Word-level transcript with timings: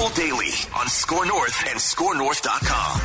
Purple 0.00 0.16
Daily 0.16 0.48
on 0.74 0.88
Score 0.88 1.26
North 1.26 1.62
and 1.68 1.78
ScoreNorth.com. 1.78 3.00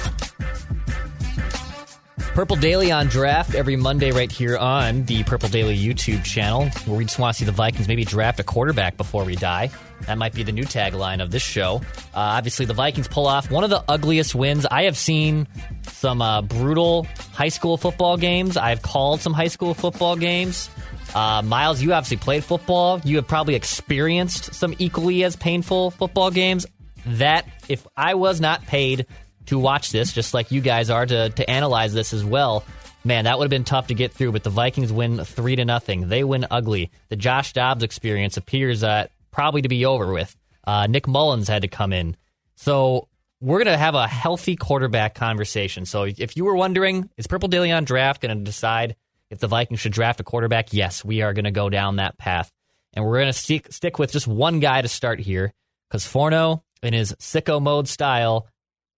Purple 2.33 2.55
Daily 2.55 2.89
on 2.89 3.07
draft 3.07 3.53
every 3.53 3.75
Monday 3.75 4.11
right 4.11 4.31
here 4.31 4.57
on 4.57 5.03
the 5.03 5.25
Purple 5.25 5.49
Daily 5.49 5.77
YouTube 5.77 6.23
channel, 6.23 6.69
where 6.85 6.97
we 6.97 7.03
just 7.03 7.19
want 7.19 7.35
to 7.35 7.39
see 7.39 7.43
the 7.43 7.51
Vikings 7.51 7.89
maybe 7.89 8.05
draft 8.05 8.39
a 8.39 8.43
quarterback 8.43 8.95
before 8.95 9.25
we 9.25 9.35
die. 9.35 9.71
That 10.07 10.17
might 10.17 10.33
be 10.33 10.43
the 10.43 10.53
new 10.53 10.63
tagline 10.63 11.21
of 11.21 11.31
this 11.31 11.43
show. 11.43 11.81
Uh, 12.13 12.37
obviously, 12.37 12.65
the 12.65 12.73
Vikings 12.73 13.09
pull 13.09 13.27
off 13.27 13.51
one 13.51 13.65
of 13.65 13.69
the 13.69 13.83
ugliest 13.89 14.33
wins. 14.33 14.65
I 14.65 14.83
have 14.83 14.95
seen 14.95 15.49
some 15.81 16.21
uh, 16.21 16.43
brutal 16.43 17.07
high 17.33 17.49
school 17.49 17.75
football 17.75 18.15
games. 18.15 18.55
I've 18.55 18.81
called 18.81 19.19
some 19.19 19.33
high 19.33 19.49
school 19.49 19.73
football 19.73 20.15
games. 20.15 20.69
Uh, 21.13 21.41
Miles, 21.41 21.81
you 21.81 21.93
obviously 21.93 22.17
played 22.17 22.43
football. 22.43 22.99
You 23.05 23.15
have 23.15 23.27
probably 23.27 23.55
experienced 23.55 24.53
some 24.53 24.75
equally 24.79 25.23
as 25.23 25.37
painful 25.37 25.91
football 25.91 26.29
games. 26.29 26.65
That, 27.05 27.45
if 27.69 27.85
I 27.95 28.15
was 28.15 28.41
not 28.41 28.65
paid 28.65 29.05
to 29.47 29.59
watch 29.59 29.91
this, 29.91 30.11
just 30.11 30.33
like 30.33 30.51
you 30.51 30.61
guys 30.61 30.89
are 30.89 31.05
to, 31.05 31.29
to 31.29 31.49
analyze 31.49 31.93
this 31.93 32.13
as 32.13 32.25
well, 32.25 32.63
man, 33.03 33.25
that 33.25 33.37
would 33.37 33.45
have 33.45 33.49
been 33.51 33.63
tough 33.63 33.87
to 33.87 33.93
get 33.93 34.11
through. 34.11 34.31
But 34.31 34.43
the 34.43 34.49
Vikings 34.49 34.91
win 34.91 35.23
three 35.23 35.55
to 35.55 35.65
nothing. 35.65 36.09
They 36.09 36.23
win 36.23 36.47
ugly. 36.49 36.91
The 37.09 37.15
Josh 37.15 37.53
Dobbs 37.53 37.83
experience 37.83 38.37
appears 38.37 38.83
uh, 38.83 39.07
probably 39.31 39.61
to 39.61 39.69
be 39.69 39.85
over 39.85 40.11
with. 40.11 40.35
Uh, 40.65 40.87
Nick 40.87 41.07
Mullens 41.07 41.47
had 41.47 41.61
to 41.61 41.67
come 41.67 41.93
in. 41.93 42.17
So 42.55 43.07
we're 43.41 43.59
going 43.63 43.73
to 43.73 43.77
have 43.77 43.95
a 43.95 44.07
healthy 44.07 44.55
quarterback 44.55 45.13
conversation. 45.13 45.85
So 45.85 46.03
if 46.03 46.35
you 46.35 46.45
were 46.45 46.55
wondering, 46.55 47.09
is 47.17 47.27
Purple 47.27 47.49
Daily 47.49 47.71
on 47.71 47.83
draft 47.83 48.21
going 48.21 48.35
to 48.35 48.43
decide 48.43 48.95
if 49.29 49.39
the 49.39 49.47
Vikings 49.47 49.79
should 49.79 49.91
draft 49.91 50.19
a 50.19 50.23
quarterback, 50.23 50.73
yes, 50.73 51.03
we 51.03 51.21
are 51.21 51.33
going 51.33 51.45
to 51.45 51.51
go 51.51 51.69
down 51.69 51.97
that 51.97 52.17
path. 52.17 52.51
And 52.93 53.05
we're 53.05 53.19
going 53.19 53.27
to 53.27 53.33
stick, 53.33 53.71
stick 53.71 53.99
with 53.99 54.11
just 54.11 54.27
one 54.27 54.61
guy 54.61 54.81
to 54.81 54.87
start 54.87 55.19
here 55.19 55.53
because 55.89 56.05
Forno, 56.05 56.63
in 56.85 56.93
his 56.93 57.13
sicko 57.13 57.61
mode 57.61 57.87
style, 57.87 58.47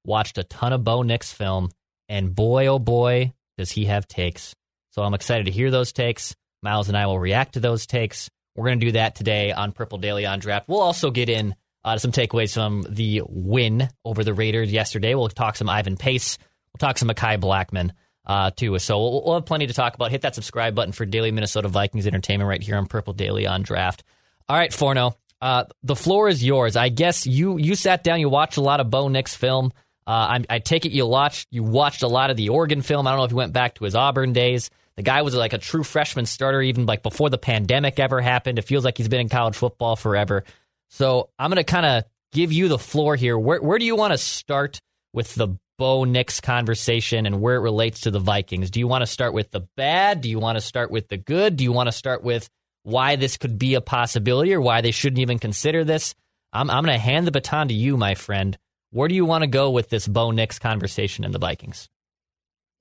watched 0.06 0.38
a 0.38 0.44
ton 0.44 0.74
of 0.74 0.84
Bo 0.84 1.02
Nix 1.02 1.32
film. 1.32 1.70
And 2.10 2.34
boy, 2.34 2.68
oh 2.68 2.80
boy, 2.80 3.34
does 3.58 3.72
he 3.72 3.86
have 3.86 4.08
takes. 4.08 4.56
So 4.92 5.04
I'm 5.04 5.14
excited 5.14 5.46
to 5.46 5.52
hear 5.52 5.72
those 5.72 5.92
takes. 5.92 6.36
Miles 6.64 6.88
and 6.88 6.98
I 6.98 7.06
will 7.06 7.20
react 7.20 7.54
to 7.54 7.60
those 7.60 7.86
takes. 7.86 8.30
We're 8.56 8.66
going 8.66 8.80
to 8.80 8.86
do 8.88 8.92
that 8.94 9.16
today 9.16 9.52
on 9.52 9.72
Purple 9.72 10.00
Daily 10.00 10.26
on 10.26 10.40
Draft. 10.40 10.68
We'll 10.68 10.80
also 10.80 11.12
get 11.12 11.30
in 11.30 11.56
uh, 11.84 11.98
some 11.98 12.12
takeaways 12.12 12.54
from 12.54 12.86
the 12.90 13.22
win 13.28 13.90
over 14.04 14.24
the 14.24 14.34
Raiders 14.34 14.72
yesterday. 14.72 15.14
We'll 15.14 15.30
talk 15.30 15.56
some 15.56 15.70
Ivan 15.70 15.98
Pace. 15.98 16.38
We'll 16.74 16.80
talk 16.80 16.98
some 16.98 17.10
Mekhi 17.10 17.40
Blackmon 17.40 17.92
uh, 18.26 18.52
too. 18.52 18.78
So 18.80 19.00
we'll, 19.00 19.24
we'll, 19.24 19.34
have 19.36 19.46
plenty 19.46 19.68
to 19.68 19.74
talk 19.74 19.96
about. 19.96 20.12
Hit 20.12 20.22
that 20.22 20.36
subscribe 20.36 20.76
button 20.76 20.92
for 20.92 21.06
daily 21.06 21.32
Minnesota 21.32 21.68
Vikings 21.68 22.08
entertainment 22.08 22.50
right 22.50 22.62
here 22.62 22.76
on 22.76 22.88
Purple 22.88 23.14
Daily 23.14 23.46
on 23.46 23.62
Draft. 23.62 24.04
All 24.50 24.58
right, 24.58 24.74
Forno, 24.74 25.16
uh, 25.42 25.66
the 25.84 25.96
floor 25.96 26.30
is 26.30 26.44
yours. 26.44 26.76
I 26.76 26.90
guess 26.90 27.28
you 27.28 27.58
you 27.58 27.76
sat 27.76 28.04
down, 28.04 28.20
you 28.20 28.30
watched 28.30 28.58
a 28.58 28.62
lot 28.62 28.80
of 28.80 28.90
Bo 28.90 29.08
Nix 29.08 29.36
film. 29.36 29.72
Uh, 30.06 30.40
I, 30.40 30.56
I, 30.56 30.60
take 30.60 30.86
it 30.86 30.94
you 30.94 31.06
watched 31.06 31.48
you 31.52 31.64
watched 31.64 32.02
a 32.02 32.08
lot 32.08 32.30
of 32.30 32.38
the 32.38 32.50
Oregon 32.50 32.82
film. 32.82 33.06
I 33.06 33.12
don't 33.12 33.20
know 33.20 33.26
if 33.26 33.32
you 33.32 33.38
went 33.38 33.52
back 33.52 33.76
to 33.76 33.84
his 33.84 33.94
Auburn 33.94 34.32
days. 34.32 34.70
The 34.96 35.04
guy 35.04 35.22
was 35.22 35.36
like 35.36 35.54
a 35.54 35.58
true 35.58 35.84
freshman 35.84 36.26
starter 36.26 36.62
even 36.62 36.86
like 36.86 37.04
before 37.04 37.30
the 37.30 37.38
pandemic 37.38 38.00
ever 38.00 38.22
happened. 38.22 38.58
It 38.58 38.64
feels 38.64 38.86
like 38.86 38.98
he's 38.98 39.10
been 39.10 39.20
in 39.20 39.30
college 39.30 39.56
football 39.56 39.96
forever. 39.96 40.46
So 40.90 41.30
I'm 41.38 41.52
going 41.52 41.58
to 41.58 41.70
kind 41.70 41.86
of 41.86 42.04
give 42.32 42.54
you 42.54 42.70
the 42.70 42.80
floor 42.80 43.16
here. 43.16 43.38
Where 43.38 43.62
where 43.62 43.80
do 43.80 43.86
you 43.86 43.98
want 43.98 44.14
to 44.14 44.18
start 44.18 44.80
with 45.14 45.36
the 45.36 45.58
Bo 45.78 46.06
Nix 46.06 46.42
conversation 46.42 47.26
and 47.26 47.42
where 47.42 47.56
it 47.56 47.60
relates 47.60 48.02
to 48.02 48.12
the 48.12 48.20
Vikings. 48.20 48.72
Do 48.72 48.80
you 48.80 48.88
want 48.88 49.04
to 49.04 49.08
start 49.08 49.34
with 49.34 49.52
the 49.52 49.62
bad? 49.76 50.22
Do 50.22 50.30
you 50.30 50.40
want 50.40 50.58
to 50.58 50.62
start 50.62 50.90
with 50.90 51.08
the 51.08 51.18
good? 51.18 51.56
Do 51.56 51.64
you 51.64 51.72
want 51.72 51.88
to 51.88 51.92
start 51.92 52.24
with 52.24 52.50
why 52.88 53.18
this 53.18 53.36
could 53.36 53.60
be 53.60 53.74
a 53.74 53.82
possibility 53.82 54.54
or 54.54 54.62
why 54.62 54.80
they 54.80 54.92
shouldn't 54.92 55.20
even 55.20 55.40
consider 55.40 55.84
this? 55.84 56.16
I'm, 56.54 56.70
I'm 56.70 56.86
going 56.86 56.96
to 56.96 57.04
hand 57.04 57.28
the 57.28 57.32
baton 57.32 57.68
to 57.68 57.74
you, 57.74 57.98
my 57.98 58.16
friend. 58.16 58.58
Where 58.92 59.10
do 59.10 59.16
you 59.16 59.26
want 59.26 59.42
to 59.42 59.48
go 59.48 59.72
with 59.72 59.90
this 59.90 60.08
Bo 60.08 60.32
Nix 60.32 60.58
conversation 60.58 61.26
in 61.26 61.32
the 61.34 61.38
Vikings? 61.38 61.90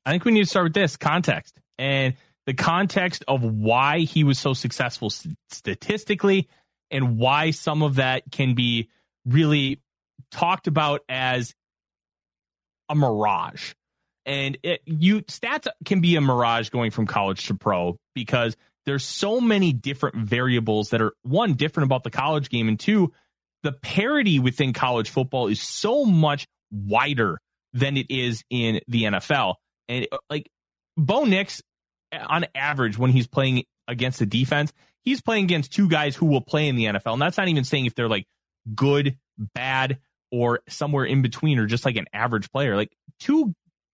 I 0.04 0.12
think 0.12 0.24
we 0.24 0.30
need 0.30 0.44
to 0.44 0.46
start 0.46 0.66
with 0.66 0.74
this 0.74 0.96
context 0.96 1.58
and 1.76 2.14
the 2.46 2.54
context 2.54 3.24
of 3.26 3.42
why 3.42 3.98
he 3.98 4.22
was 4.22 4.38
so 4.38 4.54
successful 4.54 5.10
statistically 5.50 6.48
and 6.92 7.18
why 7.18 7.50
some 7.50 7.82
of 7.82 7.96
that 7.96 8.22
can 8.30 8.54
be 8.54 8.88
really 9.24 9.80
talked 10.30 10.68
about 10.68 11.00
as 11.08 11.52
a 12.88 12.94
mirage. 12.94 13.74
And 14.24 14.56
it, 14.62 14.82
you 14.84 15.22
stats 15.22 15.66
can 15.84 16.00
be 16.00 16.14
a 16.14 16.20
mirage 16.20 16.68
going 16.68 16.92
from 16.92 17.08
college 17.08 17.48
to 17.48 17.54
pro 17.54 17.98
because 18.14 18.56
there's 18.86 19.04
so 19.04 19.40
many 19.40 19.72
different 19.72 20.16
variables 20.16 20.90
that 20.90 21.02
are 21.02 21.12
one 21.22 21.54
different 21.54 21.86
about 21.86 22.04
the 22.04 22.10
college 22.10 22.48
game 22.48 22.68
and 22.68 22.78
two 22.80 23.12
the 23.66 23.72
parity 23.72 24.38
within 24.38 24.72
college 24.72 25.10
football 25.10 25.48
is 25.48 25.60
so 25.60 26.04
much 26.04 26.46
wider 26.70 27.40
than 27.72 27.96
it 27.96 28.06
is 28.10 28.44
in 28.48 28.80
the 28.86 29.04
NFL. 29.04 29.56
And 29.88 30.06
uh, 30.12 30.18
like 30.30 30.48
Bo 30.96 31.24
Nix, 31.24 31.62
on 32.12 32.46
average, 32.54 32.96
when 32.96 33.10
he's 33.10 33.26
playing 33.26 33.64
against 33.88 34.20
the 34.20 34.26
defense, 34.26 34.72
he's 35.02 35.20
playing 35.20 35.44
against 35.44 35.72
two 35.72 35.88
guys 35.88 36.14
who 36.14 36.26
will 36.26 36.40
play 36.40 36.68
in 36.68 36.76
the 36.76 36.84
NFL. 36.84 37.14
And 37.14 37.22
that's 37.22 37.36
not 37.36 37.48
even 37.48 37.64
saying 37.64 37.86
if 37.86 37.94
they're 37.96 38.08
like 38.08 38.26
good, 38.72 39.18
bad, 39.36 39.98
or 40.30 40.60
somewhere 40.68 41.04
in 41.04 41.22
between 41.22 41.58
or 41.58 41.66
just 41.66 41.84
like 41.84 41.96
an 41.96 42.06
average 42.12 42.50
player, 42.52 42.76
like 42.76 42.92
two 43.18 43.52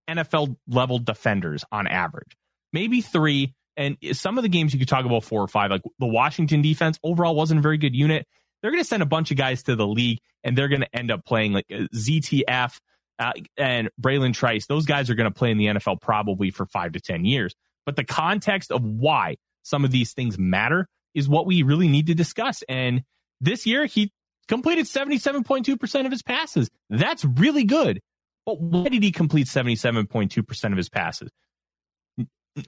NFL 0.08 0.56
level 0.68 0.98
defenders 0.98 1.64
on 1.72 1.86
average, 1.86 2.36
maybe 2.72 3.00
three. 3.00 3.54
And 3.76 3.96
some 4.12 4.38
of 4.38 4.42
the 4.42 4.48
games 4.48 4.72
you 4.72 4.78
could 4.78 4.88
talk 4.88 5.04
about 5.04 5.24
four 5.24 5.40
or 5.40 5.48
five, 5.48 5.70
like 5.70 5.82
the 5.98 6.06
Washington 6.06 6.62
defense 6.62 6.98
overall 7.02 7.34
wasn't 7.34 7.58
a 7.58 7.62
very 7.62 7.78
good 7.78 7.94
unit. 7.94 8.26
They're 8.60 8.70
going 8.70 8.82
to 8.82 8.88
send 8.88 9.02
a 9.02 9.06
bunch 9.06 9.30
of 9.30 9.36
guys 9.36 9.62
to 9.64 9.76
the 9.76 9.86
league 9.86 10.18
and 10.44 10.56
they're 10.56 10.68
going 10.68 10.82
to 10.82 10.96
end 10.96 11.10
up 11.10 11.24
playing 11.24 11.52
like 11.52 11.66
ZTF 11.68 12.78
uh, 13.18 13.32
and 13.56 13.90
Bralen 14.00 14.34
Trice. 14.34 14.66
Those 14.66 14.84
guys 14.84 15.10
are 15.10 15.14
going 15.14 15.30
to 15.30 15.36
play 15.36 15.50
in 15.50 15.58
the 15.58 15.66
NFL 15.66 16.00
probably 16.00 16.50
for 16.50 16.66
five 16.66 16.92
to 16.92 17.00
10 17.00 17.24
years. 17.24 17.54
But 17.86 17.96
the 17.96 18.04
context 18.04 18.70
of 18.70 18.82
why 18.84 19.36
some 19.62 19.84
of 19.84 19.90
these 19.90 20.12
things 20.12 20.38
matter 20.38 20.86
is 21.14 21.28
what 21.28 21.46
we 21.46 21.62
really 21.62 21.88
need 21.88 22.06
to 22.06 22.14
discuss. 22.14 22.62
And 22.68 23.02
this 23.40 23.66
year, 23.66 23.86
he 23.86 24.12
completed 24.48 24.86
77.2% 24.86 26.06
of 26.06 26.12
his 26.12 26.22
passes. 26.22 26.70
That's 26.90 27.24
really 27.24 27.64
good. 27.64 28.00
But 28.44 28.60
why 28.60 28.88
did 28.88 29.02
he 29.02 29.12
complete 29.12 29.46
77.2% 29.46 30.72
of 30.72 30.76
his 30.76 30.88
passes? 30.88 31.30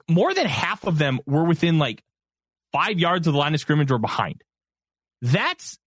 More 0.09 0.33
than 0.33 0.47
half 0.47 0.85
of 0.85 0.97
them 0.97 1.19
were 1.25 1.43
within 1.43 1.77
like 1.77 2.03
five 2.71 2.99
yards 2.99 3.27
of 3.27 3.33
the 3.33 3.39
line 3.39 3.53
of 3.53 3.59
scrimmage 3.59 3.91
or 3.91 3.99
behind. 3.99 4.41
That's 5.21 5.77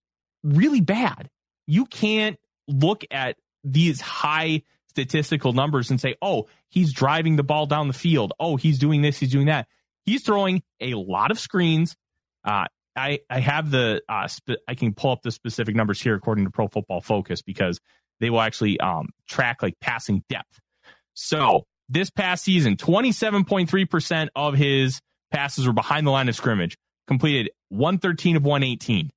really 0.42 0.80
bad. 0.80 1.28
You 1.66 1.84
can't 1.84 2.38
look 2.66 3.04
at 3.10 3.36
these 3.64 4.00
high 4.00 4.62
statistical 4.90 5.52
numbers 5.52 5.90
and 5.90 6.00
say, 6.00 6.16
oh, 6.22 6.48
he's 6.70 6.92
driving 6.92 7.36
the 7.36 7.42
ball 7.42 7.66
down 7.66 7.88
the 7.88 7.94
field. 7.94 8.32
Oh, 8.40 8.56
he's 8.56 8.78
doing 8.78 9.02
this, 9.02 9.18
he's 9.18 9.30
doing 9.30 9.46
that. 9.46 9.68
He's 10.04 10.22
throwing 10.22 10.62
a 10.80 10.94
lot 10.94 11.30
of 11.30 11.38
screens. 11.38 11.94
Uh, 12.44 12.64
I 12.96 13.20
I 13.28 13.40
have 13.40 13.70
the 13.70 14.02
uh, 14.08 14.26
sp- 14.26 14.64
I 14.66 14.74
can 14.74 14.94
pull 14.94 15.12
up 15.12 15.22
the 15.22 15.30
specific 15.30 15.76
numbers 15.76 16.00
here 16.00 16.14
according 16.14 16.44
to 16.46 16.50
Pro 16.50 16.66
Football 16.66 17.00
Focus 17.00 17.42
because 17.42 17.78
they 18.20 18.30
will 18.30 18.40
actually 18.40 18.80
um, 18.80 19.10
track 19.28 19.62
like 19.62 19.74
passing 19.80 20.24
depth. 20.28 20.58
So 21.14 21.66
this 21.88 22.10
past 22.10 22.44
season, 22.44 22.76
twenty 22.76 23.12
seven 23.12 23.44
point 23.44 23.70
three 23.70 23.84
percent 23.84 24.30
of 24.36 24.54
his 24.54 25.00
passes 25.30 25.66
were 25.66 25.72
behind 25.72 26.06
the 26.06 26.10
line 26.10 26.28
of 26.28 26.36
scrimmage, 26.36 26.76
completed 27.06 27.50
one 27.68 27.98
thirteen 27.98 28.36
of 28.36 28.44
one 28.44 28.62
eighteen. 28.62 29.10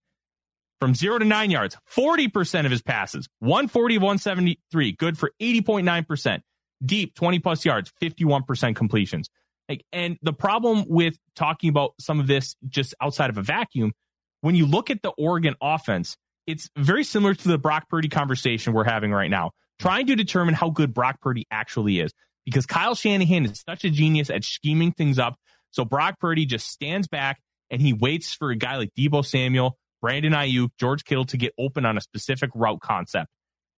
From 0.80 0.96
zero 0.96 1.20
to 1.20 1.26
nine 1.26 1.52
yards, 1.52 1.78
40% 1.96 2.66
of 2.66 2.72
his 2.72 2.82
passes, 2.82 3.30
140 3.38 3.98
of 3.98 4.02
173, 4.02 4.94
good 4.94 5.16
for 5.16 5.32
80.9%. 5.40 6.42
Deep, 6.84 7.14
20 7.14 7.38
plus 7.38 7.64
yards, 7.64 7.94
51% 8.02 8.76
completions. 8.76 9.30
Like, 9.70 9.86
and 9.94 10.18
the 10.24 10.34
problem 10.34 10.86
with 10.88 11.20
talking 11.36 11.70
about 11.70 11.92
some 12.00 12.20
of 12.20 12.26
this 12.26 12.56
just 12.68 12.96
outside 13.00 13.30
of 13.30 13.38
a 13.38 13.44
vacuum, 13.44 13.94
when 14.42 14.56
you 14.56 14.66
look 14.66 14.90
at 14.90 15.04
the 15.04 15.12
Oregon 15.20 15.54
offense, 15.62 16.18
it's 16.48 16.68
very 16.76 17.04
similar 17.04 17.36
to 17.36 17.48
the 17.48 17.60
Brock 17.60 17.88
Purdy 17.88 18.10
conversation 18.10 18.74
we're 18.74 18.84
having 18.84 19.12
right 19.12 19.30
now, 19.30 19.52
trying 19.80 20.08
to 20.08 20.16
determine 20.16 20.56
how 20.56 20.72
good 20.72 20.96
Brock 20.96 21.22
Purdy 21.22 21.46
actually 21.52 22.00
is. 22.00 22.12
Because 22.46 22.66
Kyle 22.66 22.96
Shanahan 22.96 23.46
is 23.46 23.64
such 23.68 23.86
a 23.86 23.90
genius 23.90 24.30
at 24.30 24.44
scheming 24.44 24.92
things 24.92 25.20
up. 25.20 25.36
So 25.72 25.86
Brock 25.86 26.20
Purdy 26.20 26.46
just 26.46 26.68
stands 26.68 27.08
back 27.08 27.40
and 27.70 27.82
he 27.82 27.94
waits 27.94 28.34
for 28.34 28.52
a 28.52 28.56
guy 28.56 28.78
like 28.78 28.94
Deebo 28.98 29.26
Samuel, 29.26 29.78
Brandon 30.02 30.34
Aiyuk, 30.34 30.70
George 30.80 31.06
Kittle 31.06 31.26
to 31.26 31.38
get 31.38 31.54
open 31.58 31.86
on 31.86 31.98
a 31.98 32.02
specific 32.02 32.50
route 32.56 32.82
concept. 32.82 33.28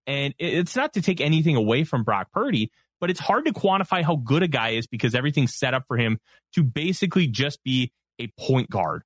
And 0.08 0.34
it's 0.38 0.76
not 0.76 0.94
to 0.94 1.02
take 1.02 1.22
anything 1.22 1.56
away 1.56 1.84
from 1.84 2.04
Brock 2.04 2.28
Purdy, 2.34 2.72
but 3.00 3.10
it's 3.10 3.20
hard 3.20 3.46
to 3.46 3.54
quantify 3.54 4.02
how 4.02 4.16
good 4.16 4.44
a 4.44 4.48
guy 4.48 4.70
is 4.72 4.88
because 4.88 5.16
everything's 5.16 5.54
set 5.54 5.74
up 5.74 5.84
for 5.88 5.98
him 5.98 6.20
to 6.56 6.64
basically 6.64 7.28
just 7.28 7.64
be 7.64 7.92
a 8.20 8.28
point 8.40 8.70
guard. 8.70 9.04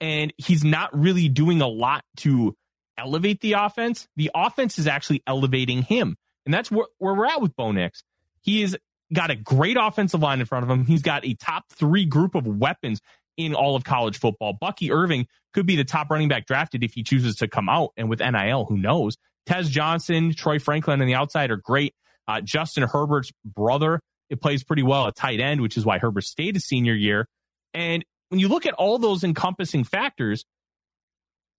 And 0.00 0.32
he's 0.36 0.64
not 0.64 0.98
really 0.98 1.28
doing 1.28 1.62
a 1.62 1.68
lot 1.68 2.04
to 2.18 2.54
elevate 2.98 3.40
the 3.40 3.54
offense. 3.54 4.08
The 4.16 4.30
offense 4.34 4.78
is 4.78 4.86
actually 4.86 5.22
elevating 5.26 5.82
him. 5.82 6.16
And 6.44 6.52
that's 6.52 6.70
where, 6.70 6.86
where 6.98 7.14
we're 7.14 7.26
at 7.26 7.40
with 7.40 7.56
Bo 7.56 7.72
Nix. 7.72 8.02
He 8.42 8.60
has 8.60 8.76
got 9.12 9.30
a 9.30 9.36
great 9.36 9.76
offensive 9.78 10.20
line 10.20 10.40
in 10.40 10.46
front 10.46 10.64
of 10.64 10.70
him. 10.70 10.84
He's 10.84 11.02
got 11.02 11.24
a 11.24 11.34
top 11.34 11.64
three 11.72 12.04
group 12.04 12.34
of 12.34 12.46
weapons 12.46 13.00
in 13.36 13.54
all 13.54 13.76
of 13.76 13.84
college 13.84 14.18
football. 14.18 14.54
Bucky 14.54 14.90
Irving 14.90 15.26
could 15.52 15.66
be 15.66 15.76
the 15.76 15.84
top 15.84 16.10
running 16.10 16.28
back 16.28 16.46
drafted 16.46 16.82
if 16.82 16.94
he 16.94 17.02
chooses 17.02 17.36
to 17.36 17.48
come 17.48 17.68
out. 17.68 17.90
And 17.96 18.08
with 18.08 18.20
NIL, 18.20 18.64
who 18.64 18.76
knows? 18.76 19.16
Tez 19.46 19.70
Johnson, 19.70 20.34
Troy 20.34 20.58
Franklin 20.58 21.00
and 21.00 21.08
the 21.08 21.14
outside 21.14 21.50
are 21.50 21.56
great. 21.56 21.94
Uh, 22.26 22.40
Justin 22.40 22.82
Herbert's 22.84 23.30
brother, 23.44 24.00
it 24.28 24.40
plays 24.40 24.64
pretty 24.64 24.82
well 24.82 25.06
at 25.06 25.14
tight 25.14 25.40
end, 25.40 25.60
which 25.60 25.76
is 25.76 25.84
why 25.84 25.98
Herbert 25.98 26.24
stayed 26.24 26.56
a 26.56 26.60
senior 26.60 26.94
year. 26.94 27.28
And 27.72 28.04
when 28.30 28.40
you 28.40 28.48
look 28.48 28.66
at 28.66 28.74
all 28.74 28.98
those 28.98 29.22
encompassing 29.22 29.84
factors, 29.84 30.44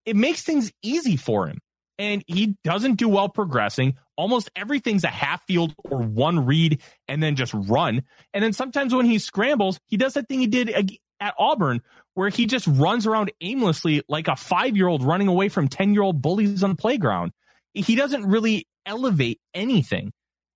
it 0.04 0.16
makes 0.16 0.42
things 0.42 0.70
easy 0.82 1.16
for 1.16 1.46
him. 1.46 1.58
And 1.98 2.22
he 2.26 2.56
doesn't 2.62 2.94
do 2.94 3.08
well 3.08 3.28
progressing. 3.28 3.96
Almost 4.16 4.50
everything's 4.54 5.04
a 5.04 5.08
half 5.08 5.44
field 5.46 5.74
or 5.84 5.98
one 6.02 6.46
read 6.46 6.80
and 7.08 7.22
then 7.22 7.34
just 7.34 7.52
run. 7.54 8.02
And 8.32 8.44
then 8.44 8.52
sometimes 8.52 8.94
when 8.94 9.06
he 9.06 9.18
scrambles, 9.18 9.80
he 9.86 9.96
does 9.96 10.14
that 10.14 10.28
thing 10.28 10.40
he 10.40 10.46
did 10.46 10.98
at 11.20 11.34
Auburn 11.38 11.82
where 12.14 12.28
he 12.28 12.46
just 12.46 12.66
runs 12.68 13.06
around 13.06 13.32
aimlessly 13.40 14.02
like 14.08 14.28
a 14.28 14.36
five 14.36 14.76
year 14.76 14.86
old 14.86 15.02
running 15.02 15.28
away 15.28 15.48
from 15.48 15.66
10 15.66 15.92
year 15.92 16.02
old 16.02 16.22
bullies 16.22 16.62
on 16.62 16.70
the 16.70 16.76
playground 16.76 17.32
he 17.74 17.94
doesn't 17.94 18.26
really 18.26 18.66
elevate 18.86 19.40
anything. 19.54 20.12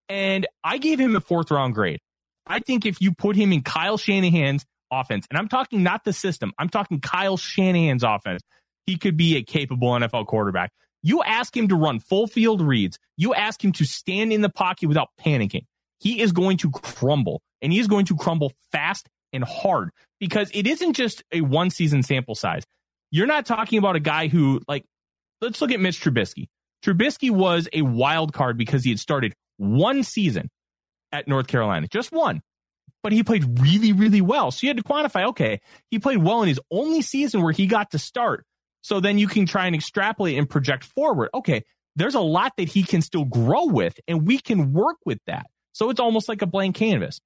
And 0.09 0.47
I 0.65 0.79
gave 0.79 0.99
him 0.99 1.17
a 1.17 1.21
fourth 1.21 1.51
round 1.51 1.75
grade. 1.75 2.01
I 2.47 2.59
think 2.59 2.85
if 2.85 3.01
you 3.01 3.13
put 3.13 3.37
him 3.37 3.53
in 3.53 3.63
Kyle 3.63 3.97
Shanahan's 3.97 4.65
offense, 4.91 5.27
and 5.31 5.39
I'm 5.39 5.49
talking 5.49 5.83
not 5.83 6.05
the 6.05 6.13
system, 6.13 6.53
I'm 6.59 6.69
talking 6.69 7.01
Kyle 7.01 7.37
Shanahan's 7.37 8.03
offense, 8.03 8.43
he 8.87 8.99
could 8.99 9.17
be 9.17 9.37
a 9.37 9.43
capable 9.43 9.93
NFL 9.93 10.27
quarterback. 10.27 10.73
You 11.03 11.23
ask 11.23 11.57
him 11.57 11.69
to 11.69 11.75
run 11.75 11.99
full 11.99 12.27
field 12.27 12.61
reads, 12.61 12.99
you 13.17 13.35
ask 13.35 13.63
him 13.63 13.73
to 13.73 13.85
stand 13.85 14.33
in 14.33 14.41
the 14.41 14.49
pocket 14.49 14.87
without 14.87 15.09
panicking. 15.21 15.67
He 15.99 16.21
is 16.21 16.33
going 16.33 16.59
to 16.59 16.71
crumble, 16.71 17.43
and 17.61 17.73
he 17.73 17.79
is 17.79 17.87
going 17.87 18.07
to 18.07 18.17
crumble 18.17 18.53
fast 18.71 19.09
and 19.33 19.45
hard 19.45 19.91
because 20.21 20.51
it 20.53 20.67
isn't 20.67 20.95
just 20.95 21.23
a 21.33 21.41
one 21.41 21.71
season 21.71 22.03
sample 22.03 22.35
size. 22.35 22.65
You're 23.11 23.27
not 23.27 23.47
talking 23.47 23.79
about 23.79 23.97
a 23.97 24.01
guy 24.01 24.29
who, 24.29 24.61
like, 24.67 24.85
let's 25.41 25.61
look 25.61 25.71
at 25.71 25.81
Mitch 25.81 26.01
Trubisky. 26.01 26.49
Trubisky 26.85 27.31
was 27.31 27.69
a 27.73 27.83
wild 27.83 28.33
card 28.33 28.57
because 28.57 28.85
he 28.85 28.91
had 28.91 28.99
started 28.99 29.35
one 29.57 30.03
season 30.03 30.51
at 31.13 31.29
North 31.29 31.47
Carolina, 31.47 31.87
just 31.89 32.11
one. 32.11 32.43
But 33.03 33.13
he 33.13 33.23
played 33.23 33.61
really, 33.61 33.93
really 33.93 34.21
well. 34.21 34.51
So 34.51 34.65
you 34.65 34.71
had 34.71 34.77
to 34.77 34.83
quantify, 34.83 35.29
okay, 35.31 35.61
he 35.91 35.99
played 35.99 36.19
well 36.23 36.43
in 36.43 36.49
his 36.49 36.61
only 36.71 37.03
season 37.03 37.43
where 37.43 37.53
he 37.53 37.67
got 37.67 37.91
to 37.91 37.99
start. 37.99 38.45
So 38.83 39.01
then 39.01 39.19
you 39.19 39.29
can 39.29 39.47
try 39.47 39.67
and 39.67 39.75
extrapolate 39.75 40.39
and 40.39 40.49
project 40.49 40.85
forward. 40.85 41.31
Okay, 41.35 41.65
there's 41.97 42.15
a 42.15 42.21
lot 42.21 42.53
that 42.57 42.69
he 42.69 42.83
can 42.83 43.03
still 43.03 43.25
grow 43.25 43.67
with, 43.67 43.99
and 44.07 44.27
we 44.27 44.39
can 44.39 44.73
work 44.73 44.97
with 45.05 45.19
that. 45.27 45.47
So 45.73 45.91
it's 45.91 46.01
almost 46.01 46.29
like 46.29 46.43
a 46.43 46.47
blank 46.47 46.77
canvas. 46.77 47.21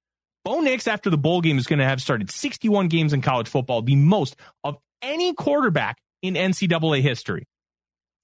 Bo 0.45 0.61
Nix, 0.61 0.87
after 0.87 1.09
the 1.09 1.17
bowl 1.17 1.41
game, 1.41 1.57
is 1.57 1.67
going 1.67 1.79
to 1.79 1.85
have 1.85 2.01
started 2.01 2.31
61 2.31 2.87
games 2.87 3.11
in 3.11 3.21
college 3.21 3.49
football, 3.49 3.81
the 3.81 3.95
most 3.95 4.35
of 4.63 4.77
any 5.01 5.33
quarterback 5.33 5.97
in 6.21 6.35
NCAA 6.35 7.01
history. 7.01 7.45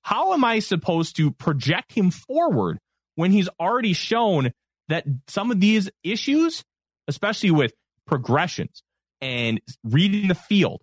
How 0.03 0.33
am 0.33 0.43
I 0.43 0.59
supposed 0.59 1.15
to 1.17 1.31
project 1.31 1.91
him 1.93 2.11
forward 2.11 2.77
when 3.15 3.31
he's 3.31 3.49
already 3.59 3.93
shown 3.93 4.51
that 4.89 5.05
some 5.27 5.51
of 5.51 5.59
these 5.59 5.89
issues, 6.03 6.63
especially 7.07 7.51
with 7.51 7.73
progressions 8.05 8.83
and 9.21 9.61
reading 9.83 10.27
the 10.27 10.35
field, 10.35 10.81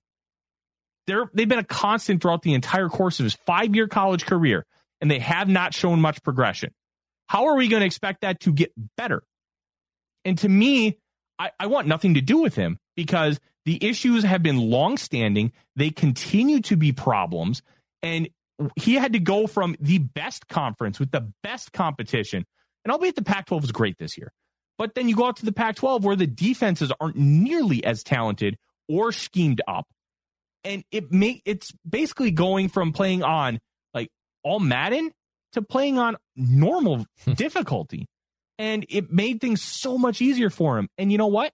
they're, 1.07 1.31
they've 1.35 1.49
been 1.49 1.59
a 1.59 1.65
constant 1.65 2.23
throughout 2.23 2.43
the 2.43 2.55
entire 2.55 2.89
course 2.89 3.21
of 3.21 3.25
his 3.25 3.35
five 3.47 3.75
year 3.75 3.89
college 3.89 4.27
career, 4.27 4.67
and 5.01 5.11
they 5.11 5.19
have 5.19 5.49
not 5.49 5.75
shown 5.75 6.01
much 6.01 6.23
progression. 6.23 6.73
How 7.27 7.47
are 7.47 7.57
we 7.57 7.69
going 7.69 7.81
to 7.81 7.87
expect 7.87 8.23
that 8.23 8.41
to 8.41 8.53
get 8.53 8.73
better? 8.97 9.23
And 10.25 10.37
to 10.39 10.49
me, 10.49 10.99
I, 11.39 11.51
I 11.59 11.67
want 11.67 11.89
nothing 11.89 12.15
to 12.15 12.21
do 12.21 12.39
with 12.39 12.55
him 12.55 12.79
because 12.97 13.41
the 13.65 13.79
issues 13.85 14.25
have 14.25 14.43
been 14.43 14.59
long 14.59 14.97
standing. 14.97 15.53
They 15.77 15.91
continue 15.91 16.61
to 16.63 16.77
be 16.77 16.93
problems. 16.93 17.63
And 18.03 18.29
he 18.77 18.95
had 18.95 19.13
to 19.15 19.19
go 19.19 19.47
from 19.47 19.77
the 19.81 19.99
best 19.99 20.49
conference 20.49 20.99
with 21.01 21.11
the 21.11 21.33
best 21.43 21.73
competition. 21.73 22.45
And 22.85 22.93
albeit 22.93 23.17
the 23.17 23.23
Pac 23.23 23.47
12 23.47 23.63
was 23.63 23.73
great 23.73 23.97
this 23.99 24.19
year. 24.19 24.33
But 24.79 24.95
then 24.95 25.09
you 25.09 25.17
go 25.17 25.27
out 25.27 25.37
to 25.37 25.45
the 25.45 25.53
Pac 25.53 25.77
12 25.77 26.05
where 26.05 26.17
the 26.17 26.27
defenses 26.27 26.93
aren't 27.01 27.17
nearly 27.17 27.85
as 27.85 28.03
talented 28.03 28.57
or 28.89 29.13
schemed 29.13 29.61
up. 29.69 29.87
And 30.65 30.85
it 30.91 31.11
may 31.11 31.43
it's 31.45 31.73
basically 31.89 32.31
going 32.31 32.69
from 32.69 32.93
playing 32.93 33.23
on 33.23 33.59
like 33.95 34.09
all 34.43 34.61
Madden 34.61 35.11
to 35.53 35.63
playing 35.63 35.99
on 35.99 36.17
normal 36.37 37.07
hmm. 37.25 37.33
difficulty. 37.33 38.07
And 38.59 38.85
it 38.89 39.11
made 39.11 39.41
things 39.41 39.63
so 39.63 39.97
much 39.97 40.21
easier 40.21 40.51
for 40.51 40.79
him. 40.79 40.89
And 40.99 41.11
you 41.11 41.19
know 41.19 41.29
what? 41.29 41.53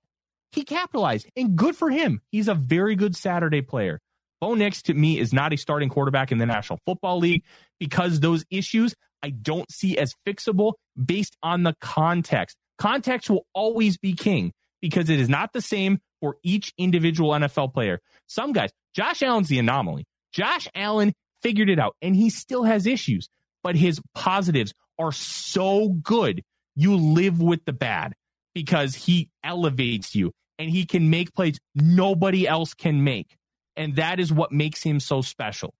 He 0.51 0.65
capitalized 0.65 1.29
and 1.37 1.57
good 1.57 1.77
for 1.77 1.91
him. 1.91 2.21
He's 2.31 2.49
a 2.49 2.55
very 2.55 2.97
good 2.97 3.15
Saturday 3.15 3.63
player. 3.63 4.01
Bo 4.41 4.55
Nix 4.55 4.83
to 4.83 4.95
me 4.95 5.19
is 5.19 5.33
not 5.33 5.53
a 5.53 5.57
starting 5.57 5.89
quarterback 5.89 6.33
in 6.33 6.39
the 6.39 6.47
National 6.47 6.79
Football 6.85 7.19
League 7.19 7.45
because 7.79 8.21
those 8.21 8.45
issues 8.51 8.95
I 9.23 9.31
don't 9.31 9.71
see 9.71 9.99
as 9.99 10.15
fixable 10.27 10.75
based 11.03 11.37
on 11.43 11.63
the 11.63 11.75
context. 11.81 12.57
Context 12.79 13.31
will 13.31 13.47
always 13.55 13.97
be 13.97 14.15
king 14.15 14.53
because 14.83 15.09
it 15.11 15.19
is 15.19 15.29
not 15.29 15.53
the 15.53 15.63
same 15.63 15.99
for 16.21 16.37
each 16.43 16.73
individual 16.79 17.31
NFL 17.31 17.73
player. 17.73 18.01
Some 18.27 18.53
guys, 18.53 18.71
Josh 18.95 19.23
Allen's 19.23 19.49
the 19.49 19.59
anomaly. 19.59 20.07
Josh 20.33 20.69
Allen 20.75 21.13
figured 21.43 21.71
it 21.71 21.79
out 21.79 21.97
and 22.03 22.17
he 22.17 22.31
still 22.31 22.65
has 22.65 22.87
issues, 22.87 23.29
but 23.63 23.77
his 23.77 24.01
positives 24.15 24.73
are 24.99 25.13
so 25.13 25.89
good. 25.89 26.43
You 26.75 26.97
live 26.97 27.41
with 27.41 27.65
the 27.65 27.73
bad 27.73 28.15
because 28.55 28.95
he 28.95 29.31
elevates 29.45 30.15
you 30.15 30.33
and 30.59 30.71
he 30.71 30.87
can 30.87 31.11
make 31.11 31.35
plays 31.35 31.59
nobody 31.75 32.49
else 32.49 32.75
can 32.75 33.05
make. 33.05 33.37
And 33.77 33.97
that 33.97 34.21
is 34.21 34.33
what 34.33 34.53
makes 34.53 34.83
him 34.83 35.01
so 35.01 35.21
special. 35.21 35.75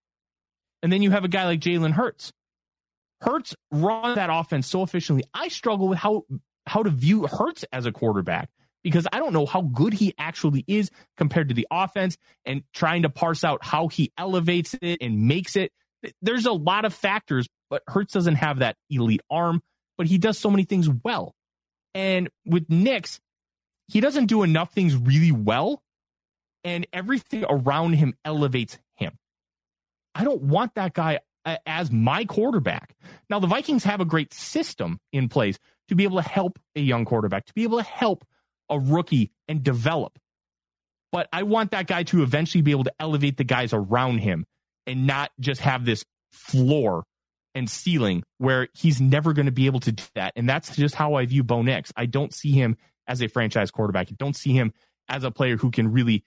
And 0.83 0.93
then 0.93 1.03
you 1.03 1.11
have 1.11 1.25
a 1.25 1.29
guy 1.29 1.47
like 1.47 1.61
Jalen 1.61 1.93
Hurts. 1.93 2.33
Hurts 3.23 3.55
run 3.73 4.17
that 4.17 4.29
offense 4.31 4.67
so 4.67 4.83
efficiently. 4.83 5.25
I 5.33 5.49
struggle 5.49 5.89
with 5.89 5.99
how 5.99 6.25
how 6.67 6.83
to 6.83 6.91
view 6.91 7.27
Hurts 7.27 7.65
as 7.73 7.87
a 7.87 7.93
quarterback 7.93 8.51
because 8.87 9.09
I 9.13 9.19
don't 9.19 9.33
know 9.33 9.47
how 9.47 9.63
good 9.63 9.93
he 9.93 10.15
actually 10.17 10.65
is 10.69 10.93
compared 11.17 11.49
to 11.49 11.57
the 11.57 11.67
offense 11.73 12.17
and 12.45 12.63
trying 12.73 13.03
to 13.03 13.11
parse 13.11 13.43
out 13.43 13.65
how 13.65 13.89
he 13.89 14.13
elevates 14.17 14.77
it 14.81 14.99
and 15.01 15.27
makes 15.27 15.57
it. 15.57 15.73
There's 16.23 16.47
a 16.47 16.53
lot 16.53 16.85
of 16.85 16.95
factors, 16.95 17.49
but 17.69 17.83
Hurts 17.89 18.13
doesn't 18.13 18.37
have 18.37 18.61
that 18.61 18.77
elite 18.89 19.23
arm, 19.29 19.61
but 19.99 20.07
he 20.07 20.19
does 20.19 20.39
so 20.39 20.51
many 20.51 20.63
things 20.63 20.89
well. 21.03 21.35
And 21.97 22.29
with 22.45 22.67
Nix, 22.69 23.19
he 23.89 24.01
doesn't 24.01 24.27
do 24.27 24.45
enough 24.45 24.73
things 24.73 24.95
really 24.95 25.33
well 25.33 25.83
and 26.63 26.87
everything 26.93 27.45
around 27.49 27.95
him 27.95 28.15
elevates 28.25 28.79
him. 28.95 29.19
I 30.15 30.23
don't 30.23 30.43
want 30.43 30.77
that 30.77 30.93
guy 30.93 31.19
uh, 31.45 31.57
as 31.67 31.91
my 31.91 32.25
quarterback. 32.25 32.95
Now, 33.29 33.41
the 33.41 33.49
Vikings 33.49 33.83
have 33.83 34.01
a 34.01 34.05
great 34.05 34.33
system 34.33 35.01
in 35.13 35.29
place 35.29 35.59
to 35.89 35.97
be 35.97 36.05
able 36.05 36.23
to 36.23 36.29
help 36.29 36.61
a 36.77 36.81
young 36.81 37.05
quarterback, 37.05 37.47
to 37.47 37.53
be 37.53 37.65
able 37.65 37.79
to 37.79 37.85
help 37.85 38.25
a 38.69 38.79
rookie 38.79 39.33
and 39.49 39.63
develop. 39.63 40.19
But 41.13 41.29
I 41.33 41.45
want 41.45 41.71
that 41.71 41.87
guy 41.87 42.03
to 42.05 42.23
eventually 42.23 42.63
be 42.63 42.73
able 42.73 42.85
to 42.85 42.93
elevate 43.01 43.37
the 43.37 43.45
guys 43.45 43.73
around 43.73 44.19
him 44.19 44.45
and 44.87 45.07
not 45.07 45.31
just 45.41 45.61
have 45.63 45.85
this 45.85 46.05
floor 46.33 47.05
and 47.55 47.71
ceiling 47.71 48.23
where 48.39 48.69
he's 48.75 49.01
never 49.01 49.33
going 49.33 49.47
to 49.47 49.53
be 49.53 49.67
able 49.67 49.81
to 49.81 49.93
do 49.93 50.05
that. 50.15 50.33
And 50.37 50.49
that's 50.49 50.77
just 50.77 50.95
how 50.95 51.15
I 51.15 51.25
view 51.25 51.43
Bo 51.43 51.63
Nix. 51.63 51.93
I 51.97 52.07
don't 52.07 52.35
see 52.35 52.53
him 52.53 52.77
as 53.09 53.23
a 53.23 53.29
franchise 53.29 53.71
quarterback. 53.71 54.09
I 54.11 54.15
don't 54.19 54.37
see 54.37 54.53
him 54.53 54.73
as 55.09 55.25
a 55.25 55.31
player 55.31 55.57
who 55.57 55.71
can 55.71 55.93
really 55.93 56.25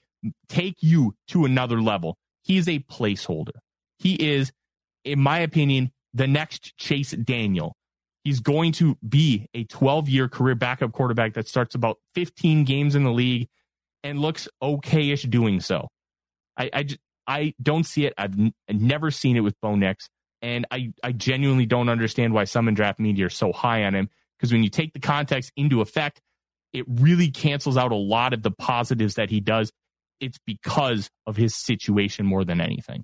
take 0.47 0.77
you 0.81 1.13
to 1.27 1.45
another 1.45 1.81
level. 1.81 2.17
He 2.43 2.57
is 2.57 2.67
a 2.67 2.79
placeholder. 2.79 3.59
He 3.99 4.15
is, 4.15 4.51
in 5.03 5.19
my 5.19 5.39
opinion, 5.39 5.91
the 6.13 6.27
next 6.27 6.75
Chase 6.77 7.11
Daniel. 7.11 7.75
He's 8.23 8.39
going 8.39 8.73
to 8.73 8.97
be 9.07 9.47
a 9.53 9.63
12 9.65 10.09
year 10.09 10.27
career 10.27 10.55
backup 10.55 10.91
quarterback 10.91 11.33
that 11.33 11.47
starts 11.47 11.75
about 11.75 11.97
15 12.15 12.65
games 12.65 12.95
in 12.95 13.03
the 13.03 13.11
league 13.11 13.47
and 14.03 14.19
looks 14.19 14.47
okayish 14.61 15.29
doing 15.29 15.61
so. 15.61 15.87
I, 16.57 16.69
I, 16.73 16.87
I 17.27 17.53
don't 17.61 17.85
see 17.85 18.05
it. 18.05 18.13
I've, 18.17 18.35
never 18.69 19.11
seen 19.11 19.37
it 19.37 19.41
with 19.41 19.59
Bo 19.61 19.75
Nix. 19.75 20.09
And 20.41 20.65
I, 20.71 20.93
I 21.03 21.11
genuinely 21.11 21.65
don't 21.65 21.89
understand 21.89 22.33
why 22.33 22.45
some 22.45 22.67
in 22.67 22.73
draft 22.73 22.99
media 22.99 23.25
are 23.25 23.29
so 23.29 23.51
high 23.51 23.83
on 23.83 23.93
him. 23.93 24.09
Because 24.37 24.53
when 24.53 24.63
you 24.63 24.69
take 24.69 24.93
the 24.93 24.99
context 24.99 25.51
into 25.55 25.81
effect, 25.81 26.21
it 26.71 26.85
really 26.87 27.29
cancels 27.29 27.77
out 27.77 27.91
a 27.91 27.95
lot 27.95 28.33
of 28.33 28.41
the 28.41 28.51
positives 28.51 29.15
that 29.15 29.29
he 29.29 29.41
does 29.41 29.71
it's 30.19 30.37
because 30.45 31.09
of 31.25 31.35
his 31.35 31.55
situation 31.55 32.25
more 32.25 32.43
than 32.43 32.61
anything. 32.61 33.03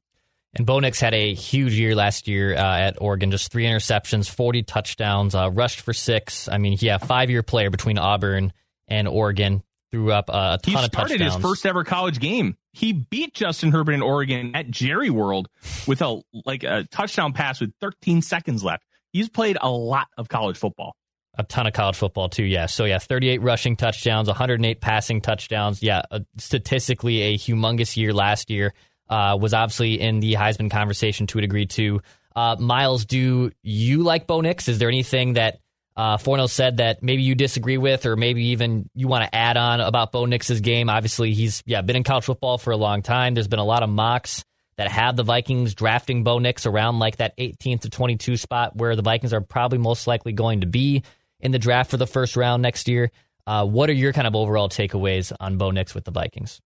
And 0.56 0.66
Bo 0.66 0.80
Nix 0.80 1.02
had 1.02 1.14
a 1.14 1.34
huge 1.34 1.74
year 1.74 1.96
last 1.96 2.28
year 2.30 2.56
uh, 2.56 2.78
at 2.80 3.02
Oregon, 3.02 3.30
just 3.30 3.52
three 3.52 3.66
interceptions, 3.66 4.30
40 4.30 4.64
touchdowns, 4.64 5.36
uh, 5.36 5.52
rushed 5.52 5.82
for 5.82 5.92
six. 5.92 6.48
I 6.48 6.58
mean, 6.58 6.78
yeah, 6.80 6.98
five 6.98 7.30
year 7.30 7.44
player 7.44 7.70
between 7.70 7.98
Auburn 7.98 8.54
and 8.88 9.08
Oregon, 9.08 9.64
threw 9.92 10.12
up 10.12 10.30
uh, 10.30 10.58
a 10.60 10.64
ton 10.64 10.80
he 10.80 10.86
of 10.86 10.92
touchdowns. 10.92 11.12
He 11.12 11.18
started 11.18 11.22
his 11.22 11.36
first 11.42 11.66
ever 11.66 11.84
college 11.84 12.20
game. 12.20 12.58
He 12.72 12.94
beat 12.94 13.34
Justin 13.34 13.72
Herbert 13.72 13.94
in 13.94 14.02
Oregon 14.02 14.56
at 14.56 14.70
Jerry 14.70 15.10
World 15.10 15.50
with 15.88 16.02
a 16.02 16.22
like 16.46 16.64
a 16.64 16.86
touchdown 16.90 17.34
pass 17.34 17.60
with 17.60 17.74
13 17.82 18.22
seconds 18.22 18.64
left. 18.64 18.84
He's 19.12 19.30
played 19.30 19.58
a 19.60 19.70
lot 19.70 20.08
of 20.18 20.30
college 20.30 20.58
football. 20.58 20.96
A 21.38 21.44
ton 21.44 21.68
of 21.68 21.74
college 21.74 21.98
football 21.98 22.30
too, 22.30 22.46
yeah. 22.46 22.66
So 22.66 22.86
yeah, 22.86 23.00
38 23.00 23.42
rushing 23.42 23.76
touchdowns, 23.76 24.30
108 24.30 24.80
passing 24.80 25.20
touchdowns. 25.20 25.84
Yeah, 25.84 26.04
uh, 26.10 26.22
statistically 26.38 27.22
a 27.24 27.38
humongous 27.38 27.98
year 27.98 28.14
last 28.14 28.50
year 28.50 28.74
uh, 29.10 29.38
was 29.40 29.54
obviously 29.54 30.00
in 30.00 30.20
the 30.20 30.34
Heisman 30.34 30.72
conversation 30.72 31.28
to 31.28 31.38
a 31.38 31.42
degree 31.42 31.66
too. 31.66 32.02
Uh, 32.36 32.56
Miles, 32.60 33.06
do 33.06 33.52
you 33.64 34.04
like 34.04 34.28
Bo 34.28 34.42
Nix? 34.42 34.68
Is 34.68 34.80
there 34.80 34.90
anything 34.90 35.34
that 35.34 35.60
uh, 35.96 36.18
Forno 36.18 36.48
said 36.48 36.78
that 36.78 37.02
maybe 37.02 37.22
you 37.22 37.36
disagree 37.36 37.78
with, 37.78 38.06
or 38.06 38.18
maybe 38.18 38.48
even 38.48 38.90
you 38.94 39.08
want 39.08 39.24
to 39.24 39.34
add 39.34 39.56
on 39.56 39.80
about 39.80 40.12
Bo 40.12 40.26
Nix's 40.26 40.60
game? 40.60 40.90
Obviously, 40.90 41.34
he's 41.34 41.64
yeah 41.66 41.82
been 41.82 41.96
in 41.96 42.04
college 42.04 42.26
football 42.26 42.58
for 42.58 42.72
a 42.72 42.78
long 42.78 43.02
time. 43.02 43.34
There's 43.34 43.48
been 43.48 43.60
a 43.60 43.66
lot 43.66 43.84
of 43.84 43.90
mocks 43.90 44.44
that 44.78 44.90
have 44.90 45.16
the 45.16 45.24
Vikings 45.24 45.74
drafting 45.74 46.24
Bo 46.24 46.40
Nix 46.40 46.66
around 46.66 47.00
like 47.00 47.18
that 47.18 47.38
18th 47.38 47.82
to 47.82 47.90
22 47.90 48.36
spot, 48.36 48.76
where 48.76 48.96
the 48.96 49.02
Vikings 49.02 49.32
are 49.32 49.42
probably 49.42 49.78
most 49.78 50.06
likely 50.06 50.34
going 50.34 50.62
to 50.62 50.68
be 50.68 51.04
in 51.40 51.52
the 51.52 51.60
draft 51.60 51.92
for 51.92 51.98
the 51.98 52.08
first 52.08 52.36
round 52.36 52.62
next 52.62 52.90
year. 52.90 53.12
Uh, 53.48 53.66
what 53.66 53.90
are 53.90 53.94
your 53.94 54.12
kind 54.12 54.28
of 54.28 54.36
overall 54.36 54.68
takeaways 54.68 55.32
on 55.40 55.58
Bo 55.58 55.72
Nix 55.72 55.96
with 55.96 56.04
the 56.04 56.12
Vikings? 56.12 56.60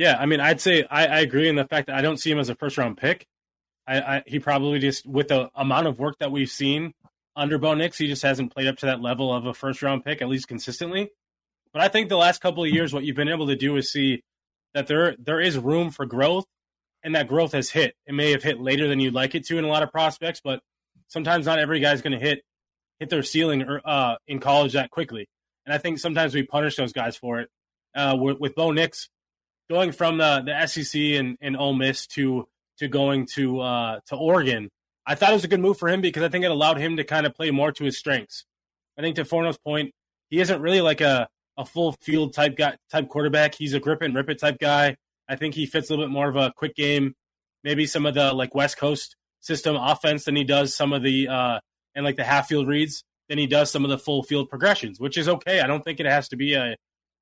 Yeah, 0.00 0.16
I 0.18 0.24
mean, 0.24 0.40
I'd 0.40 0.62
say 0.62 0.86
I, 0.90 1.06
I, 1.08 1.20
agree 1.20 1.46
in 1.46 1.56
the 1.56 1.66
fact 1.66 1.88
that 1.88 1.94
I 1.94 2.00
don't 2.00 2.16
see 2.16 2.30
him 2.30 2.38
as 2.38 2.48
a 2.48 2.54
first 2.54 2.78
round 2.78 2.96
pick. 2.96 3.26
I, 3.86 4.00
I, 4.00 4.22
he 4.26 4.38
probably 4.38 4.78
just 4.78 5.06
with 5.06 5.28
the 5.28 5.50
amount 5.54 5.88
of 5.88 5.98
work 5.98 6.16
that 6.20 6.32
we've 6.32 6.48
seen 6.48 6.94
under 7.36 7.58
Bo 7.58 7.74
Nix, 7.74 7.98
he 7.98 8.06
just 8.06 8.22
hasn't 8.22 8.50
played 8.50 8.66
up 8.66 8.78
to 8.78 8.86
that 8.86 9.02
level 9.02 9.30
of 9.30 9.44
a 9.44 9.52
first 9.52 9.82
round 9.82 10.02
pick, 10.02 10.22
at 10.22 10.28
least 10.30 10.48
consistently. 10.48 11.10
But 11.74 11.82
I 11.82 11.88
think 11.88 12.08
the 12.08 12.16
last 12.16 12.40
couple 12.40 12.64
of 12.64 12.70
years, 12.70 12.94
what 12.94 13.04
you've 13.04 13.14
been 13.14 13.28
able 13.28 13.48
to 13.48 13.56
do 13.56 13.76
is 13.76 13.92
see 13.92 14.22
that 14.72 14.86
there 14.86 15.16
there 15.18 15.38
is 15.38 15.58
room 15.58 15.90
for 15.90 16.06
growth, 16.06 16.46
and 17.02 17.14
that 17.14 17.28
growth 17.28 17.52
has 17.52 17.68
hit. 17.68 17.94
It 18.06 18.14
may 18.14 18.30
have 18.30 18.42
hit 18.42 18.58
later 18.58 18.88
than 18.88 19.00
you'd 19.00 19.12
like 19.12 19.34
it 19.34 19.44
to 19.48 19.58
in 19.58 19.66
a 19.66 19.68
lot 19.68 19.82
of 19.82 19.92
prospects, 19.92 20.40
but 20.42 20.62
sometimes 21.08 21.44
not 21.44 21.58
every 21.58 21.78
guy's 21.78 22.00
going 22.00 22.18
to 22.18 22.26
hit 22.26 22.40
hit 23.00 23.10
their 23.10 23.22
ceiling 23.22 23.64
or, 23.64 23.82
uh, 23.84 24.16
in 24.26 24.40
college 24.40 24.72
that 24.72 24.90
quickly. 24.90 25.28
And 25.66 25.74
I 25.74 25.76
think 25.76 25.98
sometimes 25.98 26.34
we 26.34 26.42
punish 26.42 26.76
those 26.76 26.94
guys 26.94 27.18
for 27.18 27.40
it. 27.40 27.50
Uh, 27.94 28.16
with, 28.18 28.38
with 28.38 28.54
Bo 28.54 28.70
Nix, 28.70 29.10
going 29.70 29.92
from 29.92 30.18
the, 30.18 30.42
the 30.44 30.66
SEC 30.66 31.00
and, 31.00 31.38
and 31.40 31.56
Ole 31.56 31.74
Miss 31.74 32.06
to 32.08 32.46
to 32.78 32.88
going 32.88 33.26
to 33.34 33.60
uh, 33.60 34.00
to 34.06 34.16
Oregon, 34.16 34.68
I 35.06 35.14
thought 35.14 35.30
it 35.30 35.34
was 35.34 35.44
a 35.44 35.48
good 35.48 35.60
move 35.60 35.78
for 35.78 35.88
him 35.88 36.00
because 36.00 36.22
I 36.22 36.28
think 36.28 36.44
it 36.44 36.50
allowed 36.50 36.78
him 36.78 36.96
to 36.96 37.04
kind 37.04 37.24
of 37.24 37.34
play 37.34 37.50
more 37.50 37.72
to 37.72 37.84
his 37.84 37.96
strengths. 37.96 38.44
I 38.98 39.02
think 39.02 39.16
to 39.16 39.24
Forno's 39.24 39.58
point, 39.58 39.92
he 40.28 40.40
isn't 40.40 40.60
really 40.60 40.80
like 40.80 41.00
a, 41.00 41.28
a 41.56 41.64
full 41.64 41.92
field 42.02 42.34
type 42.34 42.56
guy 42.56 42.76
type 42.90 43.08
quarterback. 43.08 43.54
He's 43.54 43.72
a 43.72 43.80
grip 43.80 44.02
and 44.02 44.14
rip 44.14 44.28
it 44.28 44.40
type 44.40 44.58
guy. 44.58 44.96
I 45.28 45.36
think 45.36 45.54
he 45.54 45.66
fits 45.66 45.88
a 45.88 45.92
little 45.92 46.06
bit 46.06 46.12
more 46.12 46.28
of 46.28 46.36
a 46.36 46.52
quick 46.56 46.74
game, 46.74 47.14
maybe 47.62 47.86
some 47.86 48.04
of 48.04 48.14
the 48.14 48.32
like 48.32 48.54
West 48.54 48.76
Coast 48.76 49.16
system 49.40 49.76
offense 49.76 50.24
than 50.24 50.36
he 50.36 50.44
does 50.44 50.74
some 50.74 50.92
of 50.92 51.02
the 51.02 51.28
uh, 51.28 51.60
and 51.94 52.04
like 52.04 52.16
the 52.16 52.24
half 52.24 52.48
field 52.48 52.66
reads 52.66 53.04
than 53.28 53.38
he 53.38 53.46
does 53.46 53.70
some 53.70 53.84
of 53.84 53.90
the 53.90 53.98
full 53.98 54.24
field 54.24 54.48
progressions, 54.48 54.98
which 54.98 55.16
is 55.16 55.28
okay. 55.28 55.60
I 55.60 55.68
don't 55.68 55.84
think 55.84 56.00
it 56.00 56.06
has 56.06 56.28
to 56.30 56.36
be 56.36 56.54
a 56.54 56.76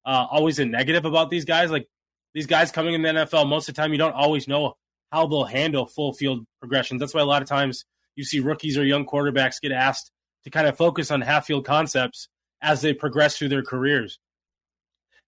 uh, 0.07 0.27
always 0.31 0.59
a 0.59 0.65
negative 0.65 1.05
about 1.05 1.29
these 1.29 1.45
guys. 1.45 1.71
Like 1.71 1.87
these 2.35 2.47
guys 2.47 2.71
coming 2.71 2.95
in 2.95 3.03
the 3.03 3.09
NFL, 3.09 3.49
most 3.49 3.69
of 3.69 3.75
the 3.75 3.81
time 3.81 3.93
you 3.93 3.99
don't 3.99 4.15
always 4.15 4.49
know 4.49 4.75
how 5.13 5.27
they'll 5.27 5.45
handle 5.45 5.87
full 5.87 6.13
field 6.13 6.45
progressions. 6.61 7.01
That's 7.01 7.15
why 7.15 7.21
a 7.21 7.27
lot 7.27 7.43
of 7.43 7.49
times 7.49 7.85
you 8.17 8.25
see 8.25 8.41
rookies 8.41 8.77
or 8.77 8.85
young 8.85 9.07
quarterbacks 9.07 9.61
get 9.61 9.73
asked 9.73 10.11
to 10.45 10.51
kind 10.51 10.67
of 10.67 10.77
focus 10.77 11.11
on 11.11 11.21
half 11.21 11.47
field 11.47 11.65
concepts 11.65 12.29
as 12.61 12.81
they 12.81 12.93
progress 12.93 13.39
through 13.39 13.49
their 13.49 13.63
careers. 13.63 14.19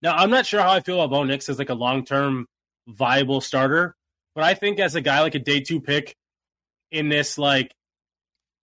Now, 0.02 0.16
I'm 0.16 0.30
not 0.30 0.46
sure 0.46 0.60
how 0.60 0.72
I 0.72 0.80
feel 0.80 1.00
about 1.00 1.14
Bo 1.14 1.24
Nix 1.24 1.48
as 1.48 1.58
like 1.58 1.70
a 1.70 1.74
long 1.74 2.04
term 2.04 2.46
viable 2.86 3.40
starter, 3.40 3.94
but 4.34 4.44
I 4.44 4.54
think 4.54 4.78
as 4.78 4.94
a 4.94 5.00
guy 5.00 5.20
like 5.20 5.34
a 5.34 5.38
day 5.38 5.60
two 5.60 5.80
pick 5.80 6.16
in 6.90 7.08
this, 7.08 7.38
like, 7.38 7.74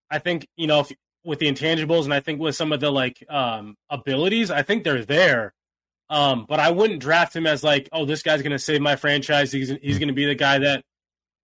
I 0.09 0.19
think, 0.19 0.47
you 0.55 0.67
know, 0.67 0.81
if, 0.81 0.91
with 1.23 1.39
the 1.39 1.51
intangibles 1.51 2.05
and 2.05 2.13
I 2.13 2.21
think 2.21 2.39
with 2.39 2.55
some 2.55 2.71
of 2.71 2.79
the 2.79 2.91
like 2.91 3.23
um, 3.29 3.75
abilities, 3.89 4.49
I 4.49 4.63
think 4.63 4.83
they're 4.83 5.05
there. 5.05 5.53
Um, 6.09 6.45
but 6.47 6.59
I 6.59 6.71
wouldn't 6.71 7.01
draft 7.01 7.35
him 7.35 7.45
as 7.45 7.63
like, 7.63 7.89
oh, 7.91 8.05
this 8.05 8.23
guy's 8.23 8.41
going 8.41 8.51
to 8.51 8.59
save 8.59 8.81
my 8.81 8.95
franchise. 8.95 9.51
He's 9.51 9.69
he's 9.81 9.99
going 9.99 10.07
to 10.07 10.13
be 10.13 10.25
the 10.25 10.35
guy 10.35 10.59
that 10.59 10.83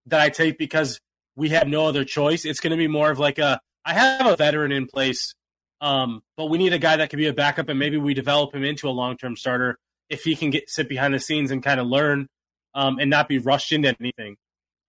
that 0.07 0.19
I 0.19 0.29
take 0.29 0.57
because 0.57 0.99
we 1.35 1.49
have 1.49 1.67
no 1.67 1.87
other 1.87 2.05
choice. 2.05 2.45
It's 2.45 2.59
going 2.59 2.71
to 2.71 2.77
be 2.77 2.87
more 2.87 3.09
of 3.09 3.19
like 3.19 3.39
a 3.39 3.59
I 3.83 3.93
have 3.93 4.27
a 4.27 4.35
veteran 4.35 4.71
in 4.71 4.85
place, 4.85 5.33
um, 5.79 6.21
but 6.37 6.45
we 6.45 6.59
need 6.59 6.73
a 6.73 6.79
guy 6.79 6.97
that 6.97 7.09
can 7.09 7.17
be 7.17 7.27
a 7.27 7.33
backup, 7.33 7.69
and 7.69 7.79
maybe 7.79 7.97
we 7.97 8.13
develop 8.13 8.53
him 8.53 8.63
into 8.63 8.87
a 8.87 8.91
long 8.91 9.17
term 9.17 9.35
starter 9.35 9.77
if 10.09 10.23
he 10.23 10.35
can 10.35 10.51
get 10.51 10.69
sit 10.69 10.87
behind 10.87 11.13
the 11.13 11.19
scenes 11.19 11.49
and 11.51 11.63
kind 11.63 11.79
of 11.79 11.87
learn 11.87 12.27
um, 12.75 12.99
and 12.99 13.09
not 13.09 13.27
be 13.27 13.39
rushed 13.39 13.71
into 13.71 13.95
anything. 13.99 14.37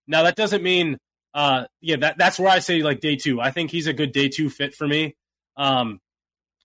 Now 0.07 0.25
that 0.25 0.37
doesn't 0.37 0.63
mean, 0.63 0.99
uh, 1.33 1.65
yeah, 1.81 1.97
that 1.97 2.19
that's 2.19 2.39
where 2.39 2.51
I 2.51 2.59
say 2.59 2.83
like 2.83 3.01
day 3.01 3.17
two. 3.17 3.41
I 3.41 3.51
think 3.53 3.71
he's 3.71 3.87
a 3.87 3.95
good 3.95 4.13
day 4.13 4.29
two 4.29 4.51
fit 4.51 4.75
for 4.75 4.87
me. 4.87 5.15
Um, 5.57 6.01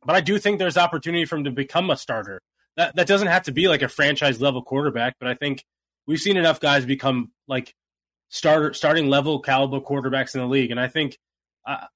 but 0.03 0.15
I 0.15 0.21
do 0.21 0.37
think 0.39 0.59
there's 0.59 0.77
opportunity 0.77 1.25
for 1.25 1.37
him 1.37 1.45
to 1.45 1.51
become 1.51 1.89
a 1.89 1.97
starter 1.97 2.41
that 2.77 2.95
that 2.95 3.07
doesn't 3.07 3.27
have 3.27 3.43
to 3.43 3.51
be 3.51 3.67
like 3.67 3.81
a 3.81 3.89
franchise 3.89 4.39
level 4.39 4.61
quarterback, 4.61 5.15
but 5.19 5.27
I 5.27 5.33
think 5.33 5.65
we've 6.05 6.21
seen 6.21 6.37
enough 6.37 6.59
guys 6.59 6.85
become 6.85 7.31
like 7.47 7.75
starter 8.29 8.73
starting 8.73 9.09
level 9.09 9.39
caliber 9.39 9.81
quarterbacks 9.81 10.35
in 10.35 10.41
the 10.41 10.47
league, 10.47 10.71
and 10.71 10.79
I 10.79 10.87
think 10.87 11.17
uh, 11.65 11.87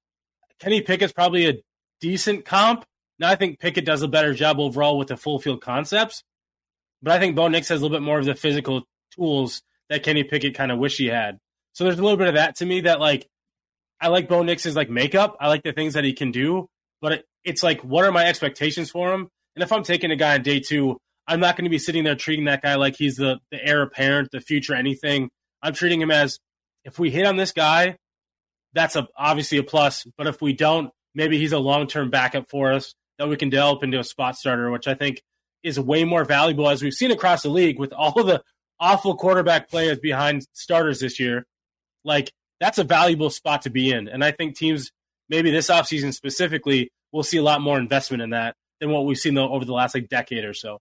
Kenny 0.58 0.82
Pickett's 0.82 1.12
probably 1.12 1.48
a 1.48 1.54
decent 2.00 2.44
comp. 2.44 2.84
Now 3.18 3.30
I 3.30 3.36
think 3.36 3.60
Pickett 3.60 3.84
does 3.84 4.02
a 4.02 4.08
better 4.08 4.34
job 4.34 4.58
overall 4.58 4.98
with 4.98 5.08
the 5.08 5.16
full 5.16 5.38
field 5.38 5.62
concepts, 5.62 6.24
but 7.00 7.12
I 7.12 7.18
think 7.18 7.36
Bo 7.36 7.48
Nix 7.48 7.68
has 7.68 7.80
a 7.80 7.82
little 7.82 7.96
bit 7.96 8.04
more 8.04 8.18
of 8.18 8.24
the 8.24 8.34
physical 8.34 8.82
tools 9.14 9.62
that 9.88 10.02
Kenny 10.02 10.24
Pickett 10.24 10.54
kind 10.54 10.72
of 10.72 10.78
wish 10.78 10.96
he 10.96 11.06
had. 11.06 11.38
So 11.74 11.84
there's 11.84 11.98
a 11.98 12.02
little 12.02 12.18
bit 12.18 12.28
of 12.28 12.34
that 12.34 12.56
to 12.56 12.66
me 12.66 12.82
that 12.82 12.98
like 12.98 13.28
I 14.00 14.08
like 14.08 14.28
Bo 14.28 14.42
Nix's 14.42 14.74
like 14.74 14.90
makeup. 14.90 15.36
I 15.38 15.48
like 15.48 15.62
the 15.62 15.72
things 15.72 15.94
that 15.94 16.02
he 16.02 16.12
can 16.12 16.32
do, 16.32 16.68
but 17.00 17.12
it, 17.12 17.24
it's 17.44 17.62
like 17.62 17.82
what 17.82 18.04
are 18.04 18.12
my 18.12 18.26
expectations 18.26 18.90
for 18.90 19.12
him? 19.12 19.28
And 19.54 19.62
if 19.62 19.72
I'm 19.72 19.82
taking 19.82 20.10
a 20.10 20.16
guy 20.16 20.34
on 20.34 20.42
day 20.42 20.60
two, 20.60 20.98
I'm 21.26 21.40
not 21.40 21.56
going 21.56 21.64
to 21.64 21.70
be 21.70 21.78
sitting 21.78 22.04
there 22.04 22.14
treating 22.14 22.46
that 22.46 22.62
guy 22.62 22.74
like 22.74 22.96
he's 22.96 23.16
the, 23.16 23.38
the 23.50 23.64
heir 23.64 23.82
apparent, 23.82 24.30
the 24.32 24.40
future 24.40 24.74
anything. 24.74 25.30
I'm 25.62 25.74
treating 25.74 26.00
him 26.00 26.10
as 26.10 26.38
if 26.84 26.98
we 26.98 27.10
hit 27.10 27.26
on 27.26 27.36
this 27.36 27.52
guy, 27.52 27.96
that's 28.72 28.96
a, 28.96 29.06
obviously 29.16 29.58
a 29.58 29.62
plus. 29.62 30.06
But 30.16 30.26
if 30.26 30.40
we 30.42 30.52
don't, 30.52 30.90
maybe 31.14 31.38
he's 31.38 31.52
a 31.52 31.58
long 31.58 31.86
term 31.86 32.10
backup 32.10 32.48
for 32.50 32.72
us 32.72 32.94
that 33.18 33.28
we 33.28 33.36
can 33.36 33.50
develop 33.50 33.84
into 33.84 34.00
a 34.00 34.04
spot 34.04 34.36
starter, 34.36 34.70
which 34.70 34.88
I 34.88 34.94
think 34.94 35.22
is 35.62 35.78
way 35.78 36.04
more 36.04 36.24
valuable 36.24 36.68
as 36.68 36.82
we've 36.82 36.92
seen 36.92 37.12
across 37.12 37.42
the 37.42 37.48
league 37.48 37.78
with 37.78 37.92
all 37.92 38.24
the 38.24 38.42
awful 38.80 39.16
quarterback 39.16 39.70
players 39.70 40.00
behind 40.00 40.44
starters 40.54 40.98
this 40.98 41.20
year. 41.20 41.46
Like 42.04 42.32
that's 42.58 42.78
a 42.78 42.84
valuable 42.84 43.30
spot 43.30 43.62
to 43.62 43.70
be 43.70 43.92
in. 43.92 44.08
And 44.08 44.24
I 44.24 44.32
think 44.32 44.56
teams, 44.56 44.90
maybe 45.28 45.50
this 45.50 45.68
offseason 45.68 46.12
specifically, 46.12 46.90
will 47.12 47.22
see 47.22 47.36
a 47.36 47.42
lot 47.42 47.60
more 47.60 47.78
investment 47.78 48.22
in 48.22 48.30
that 48.30 48.56
than 48.82 48.90
what 48.90 49.06
we've 49.06 49.16
seen 49.16 49.38
over 49.38 49.64
the 49.64 49.72
last 49.72 49.94
like 49.94 50.08
decade 50.08 50.44
or 50.44 50.52
so. 50.52 50.80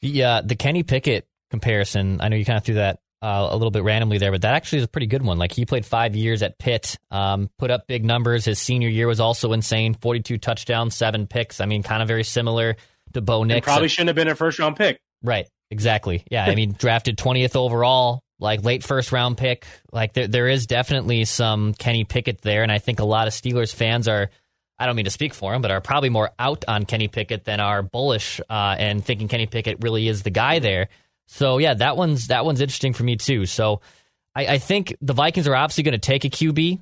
Yeah, 0.00 0.40
the 0.42 0.56
Kenny 0.56 0.82
Pickett 0.82 1.26
comparison. 1.50 2.20
I 2.20 2.28
know 2.28 2.36
you 2.36 2.44
kind 2.44 2.56
of 2.56 2.64
threw 2.64 2.76
that 2.76 3.00
uh, 3.22 3.48
a 3.50 3.56
little 3.56 3.70
bit 3.70 3.84
randomly 3.84 4.18
there, 4.18 4.32
but 4.32 4.42
that 4.42 4.54
actually 4.54 4.78
is 4.78 4.84
a 4.84 4.88
pretty 4.88 5.06
good 5.06 5.22
one. 5.22 5.38
Like 5.38 5.52
he 5.52 5.66
played 5.66 5.84
five 5.86 6.16
years 6.16 6.42
at 6.42 6.58
Pitt, 6.58 6.98
um, 7.10 7.50
put 7.58 7.70
up 7.70 7.86
big 7.86 8.04
numbers. 8.04 8.46
His 8.46 8.58
senior 8.58 8.88
year 8.88 9.06
was 9.06 9.20
also 9.20 9.52
insane: 9.52 9.94
forty-two 9.94 10.38
touchdowns, 10.38 10.94
seven 10.94 11.26
picks. 11.26 11.60
I 11.60 11.66
mean, 11.66 11.82
kind 11.82 12.02
of 12.02 12.08
very 12.08 12.24
similar 12.24 12.76
to 13.12 13.20
Bo 13.20 13.44
Nix. 13.44 13.56
And 13.56 13.64
probably 13.64 13.88
shouldn't 13.88 14.08
have 14.08 14.16
been 14.16 14.28
a 14.28 14.34
first-round 14.34 14.76
pick. 14.76 14.98
Right. 15.22 15.46
Exactly. 15.70 16.24
Yeah. 16.30 16.44
I 16.44 16.54
mean, 16.54 16.72
drafted 16.78 17.18
twentieth 17.18 17.56
overall, 17.56 18.22
like 18.38 18.64
late 18.64 18.82
first 18.82 19.12
round 19.12 19.36
pick. 19.36 19.66
Like 19.92 20.14
there, 20.14 20.28
there 20.28 20.48
is 20.48 20.66
definitely 20.66 21.26
some 21.26 21.74
Kenny 21.74 22.04
Pickett 22.04 22.40
there, 22.40 22.62
and 22.62 22.72
I 22.72 22.78
think 22.78 23.00
a 23.00 23.04
lot 23.04 23.26
of 23.28 23.34
Steelers 23.34 23.74
fans 23.74 24.08
are 24.08 24.30
I 24.78 24.86
don't 24.86 24.96
mean 24.96 25.04
to 25.04 25.10
speak 25.10 25.34
for 25.34 25.54
him, 25.54 25.62
but 25.62 25.70
are 25.70 25.80
probably 25.80 26.10
more 26.10 26.30
out 26.38 26.64
on 26.66 26.84
Kenny 26.84 27.08
Pickett 27.08 27.44
than 27.44 27.60
are 27.60 27.82
bullish 27.82 28.40
uh, 28.50 28.76
and 28.78 29.04
thinking 29.04 29.28
Kenny 29.28 29.46
Pickett 29.46 29.78
really 29.82 30.08
is 30.08 30.22
the 30.22 30.30
guy 30.30 30.58
there. 30.58 30.88
So 31.26 31.58
yeah, 31.58 31.74
that 31.74 31.96
one's 31.96 32.28
that 32.28 32.44
one's 32.44 32.60
interesting 32.60 32.92
for 32.92 33.04
me 33.04 33.16
too. 33.16 33.46
So 33.46 33.80
I, 34.34 34.46
I 34.46 34.58
think 34.58 34.96
the 35.00 35.12
Vikings 35.12 35.46
are 35.48 35.54
obviously 35.54 35.84
going 35.84 35.92
to 35.92 35.98
take 35.98 36.24
a 36.24 36.30
QB. 36.30 36.80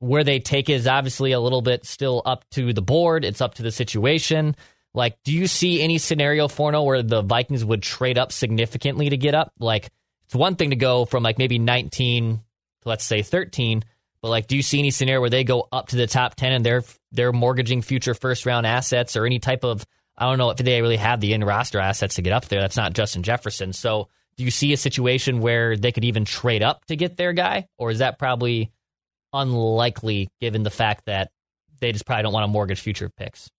Where 0.00 0.24
they 0.24 0.38
take 0.38 0.68
is 0.68 0.86
obviously 0.86 1.32
a 1.32 1.40
little 1.40 1.62
bit 1.62 1.86
still 1.86 2.20
up 2.26 2.44
to 2.50 2.74
the 2.74 2.82
board. 2.82 3.24
It's 3.24 3.40
up 3.40 3.54
to 3.54 3.62
the 3.62 3.70
situation. 3.70 4.54
Like, 4.92 5.16
do 5.24 5.32
you 5.32 5.46
see 5.46 5.80
any 5.80 5.96
scenario, 5.96 6.46
Forno, 6.46 6.82
where 6.82 7.02
the 7.02 7.22
Vikings 7.22 7.64
would 7.64 7.82
trade 7.82 8.18
up 8.18 8.30
significantly 8.30 9.08
to 9.08 9.16
get 9.16 9.34
up? 9.34 9.52
Like, 9.58 9.90
it's 10.26 10.34
one 10.34 10.56
thing 10.56 10.70
to 10.70 10.76
go 10.76 11.04
from 11.06 11.22
like 11.22 11.38
maybe 11.38 11.58
19 11.58 12.36
to 12.36 12.88
let's 12.88 13.04
say 13.04 13.22
13, 13.22 13.84
but 14.24 14.30
like, 14.30 14.46
do 14.46 14.56
you 14.56 14.62
see 14.62 14.78
any 14.78 14.90
scenario 14.90 15.20
where 15.20 15.28
they 15.28 15.44
go 15.44 15.68
up 15.70 15.88
to 15.88 15.96
the 15.96 16.06
top 16.06 16.34
ten 16.34 16.52
and 16.52 16.64
they're 16.64 16.82
they're 17.12 17.30
mortgaging 17.30 17.82
future 17.82 18.14
first 18.14 18.46
round 18.46 18.66
assets 18.66 19.16
or 19.16 19.26
any 19.26 19.38
type 19.38 19.64
of 19.64 19.84
I 20.16 20.24
don't 20.24 20.38
know 20.38 20.48
if 20.48 20.56
they 20.56 20.80
really 20.80 20.96
have 20.96 21.20
the 21.20 21.34
in 21.34 21.44
roster 21.44 21.78
assets 21.78 22.14
to 22.14 22.22
get 22.22 22.32
up 22.32 22.46
there. 22.46 22.62
That's 22.62 22.78
not 22.78 22.94
Justin 22.94 23.22
Jefferson. 23.22 23.74
So 23.74 24.08
do 24.38 24.44
you 24.44 24.50
see 24.50 24.72
a 24.72 24.78
situation 24.78 25.40
where 25.40 25.76
they 25.76 25.92
could 25.92 26.06
even 26.06 26.24
trade 26.24 26.62
up 26.62 26.86
to 26.86 26.96
get 26.96 27.18
their 27.18 27.34
guy? 27.34 27.68
Or 27.76 27.90
is 27.90 27.98
that 27.98 28.18
probably 28.18 28.72
unlikely 29.34 30.30
given 30.40 30.62
the 30.62 30.70
fact 30.70 31.04
that 31.04 31.30
they 31.80 31.92
just 31.92 32.06
probably 32.06 32.22
don't 32.22 32.32
want 32.32 32.44
to 32.44 32.48
mortgage 32.48 32.80
future 32.80 33.10
picks? 33.10 33.50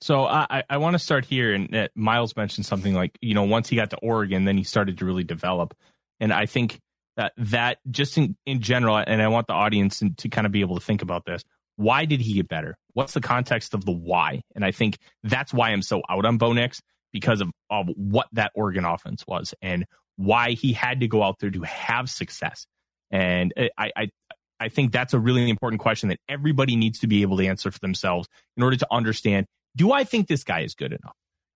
So 0.00 0.24
I, 0.24 0.62
I 0.70 0.78
want 0.78 0.94
to 0.94 0.98
start 0.98 1.26
here, 1.26 1.52
and 1.52 1.76
uh, 1.76 1.88
Miles 1.94 2.34
mentioned 2.34 2.64
something 2.64 2.94
like 2.94 3.18
you 3.20 3.34
know 3.34 3.42
once 3.42 3.68
he 3.68 3.76
got 3.76 3.90
to 3.90 3.98
Oregon, 3.98 4.46
then 4.46 4.56
he 4.56 4.64
started 4.64 4.96
to 4.96 5.04
really 5.04 5.24
develop, 5.24 5.74
and 6.18 6.32
I 6.32 6.46
think 6.46 6.80
that 7.16 7.32
that 7.36 7.78
just 7.90 8.18
in, 8.18 8.36
in 8.46 8.60
general, 8.60 8.96
and 8.96 9.22
I 9.22 9.28
want 9.28 9.46
the 9.46 9.54
audience 9.54 10.02
to 10.18 10.28
kind 10.28 10.46
of 10.46 10.52
be 10.52 10.60
able 10.60 10.76
to 10.76 10.84
think 10.84 11.02
about 11.02 11.24
this. 11.24 11.42
Why 11.76 12.06
did 12.06 12.20
he 12.20 12.34
get 12.34 12.48
better? 12.48 12.76
What's 12.94 13.12
the 13.12 13.20
context 13.20 13.74
of 13.74 13.84
the 13.84 13.92
why? 13.92 14.42
And 14.54 14.64
I 14.64 14.70
think 14.70 14.98
that's 15.22 15.52
why 15.52 15.70
I'm 15.70 15.82
so 15.82 16.02
out 16.08 16.24
on 16.24 16.38
Bo 16.38 16.52
Nix 16.52 16.80
because 17.12 17.40
of, 17.40 17.50
of 17.70 17.88
what 17.96 18.28
that 18.32 18.52
Oregon 18.54 18.84
offense 18.84 19.24
was 19.26 19.54
and 19.60 19.84
why 20.16 20.52
he 20.52 20.72
had 20.72 21.00
to 21.00 21.08
go 21.08 21.22
out 21.22 21.38
there 21.38 21.50
to 21.50 21.62
have 21.62 22.08
success. 22.08 22.66
And 23.10 23.52
eh, 23.56 23.68
I, 23.76 23.90
I, 23.96 24.10
I 24.58 24.68
think 24.70 24.92
that's 24.92 25.12
a 25.12 25.18
really 25.18 25.48
important 25.50 25.80
question 25.80 26.08
that 26.08 26.18
everybody 26.28 26.76
needs 26.76 27.00
to 27.00 27.06
be 27.06 27.22
able 27.22 27.36
to 27.36 27.46
answer 27.46 27.70
for 27.70 27.78
themselves 27.78 28.28
in 28.56 28.62
order 28.62 28.76
to 28.76 28.86
understand 28.90 29.46
do 29.76 29.92
I 29.92 30.04
think 30.04 30.26
this 30.26 30.42
guy 30.42 30.60
is 30.60 30.74
good 30.74 30.92
enough? 30.92 31.14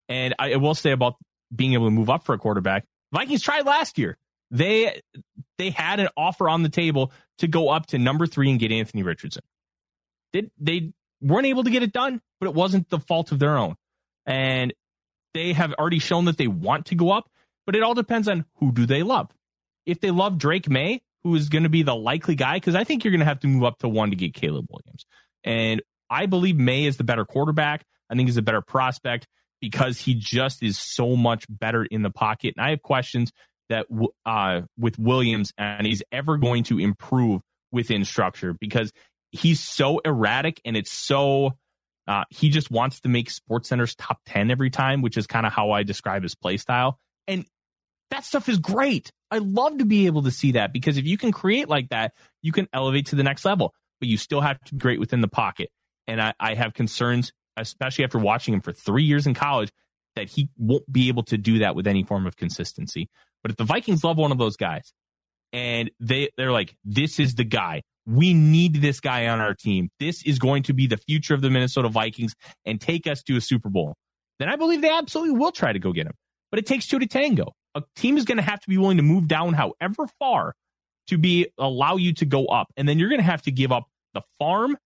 And 0.09 0.35
I 0.39 0.57
will 0.57 0.75
say 0.75 0.91
about 0.91 1.15
being 1.55 1.73
able 1.73 1.87
to 1.87 1.91
move 1.91 2.11
up 2.11 2.25
for 2.25 2.35
a 2.35 2.39
quarterback. 2.39 2.85
Vikings 3.13 3.41
tried 3.41 3.65
last 3.65 3.97
year. 3.97 4.19
They 4.51 5.01
they 5.59 5.71
had 5.71 6.01
an 6.01 6.09
offer 6.17 6.49
on 6.49 6.63
the 6.63 6.69
table 6.69 7.13
to 7.39 7.47
go 7.47 7.69
up 7.69 7.87
to 7.87 7.99
number 7.99 8.27
three 8.27 8.51
and 8.51 8.59
get 8.59 8.73
Anthony 8.73 9.03
Richardson. 9.03 9.43
Did 10.33 10.51
they 10.59 10.93
weren't 11.21 11.47
able 11.47 11.65
to 11.65 11.71
get 11.71 11.83
it 11.83 11.93
done, 11.93 12.21
but 12.41 12.49
it 12.49 12.55
wasn't 12.55 12.89
the 12.89 12.99
fault 12.99 13.33
of 13.33 13.39
their 13.39 13.57
own. 13.57 13.77
And 14.27 14.73
they 15.35 15.53
have 15.53 15.73
already 15.75 15.99
shown 15.99 16.25
that 16.27 16.37
they 16.37 16.49
want 16.49 16.87
to 16.87 16.95
go 16.95 17.11
up, 17.11 17.31
but 17.67 17.77
it 17.77 17.83
all 17.83 17.95
depends 17.95 18.29
on 18.29 18.45
who 18.57 18.73
do 18.73 18.87
they 18.87 19.03
love. 19.03 19.31
If 19.87 20.01
they 20.01 20.11
love 20.11 20.39
Drake 20.39 20.69
Maye, 20.69 21.03
who 21.23 21.35
is 21.35 21.49
going 21.49 21.63
to 21.65 21.69
be 21.69 21.83
the 21.83 21.95
likely 21.95 22.35
guy, 22.35 22.57
because 22.57 22.75
I 22.75 22.85
think 22.85 23.05
you're 23.05 23.13
going 23.13 23.21
to 23.21 23.27
have 23.27 23.41
to 23.41 23.47
move 23.47 23.65
up 23.65 23.79
to 23.81 23.89
one 23.89 24.11
to 24.11 24.17
get 24.17 24.35
Caleb 24.35 24.67
Williams. 24.71 25.05
And 25.45 25.83
I 26.09 26.27
believe 26.27 26.57
Maye 26.57 26.87
is 26.87 26.97
the 26.97 27.05
better 27.05 27.25
quarterback. 27.25 27.85
I 28.09 28.15
think 28.15 28.29
he's 28.29 28.37
a 28.37 28.43
better 28.43 28.63
prospect 28.63 29.27
because 29.61 29.99
he 29.99 30.15
just 30.15 30.63
is 30.63 30.79
so 30.79 31.17
much 31.17 31.45
better 31.49 31.85
in 31.85 32.03
the 32.03 32.11
pocket. 32.11 32.55
And 32.57 32.65
I 32.65 32.71
have 32.71 32.83
questions 32.83 33.31
that 33.71 33.87
uh, 34.27 34.61
with 34.79 34.99
Williams 34.99 35.53
and 35.57 35.87
he's 35.87 36.03
ever 36.13 36.37
going 36.37 36.65
to 36.65 36.79
improve 36.79 37.41
within 37.73 38.05
structure 38.05 38.53
because 38.53 38.93
he's 39.31 39.61
so 39.61 40.01
erratic 40.01 40.61
and 40.65 40.77
it's 40.77 40.93
so 40.93 41.53
uh, 42.07 42.25
he 42.29 42.51
just 42.51 42.71
wants 42.71 43.01
to 43.01 43.09
make 43.09 43.31
SportsCenter's 43.31 43.95
top 43.95 44.19
10 44.27 44.51
every 44.51 44.69
time, 44.69 45.01
which 45.01 45.17
is 45.17 45.27
kind 45.27 45.47
of 45.47 45.53
how 45.53 45.71
I 45.71 45.85
describe 45.85 46.23
his 46.23 46.35
play 46.35 46.57
style. 46.57 46.99
And 47.29 47.47
that 48.11 48.25
stuff 48.25 48.49
is 48.49 48.59
great. 48.59 49.13
I 49.31 49.39
love 49.39 49.79
to 49.79 49.85
be 49.85 50.07
able 50.07 50.25
to 50.25 50.31
see 50.33 50.53
that 50.53 50.73
because 50.73 50.97
if 50.97 51.07
you 51.07 51.17
can 51.17 51.31
create 51.31 51.69
like 51.69 51.91
that, 51.91 52.13
you 52.43 52.51
can 52.51 52.67
elevate 52.73 53.07
to 53.07 53.17
the 53.17 53.23
next 53.23 53.45
level, 53.45 53.73
but 54.01 54.09
you 54.09 54.17
still 54.17 54.41
have 54.41 54.59
to 54.65 54.75
be 54.75 54.81
great 54.81 54.99
within 54.99 55.21
the 55.21 55.29
pocket. 55.29 55.71
And 56.09 56.21
I, 56.21 56.35
I 56.41 56.55
have 56.55 56.75
concerns, 56.75 57.33
especially 57.57 58.05
after 58.05 58.19
watching 58.19 58.55
him 58.55 58.61
for 58.61 58.73
three 58.73 59.05
years 59.05 59.29
in 59.29 59.35
college, 59.35 59.71
that 60.17 60.29
he 60.29 60.49
won't 60.59 60.91
be 60.93 61.07
able 61.09 61.23
to 61.25 61.39
do 61.39 61.61
that 61.61 61.77
with 61.77 61.87
any 61.87 62.03
form 62.03 62.27
of 62.27 62.37
consistency. 62.37 63.09
But 63.43 63.53
if 63.53 63.57
the 63.57 63.65
Vikings 63.65 64.05
love 64.05 64.19
one 64.19 64.33
of 64.33 64.39
those 64.39 64.57
guys 64.57 64.93
and 65.53 65.91
they, 66.01 66.31
they're 66.37 66.53
like, 66.53 66.77
this 66.85 67.19
is 67.19 67.35
the 67.35 67.45
guy, 67.45 67.83
we 68.07 68.35
need 68.35 68.77
this 68.77 69.01
guy 69.01 69.29
on 69.29 69.41
our 69.41 69.55
team. 69.55 69.91
This 69.99 70.23
is 70.23 70.39
going 70.39 70.65
to 70.65 70.73
be 70.73 70.87
the 70.87 70.97
future 70.97 71.35
of 71.35 71.43
the 71.43 71.51
Minnesota 71.51 71.89
Vikings 71.89 72.35
and 72.65 72.81
take 72.81 73.07
us 73.07 73.23
to 73.25 73.37
a 73.37 73.41
Super 73.41 73.69
Bowl. 73.69 73.95
Then 74.39 74.49
I 74.49 74.57
believe 74.57 74.81
they 74.81 74.91
absolutely 74.91 75.39
will 75.39 75.53
try 75.53 75.73
to 75.73 75.79
go 75.79 75.93
get 75.93 76.07
him. 76.07 76.15
But 76.51 76.59
it 76.59 76.67
takes 76.67 76.87
two 76.87 76.99
to 76.99 77.07
tango. 77.07 77.53
A 77.75 77.83
team 77.95 78.17
is 78.17 78.25
going 78.25 78.39
to 78.39 78.43
have 78.43 78.61
to 78.61 78.69
be 78.69 78.79
willing 78.79 78.97
to 78.97 79.03
move 79.03 79.29
down 79.29 79.55
however 79.55 80.09
far 80.19 80.55
to 81.07 81.19
be 81.19 81.49
allow 81.59 81.97
you 81.97 82.15
to 82.15 82.25
go 82.25 82.47
up. 82.47 82.69
And 82.77 82.89
then 82.89 82.99
you're 82.99 83.09
going 83.09 83.21
to 83.21 83.27
have 83.27 83.43
to 83.43 83.53
give 83.53 83.71
up 83.71 83.85
the 84.15 84.23
farm 84.39 84.77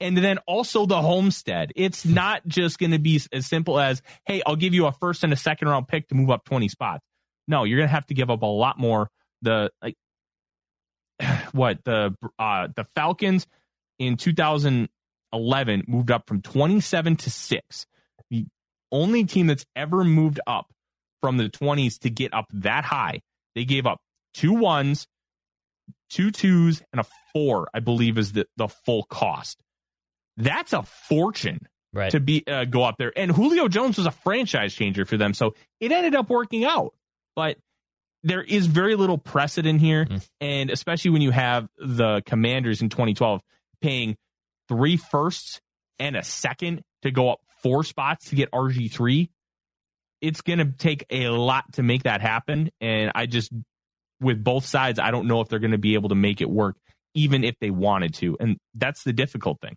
and 0.00 0.16
then 0.16 0.38
also 0.46 0.86
the 0.86 1.00
homestead. 1.00 1.72
It's 1.74 2.04
not 2.04 2.46
just 2.46 2.78
going 2.78 2.92
to 2.92 2.98
be 2.98 3.20
as 3.32 3.46
simple 3.46 3.80
as, 3.80 4.02
hey, 4.26 4.42
I'll 4.46 4.56
give 4.56 4.74
you 4.74 4.86
a 4.86 4.92
first 4.92 5.24
and 5.24 5.32
a 5.32 5.36
second 5.36 5.68
round 5.68 5.88
pick 5.88 6.08
to 6.08 6.14
move 6.14 6.30
up 6.30 6.44
20 6.44 6.68
spots. 6.68 7.04
No, 7.48 7.64
you're 7.64 7.78
going 7.78 7.88
to 7.88 7.94
have 7.94 8.06
to 8.06 8.14
give 8.14 8.30
up 8.30 8.42
a 8.42 8.46
lot 8.46 8.78
more. 8.78 9.10
The 9.42 9.70
like 9.82 9.96
what 11.52 11.82
the 11.84 12.14
uh, 12.38 12.68
the 12.74 12.84
Falcons 12.94 13.46
in 13.98 14.16
2011 14.16 15.84
moved 15.88 16.10
up 16.10 16.28
from 16.28 16.42
27 16.42 17.16
to 17.16 17.30
6. 17.30 17.86
The 18.30 18.46
only 18.92 19.24
team 19.24 19.46
that's 19.46 19.66
ever 19.74 20.04
moved 20.04 20.40
up 20.46 20.66
from 21.20 21.36
the 21.36 21.48
20s 21.48 21.98
to 22.00 22.10
get 22.10 22.32
up 22.32 22.46
that 22.52 22.84
high. 22.84 23.20
They 23.54 23.64
gave 23.64 23.86
up 23.86 23.98
two 24.34 24.52
ones, 24.52 25.08
two 26.10 26.30
twos, 26.30 26.82
and 26.92 27.00
a 27.00 27.06
four, 27.32 27.68
I 27.74 27.80
believe 27.80 28.18
is 28.18 28.32
the, 28.32 28.46
the 28.56 28.68
full 28.68 29.02
cost. 29.04 29.60
That's 30.36 30.72
a 30.72 30.82
fortune 30.82 31.66
right. 31.92 32.12
to 32.12 32.20
be 32.20 32.44
uh, 32.46 32.64
go 32.64 32.84
up 32.84 32.96
there. 32.98 33.12
And 33.16 33.32
Julio 33.32 33.68
Jones 33.68 33.96
was 33.96 34.06
a 34.06 34.12
franchise 34.12 34.74
changer 34.74 35.04
for 35.04 35.16
them, 35.16 35.34
so 35.34 35.54
it 35.80 35.90
ended 35.90 36.14
up 36.14 36.30
working 36.30 36.64
out. 36.64 36.94
But 37.38 37.56
there 38.24 38.42
is 38.42 38.66
very 38.66 38.96
little 38.96 39.16
precedent 39.16 39.80
here, 39.80 40.06
mm. 40.06 40.28
and 40.40 40.70
especially 40.70 41.12
when 41.12 41.22
you 41.22 41.30
have 41.30 41.68
the 41.78 42.20
Commanders 42.26 42.82
in 42.82 42.88
2012 42.88 43.40
paying 43.80 44.16
three 44.68 44.96
firsts 44.96 45.60
and 46.00 46.16
a 46.16 46.24
second 46.24 46.82
to 47.02 47.12
go 47.12 47.30
up 47.30 47.38
four 47.62 47.84
spots 47.84 48.30
to 48.30 48.34
get 48.34 48.50
RG 48.50 48.90
three. 48.90 49.30
It's 50.20 50.40
going 50.40 50.58
to 50.58 50.64
take 50.64 51.06
a 51.10 51.28
lot 51.28 51.74
to 51.74 51.84
make 51.84 52.02
that 52.02 52.22
happen, 52.22 52.70
and 52.80 53.12
I 53.14 53.26
just 53.26 53.52
with 54.20 54.42
both 54.42 54.66
sides, 54.66 54.98
I 54.98 55.12
don't 55.12 55.28
know 55.28 55.40
if 55.40 55.48
they're 55.48 55.60
going 55.60 55.70
to 55.70 55.78
be 55.78 55.94
able 55.94 56.08
to 56.08 56.16
make 56.16 56.40
it 56.40 56.50
work, 56.50 56.74
even 57.14 57.44
if 57.44 57.54
they 57.60 57.70
wanted 57.70 58.14
to, 58.14 58.36
and 58.40 58.56
that's 58.74 59.04
the 59.04 59.12
difficult 59.12 59.60
thing. 59.60 59.76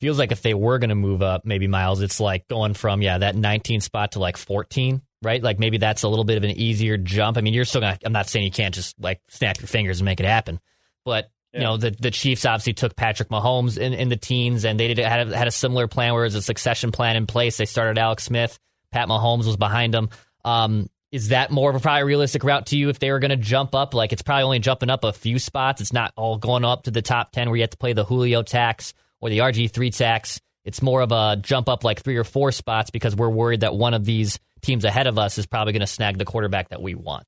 feels 0.00 0.18
like 0.18 0.32
if 0.32 0.42
they 0.42 0.54
were 0.54 0.78
going 0.78 0.90
to 0.90 0.94
move 0.94 1.22
up, 1.22 1.44
maybe 1.44 1.66
Miles, 1.66 2.02
it's 2.02 2.20
like 2.20 2.48
going 2.48 2.74
from 2.74 3.02
yeah 3.02 3.18
that 3.18 3.36
19 3.36 3.80
spot 3.80 4.12
to 4.12 4.18
like 4.18 4.36
14, 4.36 5.02
right? 5.22 5.42
Like 5.42 5.58
maybe 5.58 5.78
that's 5.78 6.02
a 6.02 6.08
little 6.08 6.24
bit 6.24 6.36
of 6.36 6.44
an 6.44 6.50
easier 6.50 6.96
jump. 6.96 7.38
I 7.38 7.40
mean, 7.40 7.54
you're 7.54 7.64
still 7.64 7.80
gonna. 7.80 7.98
I'm 8.04 8.12
not 8.12 8.28
saying 8.28 8.44
you 8.44 8.50
can't 8.50 8.74
just 8.74 8.98
like 9.00 9.20
snap 9.28 9.58
your 9.58 9.68
fingers 9.68 10.00
and 10.00 10.04
make 10.04 10.20
it 10.20 10.26
happen, 10.26 10.60
but 11.04 11.30
yeah. 11.52 11.60
you 11.60 11.64
know 11.64 11.76
the 11.76 11.90
the 11.90 12.10
Chiefs 12.10 12.44
obviously 12.44 12.74
took 12.74 12.96
Patrick 12.96 13.28
Mahomes 13.28 13.78
in, 13.78 13.92
in 13.92 14.08
the 14.08 14.16
teens, 14.16 14.64
and 14.64 14.78
they 14.78 14.88
did 14.88 14.98
had 14.98 15.28
a, 15.28 15.36
had 15.36 15.48
a 15.48 15.52
similar 15.52 15.88
plan 15.88 16.12
where 16.12 16.22
there's 16.22 16.34
a 16.34 16.42
succession 16.42 16.92
plan 16.92 17.16
in 17.16 17.26
place. 17.26 17.56
They 17.56 17.66
started 17.66 17.98
Alex 17.98 18.24
Smith, 18.24 18.58
Pat 18.90 19.08
Mahomes 19.08 19.46
was 19.46 19.56
behind 19.56 19.94
him. 19.94 20.10
Um, 20.44 20.88
is 21.12 21.28
that 21.28 21.50
more 21.50 21.70
of 21.70 21.76
a 21.76 21.80
probably 21.80 22.02
realistic 22.02 22.44
route 22.44 22.66
to 22.66 22.76
you 22.76 22.88
if 22.88 22.98
they 22.98 23.10
were 23.10 23.20
going 23.20 23.30
to 23.30 23.36
jump 23.36 23.74
up? 23.74 23.94
Like 23.94 24.12
it's 24.12 24.22
probably 24.22 24.42
only 24.42 24.58
jumping 24.58 24.90
up 24.90 25.04
a 25.04 25.12
few 25.12 25.38
spots. 25.38 25.80
It's 25.80 25.92
not 25.92 26.12
all 26.16 26.36
going 26.36 26.64
up 26.64 26.82
to 26.84 26.90
the 26.90 27.00
top 27.00 27.32
10 27.32 27.48
where 27.48 27.56
you 27.56 27.62
have 27.62 27.70
to 27.70 27.76
play 27.76 27.92
the 27.92 28.04
Julio 28.04 28.42
tax 28.42 28.92
or 29.20 29.30
the 29.30 29.38
RG3 29.38 29.96
tax. 29.96 30.40
It's 30.64 30.82
more 30.82 31.00
of 31.00 31.12
a 31.12 31.36
jump 31.40 31.68
up 31.68 31.84
like 31.84 32.02
three 32.02 32.16
or 32.16 32.24
four 32.24 32.50
spots 32.52 32.90
because 32.90 33.14
we're 33.14 33.30
worried 33.30 33.60
that 33.60 33.74
one 33.74 33.94
of 33.94 34.04
these 34.04 34.38
teams 34.62 34.84
ahead 34.84 35.06
of 35.06 35.18
us 35.18 35.38
is 35.38 35.46
probably 35.46 35.72
going 35.72 35.80
to 35.80 35.86
snag 35.86 36.18
the 36.18 36.24
quarterback 36.24 36.70
that 36.70 36.82
we 36.82 36.94
want. 36.94 37.24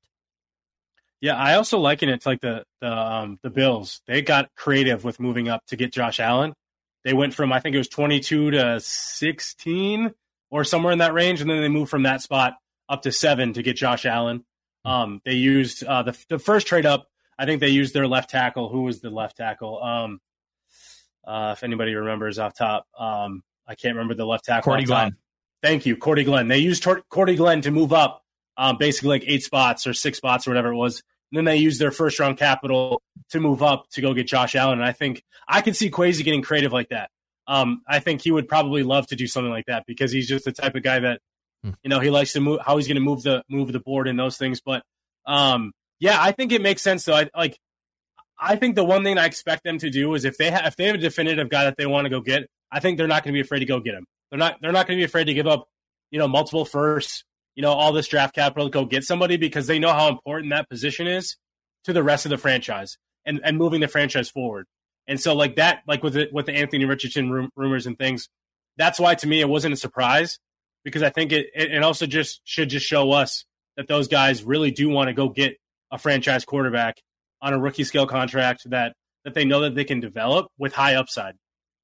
Yeah, 1.21 1.35
I 1.35 1.55
also 1.55 1.79
liken 1.79 2.09
it 2.09 2.21
to 2.21 2.29
like 2.29 2.41
the 2.41 2.63
the 2.79 2.91
um, 2.91 3.39
the 3.43 3.49
Bills. 3.49 4.01
They 4.07 4.21
got 4.21 4.49
creative 4.55 5.03
with 5.03 5.19
moving 5.19 5.49
up 5.49 5.65
to 5.67 5.75
get 5.75 5.91
Josh 5.91 6.19
Allen. 6.19 6.53
They 7.03 7.13
went 7.13 7.33
from 7.33 7.51
I 7.51 7.59
think 7.59 7.75
it 7.75 7.77
was 7.77 7.89
22 7.89 8.51
to 8.51 8.79
16 8.79 10.13
or 10.49 10.63
somewhere 10.63 10.93
in 10.93 10.99
that 10.99 11.13
range, 11.13 11.41
and 11.41 11.49
then 11.49 11.61
they 11.61 11.67
moved 11.67 11.91
from 11.91 12.03
that 12.03 12.21
spot 12.21 12.55
up 12.87 13.01
to 13.03 13.11
seven 13.11 13.53
to 13.53 13.63
get 13.63 13.75
Josh 13.75 14.05
Allen. 14.05 14.45
Um, 14.85 15.21
they 15.25 15.33
used 15.33 15.83
uh, 15.83 16.03
the 16.03 16.17
the 16.29 16.39
first 16.39 16.67
trade 16.67 16.85
up. 16.85 17.07
I 17.37 17.45
think 17.45 17.59
they 17.59 17.69
used 17.69 17.93
their 17.93 18.07
left 18.07 18.29
tackle. 18.29 18.69
Who 18.69 18.83
was 18.83 19.01
the 19.01 19.09
left 19.09 19.37
tackle? 19.37 19.81
Um, 19.83 20.21
uh, 21.29 21.53
if 21.55 21.63
anybody 21.63 21.93
remembers 21.93 22.39
off 22.39 22.55
top, 22.55 22.87
um, 22.97 23.43
I 23.67 23.75
can't 23.75 23.95
remember 23.95 24.15
the 24.15 24.25
left 24.25 24.45
tackle. 24.45 24.71
Cordy 24.71 24.85
Glenn. 24.85 25.15
Thank 25.61 25.85
you, 25.85 25.95
Cordy 25.95 26.23
Glenn. 26.23 26.47
They 26.47 26.59
used 26.59 26.83
Tor- 26.83 27.03
Cordy 27.09 27.35
Glenn 27.35 27.61
to 27.61 27.71
move 27.71 27.93
up, 27.93 28.23
um, 28.57 28.77
basically 28.77 29.09
like 29.09 29.23
eight 29.27 29.43
spots 29.43 29.85
or 29.85 29.93
six 29.93 30.17
spots 30.17 30.47
or 30.47 30.51
whatever 30.51 30.69
it 30.69 30.75
was. 30.75 31.03
And 31.31 31.37
then 31.37 31.45
they 31.45 31.57
used 31.57 31.79
their 31.79 31.91
first 31.91 32.19
round 32.19 32.37
capital 32.37 33.01
to 33.29 33.39
move 33.39 33.61
up 33.61 33.89
to 33.91 34.01
go 34.01 34.13
get 34.13 34.27
Josh 34.27 34.55
Allen. 34.55 34.79
And 34.79 34.87
I 34.87 34.93
think 34.93 35.23
I 35.47 35.61
could 35.61 35.75
see 35.75 35.91
Kwesi 35.91 36.23
getting 36.23 36.41
creative 36.41 36.73
like 36.73 36.89
that. 36.89 37.11
Um, 37.47 37.81
I 37.87 37.99
think 37.99 38.21
he 38.21 38.31
would 38.31 38.47
probably 38.47 38.83
love 38.83 39.07
to 39.07 39.15
do 39.15 39.27
something 39.27 39.51
like 39.51 39.65
that 39.67 39.85
because 39.85 40.11
he's 40.11 40.27
just 40.27 40.45
the 40.45 40.51
type 40.51 40.75
of 40.75 40.83
guy 40.83 40.99
that 40.99 41.21
Hmm. 41.63 41.71
You 41.83 41.89
know, 41.89 41.99
he 41.99 42.09
likes 42.09 42.33
to 42.33 42.39
move 42.39 42.59
how 42.65 42.77
he's 42.77 42.87
going 42.87 42.95
to 42.95 43.01
move 43.01 43.23
the 43.23 43.43
move 43.49 43.71
the 43.71 43.79
board 43.79 44.07
and 44.07 44.17
those 44.17 44.37
things. 44.37 44.61
But 44.61 44.83
um, 45.25 45.73
yeah, 45.99 46.17
I 46.19 46.31
think 46.31 46.51
it 46.51 46.61
makes 46.61 46.81
sense 46.81 47.05
though. 47.05 47.15
I 47.15 47.29
like. 47.35 47.57
I 48.39 48.55
think 48.55 48.75
the 48.75 48.83
one 48.85 49.03
thing 49.03 49.17
I 49.17 49.25
expect 49.25 49.63
them 49.63 49.77
to 49.79 49.89
do 49.89 50.13
is 50.13 50.23
if 50.23 50.37
they 50.37 50.49
have 50.49 50.65
if 50.65 50.75
they 50.75 50.85
have 50.85 50.95
a 50.95 50.99
definitive 50.99 51.49
guy 51.49 51.65
that 51.65 51.75
they 51.77 51.85
want 51.85 52.05
to 52.05 52.09
go 52.09 52.21
get, 52.21 52.47
I 52.71 52.79
think 52.79 52.97
they're 52.97 53.07
not 53.07 53.23
going 53.23 53.33
to 53.33 53.37
be 53.37 53.41
afraid 53.41 53.59
to 53.59 53.65
go 53.65 53.79
get 53.79 53.95
him. 53.95 54.05
They're 54.29 54.39
not 54.39 54.57
they're 54.61 54.71
not 54.71 54.87
going 54.87 54.97
to 54.97 55.01
be 55.01 55.05
afraid 55.05 55.25
to 55.25 55.33
give 55.33 55.47
up, 55.47 55.67
you 56.11 56.19
know, 56.19 56.27
multiple 56.27 56.65
firsts, 56.65 57.23
you 57.55 57.61
know, 57.61 57.71
all 57.71 57.91
this 57.91 58.07
draft 58.07 58.33
capital 58.33 58.67
to 58.67 58.71
go 58.71 58.85
get 58.85 59.03
somebody 59.03 59.37
because 59.37 59.67
they 59.67 59.79
know 59.79 59.91
how 59.91 60.07
important 60.07 60.51
that 60.51 60.69
position 60.69 61.07
is 61.07 61.35
to 61.83 61.93
the 61.93 62.03
rest 62.03 62.25
of 62.25 62.29
the 62.29 62.37
franchise 62.37 62.97
and 63.25 63.41
and 63.43 63.57
moving 63.57 63.81
the 63.81 63.87
franchise 63.87 64.29
forward. 64.29 64.65
And 65.07 65.19
so 65.19 65.35
like 65.35 65.55
that, 65.55 65.81
like 65.87 66.03
with 66.03 66.13
the, 66.13 66.29
with 66.31 66.45
the 66.45 66.53
Anthony 66.53 66.85
Richardson 66.85 67.49
rumors 67.55 67.87
and 67.87 67.97
things, 67.97 68.29
that's 68.77 68.99
why 68.99 69.15
to 69.15 69.27
me 69.27 69.41
it 69.41 69.49
wasn't 69.49 69.73
a 69.73 69.77
surprise 69.77 70.39
because 70.83 71.03
I 71.03 71.09
think 71.09 71.31
it 71.31 71.47
it 71.53 71.83
also 71.83 72.05
just 72.05 72.41
should 72.45 72.69
just 72.69 72.85
show 72.85 73.11
us 73.11 73.43
that 73.75 73.87
those 73.87 74.07
guys 74.07 74.43
really 74.43 74.71
do 74.71 74.87
want 74.87 75.07
to 75.09 75.13
go 75.13 75.27
get 75.27 75.57
a 75.91 75.97
franchise 75.97 76.45
quarterback 76.45 77.01
on 77.41 77.53
a 77.53 77.59
rookie 77.59 77.83
scale 77.83 78.07
contract 78.07 78.69
that 78.69 78.93
that 79.25 79.33
they 79.33 79.45
know 79.45 79.61
that 79.61 79.75
they 79.75 79.83
can 79.83 79.99
develop 79.99 80.47
with 80.57 80.73
high 80.73 80.95
upside. 80.95 81.35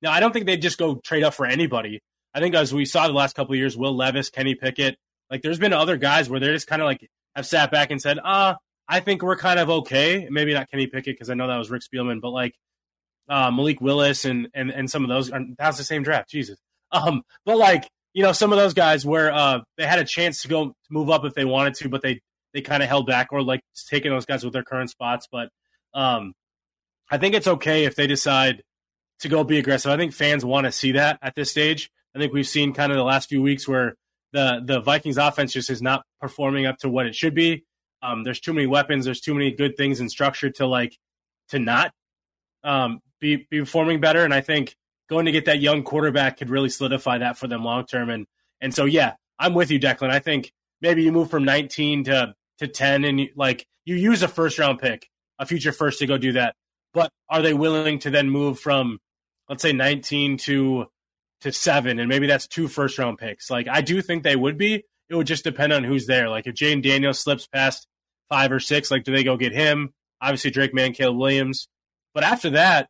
Now, 0.02 0.12
I 0.12 0.20
don't 0.20 0.32
think 0.32 0.46
they'd 0.46 0.62
just 0.62 0.78
go 0.78 0.96
trade 0.96 1.24
up 1.24 1.34
for 1.34 1.46
anybody. 1.46 2.00
I 2.34 2.40
think 2.40 2.56
as 2.56 2.74
we 2.74 2.86
saw 2.86 3.08
the 3.08 3.14
last 3.14 3.36
couple 3.36 3.54
of 3.54 3.58
years, 3.58 3.78
Will 3.78 3.96
Levis, 3.96 4.30
Kenny 4.30 4.56
Pickett, 4.56 4.98
like 5.30 5.42
there's 5.42 5.60
been 5.60 5.74
other 5.74 5.98
guys 5.98 6.30
where 6.30 6.40
they're 6.40 6.54
just 6.54 6.68
kind 6.68 6.82
of 6.82 6.86
like 6.86 7.08
have 7.36 7.46
sat 7.46 7.72
back 7.72 7.92
and 7.92 8.02
said, 8.02 8.20
ah, 8.24 8.58
I 8.88 9.00
think 9.00 9.22
we're 9.22 9.38
kind 9.38 9.60
of 9.60 9.70
okay. 9.70 10.28
Maybe 10.30 10.54
not 10.54 10.70
Kenny 10.70 10.88
Pickett 10.88 11.16
because 11.16 11.30
I 11.30 11.34
know 11.34 11.48
that 11.48 11.58
was 11.58 11.70
Rick 11.70 11.82
Spielman, 11.82 12.22
but 12.22 12.30
like 12.30 12.54
uh, 13.30 13.52
Malik 13.52 13.82
Willis 13.82 14.26
and 14.26 14.48
and 14.54 14.70
and 14.70 14.90
some 14.90 15.04
of 15.04 15.10
those. 15.10 15.32
That's 15.58 15.78
the 15.78 15.84
same 15.84 16.04
draft, 16.04 16.30
Jesus. 16.30 16.58
Um, 16.92 17.24
but 17.46 17.58
like 17.58 17.90
you 18.14 18.24
know, 18.24 18.32
some 18.32 18.54
of 18.54 18.58
those 18.58 18.74
guys 18.74 19.06
where 19.06 19.34
uh, 19.34 19.60
they 19.78 19.86
had 19.86 20.00
a 20.00 20.06
chance 20.06 20.44
to 20.44 20.48
go 20.48 20.74
move 20.90 21.10
up 21.10 21.26
if 21.26 21.34
they 21.34 21.46
wanted 21.46 21.74
to, 21.76 21.90
but 21.90 22.02
they 22.02 22.22
they 22.56 22.62
kind 22.62 22.82
of 22.82 22.88
held 22.88 23.06
back 23.06 23.28
or 23.32 23.44
like 23.44 23.62
taking 23.90 24.12
those 24.12 24.26
guys 24.26 24.44
with 24.46 24.54
their 24.54 24.64
current 24.64 24.90
spots. 24.90 25.28
But 25.30 25.50
um, 25.94 26.34
I 27.12 27.18
think 27.18 27.36
it's 27.36 27.48
okay 27.48 27.84
if 27.84 27.96
they 27.96 28.08
decide 28.08 28.64
to 29.20 29.28
go 29.28 29.44
be 29.44 29.60
aggressive. 29.60 29.92
I 29.92 29.98
think 29.98 30.14
fans 30.14 30.46
want 30.46 30.66
to 30.66 30.72
see 30.72 30.94
that 30.94 31.20
at 31.22 31.36
this 31.36 31.52
stage. 31.52 31.92
I 32.16 32.20
think 32.20 32.32
we've 32.32 32.48
seen 32.48 32.74
kind 32.74 32.94
of 32.94 32.98
the 32.98 33.04
last 33.04 33.28
few 33.28 33.42
weeks 33.42 33.68
where 33.68 33.96
the 34.32 34.62
the 34.64 34.80
Vikings 34.80 35.18
offense 35.18 35.52
just 35.52 35.70
is 35.70 35.82
not 35.82 36.06
performing 36.22 36.66
up 36.66 36.78
to 36.80 36.90
what 36.90 37.06
it 37.06 37.14
should 37.14 37.36
be. 37.36 37.66
Um, 38.02 38.24
there's 38.24 38.40
too 38.40 38.54
many 38.54 38.68
weapons. 38.68 39.04
There's 39.04 39.20
too 39.20 39.34
many 39.34 39.52
good 39.52 39.76
things 39.76 40.00
in 40.00 40.08
structure 40.08 40.50
to 40.52 40.66
like 40.66 40.98
to 41.50 41.60
not 41.60 41.92
um, 42.64 43.02
be 43.20 43.48
be 43.50 43.60
performing 43.60 44.00
better. 44.00 44.24
And 44.24 44.34
I 44.34 44.40
think 44.40 44.78
going 45.10 45.26
to 45.26 45.34
get 45.34 45.46
that 45.46 45.60
young 45.60 45.84
quarterback 45.84 46.38
could 46.38 46.50
really 46.50 46.70
solidify 46.70 47.18
that 47.18 47.38
for 47.38 47.48
them 47.48 47.66
long 47.66 47.86
term. 47.86 48.10
And 48.10 48.26
and 48.62 48.74
so 48.74 48.86
yeah, 48.86 49.16
I'm 49.38 49.54
with 49.54 49.72
you, 49.72 49.80
Declan. 49.80 50.10
I 50.10 50.20
think 50.20 50.54
maybe 50.80 51.04
you 51.04 51.12
move 51.12 51.30
from 51.30 51.44
19 51.44 52.06
to 52.06 52.34
to 52.60 52.68
10, 52.68 53.04
and 53.04 53.20
you, 53.20 53.30
like 53.36 53.66
you 53.86 53.96
use 53.96 54.24
a 54.24 54.28
first 54.28 54.60
round 54.60 54.80
pick, 54.80 55.10
a 55.40 55.46
future 55.46 55.72
first 55.72 56.00
to 56.00 56.08
go 56.08 56.18
do 56.18 56.34
that. 56.34 56.56
But 56.94 57.12
are 57.30 57.42
they 57.42 57.54
willing 57.54 58.00
to 58.00 58.10
then 58.10 58.30
move 58.30 58.60
from 58.60 59.00
let's 59.50 59.62
say 59.62 59.74
19 59.74 60.38
to 60.38 60.86
to 61.42 61.52
seven, 61.52 62.00
and 62.00 62.10
maybe 62.10 62.28
that's 62.28 62.48
two 62.48 62.68
first 62.68 62.98
round 62.98 63.18
picks? 63.18 63.50
Like 63.50 63.68
I 63.68 63.82
do 63.82 64.02
think 64.02 64.24
they 64.24 64.36
would 64.36 64.58
be. 64.58 64.84
It 65.10 65.16
would 65.16 65.28
just 65.28 65.44
depend 65.44 65.74
on 65.74 65.84
who's 65.84 66.08
there. 66.08 66.30
Like 66.30 66.48
if 66.48 66.56
Jayden 66.56 66.82
Daniels 66.82 67.20
slips 67.20 67.48
past 67.48 67.88
five 68.30 68.52
or 68.52 68.60
six, 68.60 68.90
like 68.90 69.04
do 69.04 69.12
they 69.12 69.24
go 69.24 69.38
get 69.38 69.52
him? 69.52 69.94
Obviously 70.22 70.52
Drake 70.52 70.74
Maye, 70.74 70.92
Caleb 70.92 71.18
Williams. 71.18 71.68
But 72.14 72.24
after 72.24 72.52
that, 72.52 72.88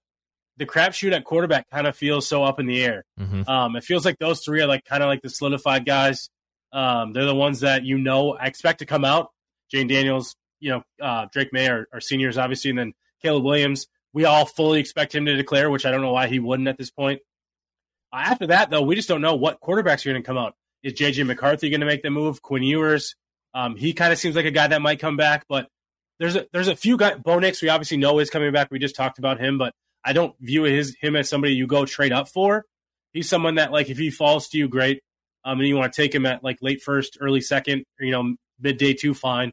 the 0.58 0.66
crapshoot 0.66 1.12
at 1.12 1.26
quarterback 1.26 1.70
kind 1.70 1.88
of 1.88 1.98
feels 1.98 2.28
so 2.28 2.44
up 2.44 2.60
in 2.60 2.66
the 2.66 2.84
air. 2.84 3.04
Mm-hmm. 3.20 3.50
Um, 3.50 3.76
it 3.76 3.84
feels 3.84 4.06
like 4.06 4.18
those 4.20 4.42
three 4.42 4.62
are 4.62 4.68
like 4.68 4.86
kind 4.86 5.04
of 5.04 5.08
like 5.08 5.22
the 5.22 5.30
solidified 5.30 5.86
guys. 5.86 6.30
Um, 6.72 7.14
they're 7.14 7.26
the 7.26 7.36
ones 7.36 7.62
that 7.62 7.84
you 7.84 7.98
know 7.98 8.34
I 8.34 8.48
expect 8.48 8.80
to 8.80 8.86
come 8.86 9.06
out. 9.06 9.32
Jayden 9.74 9.90
Daniels, 9.90 10.36
you 10.60 10.72
know, 10.72 10.84
uh, 11.02 11.28
Drake 11.32 11.52
Maye 11.52 11.68
are, 11.68 11.88
are, 11.94 12.02
seniors, 12.02 12.38
obviously, 12.38 12.70
and 12.70 12.80
then 12.80 12.94
Caleb 13.22 13.44
Williams. 13.44 13.88
We 14.14 14.26
all 14.26 14.46
fully 14.46 14.80
expect 14.80 15.14
him 15.14 15.26
to 15.26 15.36
declare, 15.36 15.70
which 15.70 15.86
I 15.86 15.92
don't 15.92 16.02
know 16.02 16.14
why 16.14 16.28
he 16.28 16.40
wouldn't 16.40 16.68
at 16.68 16.78
this 16.78 16.92
point. 16.92 17.22
Uh, 18.14 18.18
after 18.18 18.48
that, 18.48 18.70
though, 18.70 18.82
we 18.82 18.96
just 18.96 19.10
don't 19.10 19.22
know 19.22 19.36
what 19.36 19.60
quarterbacks 19.60 20.06
are 20.06 20.10
going 20.12 20.22
to 20.22 20.26
come 20.26 20.38
out. 20.38 20.56
Is 20.84 20.94
JJ 20.94 21.26
McCarthy 21.26 21.70
going 21.70 21.82
to 21.82 21.86
make 21.86 22.04
the 22.04 22.12
move? 22.12 22.42
Quinn 22.42 22.64
Ewers, 22.64 23.16
um, 23.54 23.76
he 23.76 23.94
kind 23.94 24.14
of 24.14 24.20
seems 24.20 24.36
like 24.36 24.46
a 24.46 24.52
guy 24.52 24.68
that 24.68 24.82
might 24.82 25.00
come 25.00 25.18
back, 25.18 25.46
but 25.50 25.68
there's 26.20 26.36
a 26.36 26.46
there's 26.54 26.68
a 26.68 26.76
few 26.76 26.98
guys. 26.98 27.18
Bo 27.24 27.40
Nix, 27.40 27.62
we 27.62 27.70
obviously 27.70 27.98
know 27.98 28.20
is 28.20 28.30
coming 28.30 28.52
back. 28.52 28.70
We 28.72 28.80
just 28.80 28.96
talked 28.96 29.20
about 29.20 29.40
him, 29.40 29.58
but 29.58 29.74
I 30.04 30.14
don't 30.14 30.36
view 30.40 30.64
his 30.64 30.96
him 31.00 31.16
as 31.16 31.28
somebody 31.28 31.54
you 31.54 31.68
go 31.68 31.86
trade 31.86 32.14
up 32.14 32.30
for. 32.30 32.66
He's 33.14 33.30
someone 33.30 33.56
that 33.56 33.72
like 33.72 33.90
if 33.90 33.98
he 33.98 34.12
falls 34.12 34.50
to 34.50 34.58
you, 34.58 34.68
great. 34.68 35.02
Um, 35.44 35.60
and 35.60 35.68
you 35.68 35.76
want 35.76 35.94
to 35.94 36.02
take 36.02 36.14
him 36.14 36.26
at 36.26 36.44
like 36.44 36.58
late 36.62 36.82
first, 36.82 37.18
early 37.22 37.40
second, 37.42 37.86
or, 38.00 38.06
you 38.06 38.12
know, 38.12 38.36
midday 38.60 38.94
two, 38.94 39.14
fine. 39.14 39.52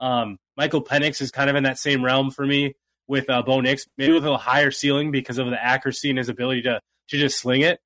Um, 0.00 0.38
Michael 0.56 0.84
Penix 0.84 1.20
is 1.20 1.30
kind 1.30 1.48
of 1.48 1.56
in 1.56 1.64
that 1.64 1.78
same 1.78 2.04
realm 2.04 2.30
for 2.30 2.46
me 2.46 2.74
with 3.08 3.28
uh, 3.30 3.42
Bo 3.42 3.60
Nix, 3.60 3.86
maybe 3.96 4.12
with 4.12 4.22
a 4.22 4.26
little 4.26 4.38
higher 4.38 4.70
ceiling 4.70 5.10
because 5.10 5.38
of 5.38 5.48
the 5.48 5.62
accuracy 5.62 6.10
and 6.10 6.18
his 6.18 6.28
ability 6.28 6.62
to 6.62 6.80
to 7.08 7.18
just 7.18 7.38
sling 7.38 7.62
it. 7.62 7.80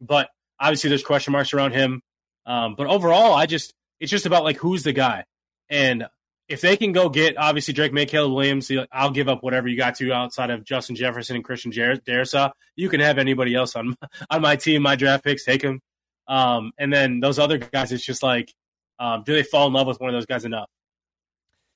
But 0.00 0.28
obviously, 0.58 0.88
there's 0.88 1.02
question 1.02 1.32
marks 1.32 1.52
around 1.52 1.72
him. 1.72 2.02
Um, 2.46 2.74
but 2.76 2.86
overall, 2.86 3.34
I 3.34 3.46
just 3.46 3.72
it's 4.00 4.10
just 4.10 4.26
about 4.26 4.44
like 4.44 4.56
who's 4.56 4.82
the 4.82 4.92
guy, 4.92 5.24
and 5.68 6.06
if 6.48 6.60
they 6.60 6.76
can 6.76 6.92
go 6.92 7.08
get 7.08 7.38
obviously 7.38 7.72
Drake 7.72 7.92
Maye, 7.92 8.06
Caleb 8.06 8.32
Williams, 8.32 8.70
I'll 8.92 9.10
give 9.10 9.28
up 9.28 9.42
whatever 9.42 9.68
you 9.68 9.76
got 9.76 9.94
to 9.96 10.12
outside 10.12 10.50
of 10.50 10.64
Justin 10.64 10.96
Jefferson 10.96 11.36
and 11.36 11.44
Christian 11.44 11.72
Darrisaw. 11.72 12.52
You 12.76 12.88
can 12.88 13.00
have 13.00 13.18
anybody 13.18 13.54
else 13.54 13.74
on 13.76 13.96
on 14.30 14.42
my 14.42 14.56
team, 14.56 14.82
my 14.82 14.96
draft 14.96 15.24
picks, 15.24 15.44
take 15.44 15.62
them. 15.62 15.80
Um, 16.28 16.72
and 16.78 16.92
then 16.92 17.20
those 17.20 17.38
other 17.38 17.58
guys, 17.58 17.92
it's 17.92 18.04
just 18.04 18.22
like, 18.22 18.52
um, 19.02 19.24
do 19.24 19.34
they 19.34 19.42
fall 19.42 19.66
in 19.66 19.72
love 19.72 19.88
with 19.88 20.00
one 20.00 20.10
of 20.10 20.14
those 20.14 20.26
guys 20.26 20.44
enough? 20.44 20.68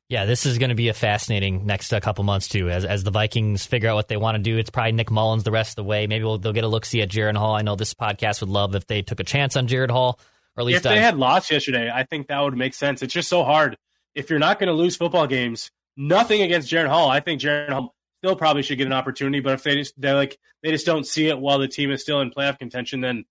Yeah, 0.08 0.24
this 0.24 0.46
is 0.46 0.58
going 0.58 0.68
to 0.68 0.76
be 0.76 0.88
a 0.88 0.94
fascinating 0.94 1.66
next 1.66 1.92
uh, 1.92 1.98
couple 1.98 2.22
months 2.22 2.46
too. 2.46 2.70
As 2.70 2.84
as 2.84 3.02
the 3.02 3.10
Vikings 3.10 3.66
figure 3.66 3.88
out 3.88 3.96
what 3.96 4.06
they 4.06 4.16
want 4.16 4.36
to 4.36 4.42
do, 4.42 4.56
it's 4.56 4.70
probably 4.70 4.92
Nick 4.92 5.10
Mullens 5.10 5.42
the 5.42 5.50
rest 5.50 5.70
of 5.70 5.76
the 5.76 5.84
way. 5.84 6.06
Maybe 6.06 6.24
we'll, 6.24 6.38
they'll 6.38 6.52
get 6.52 6.62
a 6.62 6.68
look 6.68 6.84
see 6.84 7.02
at 7.02 7.08
Jaren 7.08 7.36
Hall. 7.36 7.56
I 7.56 7.62
know 7.62 7.74
this 7.74 7.92
podcast 7.92 8.40
would 8.40 8.50
love 8.50 8.76
if 8.76 8.86
they 8.86 9.02
took 9.02 9.18
a 9.18 9.24
chance 9.24 9.56
on 9.56 9.66
Jaren 9.66 9.90
Hall, 9.90 10.20
or 10.56 10.60
at 10.60 10.66
least 10.66 10.76
if 10.76 10.82
they 10.84 10.98
I, 10.98 11.02
had 11.02 11.16
lost 11.16 11.50
yesterday. 11.50 11.90
I 11.92 12.04
think 12.04 12.28
that 12.28 12.40
would 12.40 12.56
make 12.56 12.74
sense. 12.74 13.02
It's 13.02 13.12
just 13.12 13.28
so 13.28 13.42
hard 13.42 13.76
if 14.14 14.30
you're 14.30 14.38
not 14.38 14.60
going 14.60 14.68
to 14.68 14.72
lose 14.72 14.94
football 14.96 15.26
games, 15.26 15.72
nothing 15.96 16.42
against 16.42 16.70
Jaren 16.70 16.88
Hall. 16.88 17.08
I 17.08 17.18
think 17.18 17.40
Jaren 17.40 17.72
Hall 17.72 17.92
still 18.22 18.36
probably 18.36 18.62
should 18.62 18.78
get 18.78 18.86
an 18.86 18.92
opportunity, 18.92 19.40
but 19.40 19.54
if 19.54 19.64
they 19.64 19.74
just 19.74 20.00
they 20.00 20.12
like 20.12 20.38
they 20.62 20.70
just 20.70 20.86
don't 20.86 21.04
see 21.04 21.26
it 21.26 21.40
while 21.40 21.58
the 21.58 21.66
team 21.66 21.90
is 21.90 22.00
still 22.00 22.20
in 22.20 22.30
playoff 22.30 22.60
contention, 22.60 23.00
then 23.00 23.24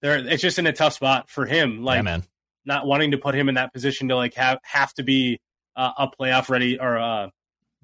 they're 0.00 0.16
it's 0.16 0.42
just 0.42 0.58
in 0.58 0.66
a 0.66 0.72
tough 0.72 0.94
spot 0.94 1.28
for 1.28 1.44
him. 1.44 1.82
Like 1.82 2.04
yeah, 2.04 2.20
not 2.68 2.86
wanting 2.86 3.10
to 3.10 3.18
put 3.18 3.34
him 3.34 3.48
in 3.48 3.56
that 3.56 3.72
position 3.72 4.08
to 4.08 4.14
like 4.14 4.34
have 4.34 4.58
have 4.62 4.94
to 4.94 5.02
be 5.02 5.40
uh, 5.74 5.90
a 5.98 6.08
playoff 6.08 6.48
ready 6.48 6.78
or 6.78 6.98
uh, 6.98 7.30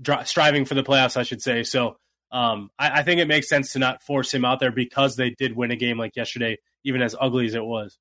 dri- 0.01 0.25
striving 0.25 0.64
for 0.64 0.75
the 0.75 0.85
playoffs, 0.85 1.16
I 1.16 1.25
should 1.25 1.42
say. 1.42 1.64
So 1.64 1.97
um, 2.31 2.70
I, 2.79 3.01
I 3.01 3.03
think 3.03 3.20
it 3.20 3.27
makes 3.27 3.49
sense 3.49 3.73
to 3.73 3.79
not 3.81 4.03
force 4.03 4.33
him 4.33 4.44
out 4.44 4.61
there 4.61 4.70
because 4.70 5.16
they 5.16 5.31
did 5.31 5.57
win 5.57 5.70
a 5.70 5.77
game 5.77 5.99
like 5.99 6.14
yesterday, 6.14 6.59
even 6.85 7.03
as 7.03 7.16
ugly 7.18 7.47
as 7.47 7.55
it 7.55 7.64
was. 7.64 7.99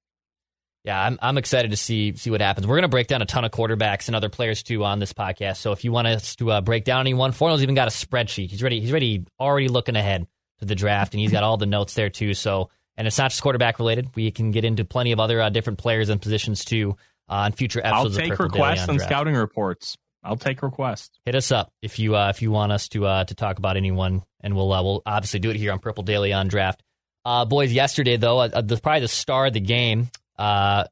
Yeah, 0.83 1.01
I'm 1.01 1.17
I'm 1.21 1.37
excited 1.37 1.71
to 1.71 1.77
see 1.77 2.13
see 2.17 2.29
what 2.29 2.41
happens. 2.41 2.67
We're 2.67 2.75
going 2.75 2.81
to 2.81 2.89
break 2.89 3.07
down 3.07 3.21
a 3.21 3.25
ton 3.25 3.45
of 3.45 3.51
quarterbacks 3.51 4.07
and 4.07 4.15
other 4.17 4.27
players 4.27 4.63
too 4.63 4.83
on 4.83 4.99
this 4.99 5.13
podcast. 5.13 5.57
So 5.57 5.71
if 5.71 5.85
you 5.85 5.93
want 5.93 6.07
us 6.07 6.35
to 6.35 6.51
uh, 6.51 6.61
break 6.61 6.83
down 6.83 6.99
anyone, 6.99 7.31
Forno's 7.31 7.63
even 7.63 7.75
got 7.75 7.87
a 7.87 7.91
spreadsheet. 7.91 8.51
He's 8.51 8.61
ready. 8.61 8.81
He's 8.81 8.91
ready. 8.91 9.25
Already 9.39 9.69
looking 9.69 9.95
ahead 9.95 10.27
to 10.59 10.65
the 10.65 10.75
draft, 10.75 11.13
and 11.13 11.21
he's 11.21 11.31
got 11.31 11.43
all 11.43 11.55
the 11.55 11.65
notes 11.65 11.93
there 11.93 12.09
too. 12.09 12.33
So 12.33 12.69
and 12.97 13.07
it's 13.07 13.17
not 13.17 13.31
just 13.31 13.41
quarterback 13.41 13.79
related. 13.79 14.09
We 14.15 14.31
can 14.31 14.51
get 14.51 14.65
into 14.65 14.85
plenty 14.85 15.11
of 15.11 15.19
other 15.19 15.41
uh, 15.41 15.49
different 15.49 15.79
players 15.79 16.09
and 16.09 16.21
positions 16.21 16.65
too 16.65 16.95
uh, 17.29 17.33
on 17.33 17.51
future 17.53 17.81
episodes. 17.83 18.17
I'll 18.17 18.29
take 18.29 18.39
requests 18.39 18.87
and 18.87 19.01
scouting 19.01 19.35
reports. 19.35 19.97
I'll 20.23 20.37
take 20.37 20.61
requests. 20.63 21.19
Hit 21.25 21.35
us 21.35 21.51
up 21.51 21.71
if 21.81 21.99
you 21.99 22.15
uh, 22.15 22.29
if 22.29 22.41
you 22.41 22.51
want 22.51 22.71
us 22.71 22.87
to 22.89 23.05
uh, 23.05 23.23
to 23.25 23.35
talk 23.35 23.57
about 23.57 23.75
anyone, 23.75 24.23
and 24.41 24.55
we'll 24.55 24.71
uh, 24.71 24.81
we'll 24.81 25.01
obviously 25.05 25.39
do 25.39 25.49
it 25.49 25.57
here 25.57 25.71
on 25.71 25.79
Purple 25.79 26.03
Daily 26.03 26.31
on 26.31 26.47
Draft. 26.47 26.81
Uh, 27.25 27.45
boys, 27.45 27.71
yesterday 27.71 28.17
though, 28.17 28.39
uh, 28.39 28.61
the, 28.61 28.77
probably 28.77 29.01
the 29.01 29.07
star 29.07 29.47
of 29.47 29.53
the 29.53 29.59
game 29.59 30.09
uh, 30.37 30.85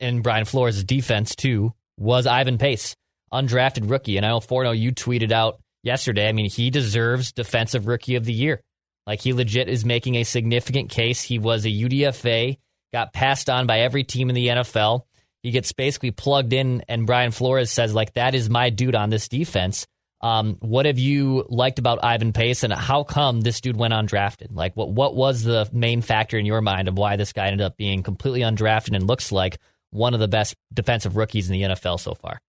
in 0.00 0.22
Brian 0.22 0.44
Flores' 0.44 0.82
defense 0.84 1.34
too 1.36 1.72
was 1.98 2.26
Ivan 2.26 2.58
Pace, 2.58 2.96
undrafted 3.32 3.88
rookie. 3.90 4.16
And 4.16 4.26
I 4.26 4.30
know 4.30 4.40
Forno, 4.40 4.72
you 4.72 4.92
tweeted 4.92 5.32
out 5.32 5.60
yesterday. 5.82 6.28
I 6.28 6.32
mean, 6.32 6.50
he 6.50 6.70
deserves 6.70 7.32
Defensive 7.32 7.86
Rookie 7.86 8.16
of 8.16 8.24
the 8.24 8.32
Year. 8.32 8.60
Like 9.06 9.20
he 9.20 9.32
legit 9.32 9.68
is 9.68 9.84
making 9.84 10.16
a 10.16 10.24
significant 10.24 10.90
case. 10.90 11.22
He 11.22 11.38
was 11.38 11.64
a 11.64 11.70
UDFA, 11.70 12.58
got 12.92 13.12
passed 13.12 13.48
on 13.48 13.66
by 13.66 13.80
every 13.80 14.04
team 14.04 14.28
in 14.28 14.34
the 14.34 14.48
NFL. 14.48 15.02
He 15.42 15.52
gets 15.52 15.72
basically 15.72 16.10
plugged 16.10 16.52
in, 16.52 16.82
and 16.88 17.06
Brian 17.06 17.30
Flores 17.30 17.70
says, 17.70 17.94
like, 17.94 18.14
that 18.14 18.34
is 18.34 18.50
my 18.50 18.70
dude 18.70 18.96
on 18.96 19.10
this 19.10 19.28
defense. 19.28 19.86
Um, 20.20 20.56
what 20.60 20.86
have 20.86 20.98
you 20.98 21.44
liked 21.48 21.78
about 21.78 22.02
Ivan 22.02 22.32
Pace, 22.32 22.64
and 22.64 22.72
how 22.72 23.04
come 23.04 23.42
this 23.42 23.60
dude 23.60 23.76
went 23.76 23.94
undrafted? 23.94 24.48
Like, 24.50 24.74
what 24.74 24.90
what 24.90 25.14
was 25.14 25.42
the 25.44 25.68
main 25.72 26.02
factor 26.02 26.36
in 26.36 26.46
your 26.46 26.62
mind 26.62 26.88
of 26.88 26.98
why 26.98 27.14
this 27.14 27.32
guy 27.32 27.46
ended 27.46 27.60
up 27.60 27.76
being 27.76 28.02
completely 28.02 28.40
undrafted 28.40 28.96
and 28.96 29.06
looks 29.06 29.30
like 29.30 29.58
one 29.90 30.14
of 30.14 30.20
the 30.20 30.26
best 30.26 30.56
defensive 30.72 31.16
rookies 31.16 31.48
in 31.48 31.52
the 31.52 31.62
NFL 31.74 32.00
so 32.00 32.14
far? 32.14 32.40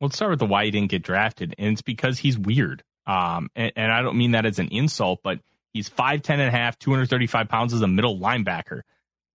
Well, 0.00 0.08
let's 0.08 0.16
start 0.16 0.30
with 0.30 0.40
the 0.40 0.46
why 0.46 0.64
he 0.64 0.72
didn't 0.72 0.90
get 0.90 1.02
drafted, 1.02 1.54
and 1.58 1.74
it's 1.74 1.82
because 1.82 2.18
he's 2.18 2.36
weird. 2.36 2.82
Um, 3.06 3.48
and, 3.54 3.72
and 3.76 3.92
I 3.92 4.02
don't 4.02 4.16
mean 4.16 4.32
that 4.32 4.46
as 4.46 4.58
an 4.58 4.68
insult, 4.68 5.20
but 5.22 5.38
he's 5.72 5.88
5'10 5.88 6.30
and 6.30 6.42
a 6.42 6.50
half, 6.50 6.78
235 6.78 7.48
pounds 7.48 7.72
as 7.72 7.82
a 7.82 7.88
middle 7.88 8.18
linebacker. 8.18 8.80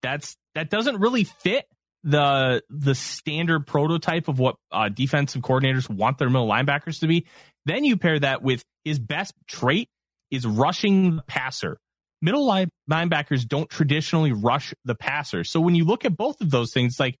That's 0.02 0.36
that 0.54 0.70
doesn't 0.70 0.98
really 0.98 1.24
fit 1.24 1.66
the 2.04 2.62
the 2.70 2.94
standard 2.94 3.66
prototype 3.66 4.28
of 4.28 4.38
what 4.38 4.56
uh, 4.70 4.88
defensive 4.88 5.42
coordinators 5.42 5.90
want 5.90 6.18
their 6.18 6.30
middle 6.30 6.48
linebackers 6.48 7.00
to 7.00 7.06
be. 7.06 7.26
Then 7.66 7.84
you 7.84 7.96
pair 7.96 8.18
that 8.18 8.42
with 8.42 8.62
his 8.84 8.98
best 8.98 9.34
trait 9.46 9.88
is 10.30 10.46
rushing 10.46 11.16
the 11.16 11.22
passer. 11.22 11.78
Middle 12.20 12.46
line 12.46 12.70
linebackers 12.90 13.46
don't 13.46 13.68
traditionally 13.68 14.32
rush 14.32 14.74
the 14.84 14.94
passer. 14.94 15.44
So 15.44 15.60
when 15.60 15.74
you 15.74 15.84
look 15.84 16.04
at 16.04 16.16
both 16.16 16.40
of 16.40 16.50
those 16.50 16.72
things, 16.72 16.98
like, 16.98 17.16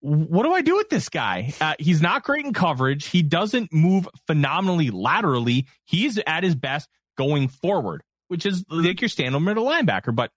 what 0.00 0.42
do 0.42 0.52
I 0.52 0.60
do 0.60 0.76
with 0.76 0.90
this 0.90 1.08
guy? 1.08 1.54
Uh, 1.60 1.74
he's 1.78 2.02
not 2.02 2.22
great 2.22 2.44
in 2.44 2.52
coverage. 2.52 3.06
He 3.06 3.22
doesn't 3.22 3.72
move 3.72 4.06
phenomenally 4.26 4.90
laterally. 4.90 5.66
He's 5.86 6.18
at 6.26 6.44
his 6.44 6.54
best 6.54 6.88
going 7.16 7.48
forward, 7.48 8.02
which 8.28 8.46
is 8.46 8.64
like 8.70 9.00
your 9.00 9.08
standard 9.08 9.40
middle 9.40 9.66
linebacker. 9.66 10.14
But 10.14 10.30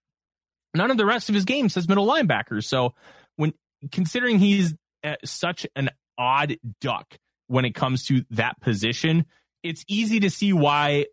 none 0.74 0.92
of 0.92 0.98
the 0.98 1.06
rest 1.06 1.30
of 1.30 1.36
his 1.36 1.46
game 1.46 1.70
says 1.70 1.88
middle 1.88 2.08
linebacker. 2.08 2.64
So 2.64 2.94
when 3.36 3.54
considering 3.92 4.40
he's 4.40 4.74
such 5.24 5.66
an 5.76 5.90
odd 6.18 6.58
duck 6.82 7.18
when 7.48 7.66
it 7.66 7.74
comes 7.74 8.06
to 8.06 8.24
that 8.32 8.60
position, 8.62 9.26
it's 9.64 9.84
easy 9.88 10.20
to 10.22 10.30
see 10.30 10.54
why 10.54 11.06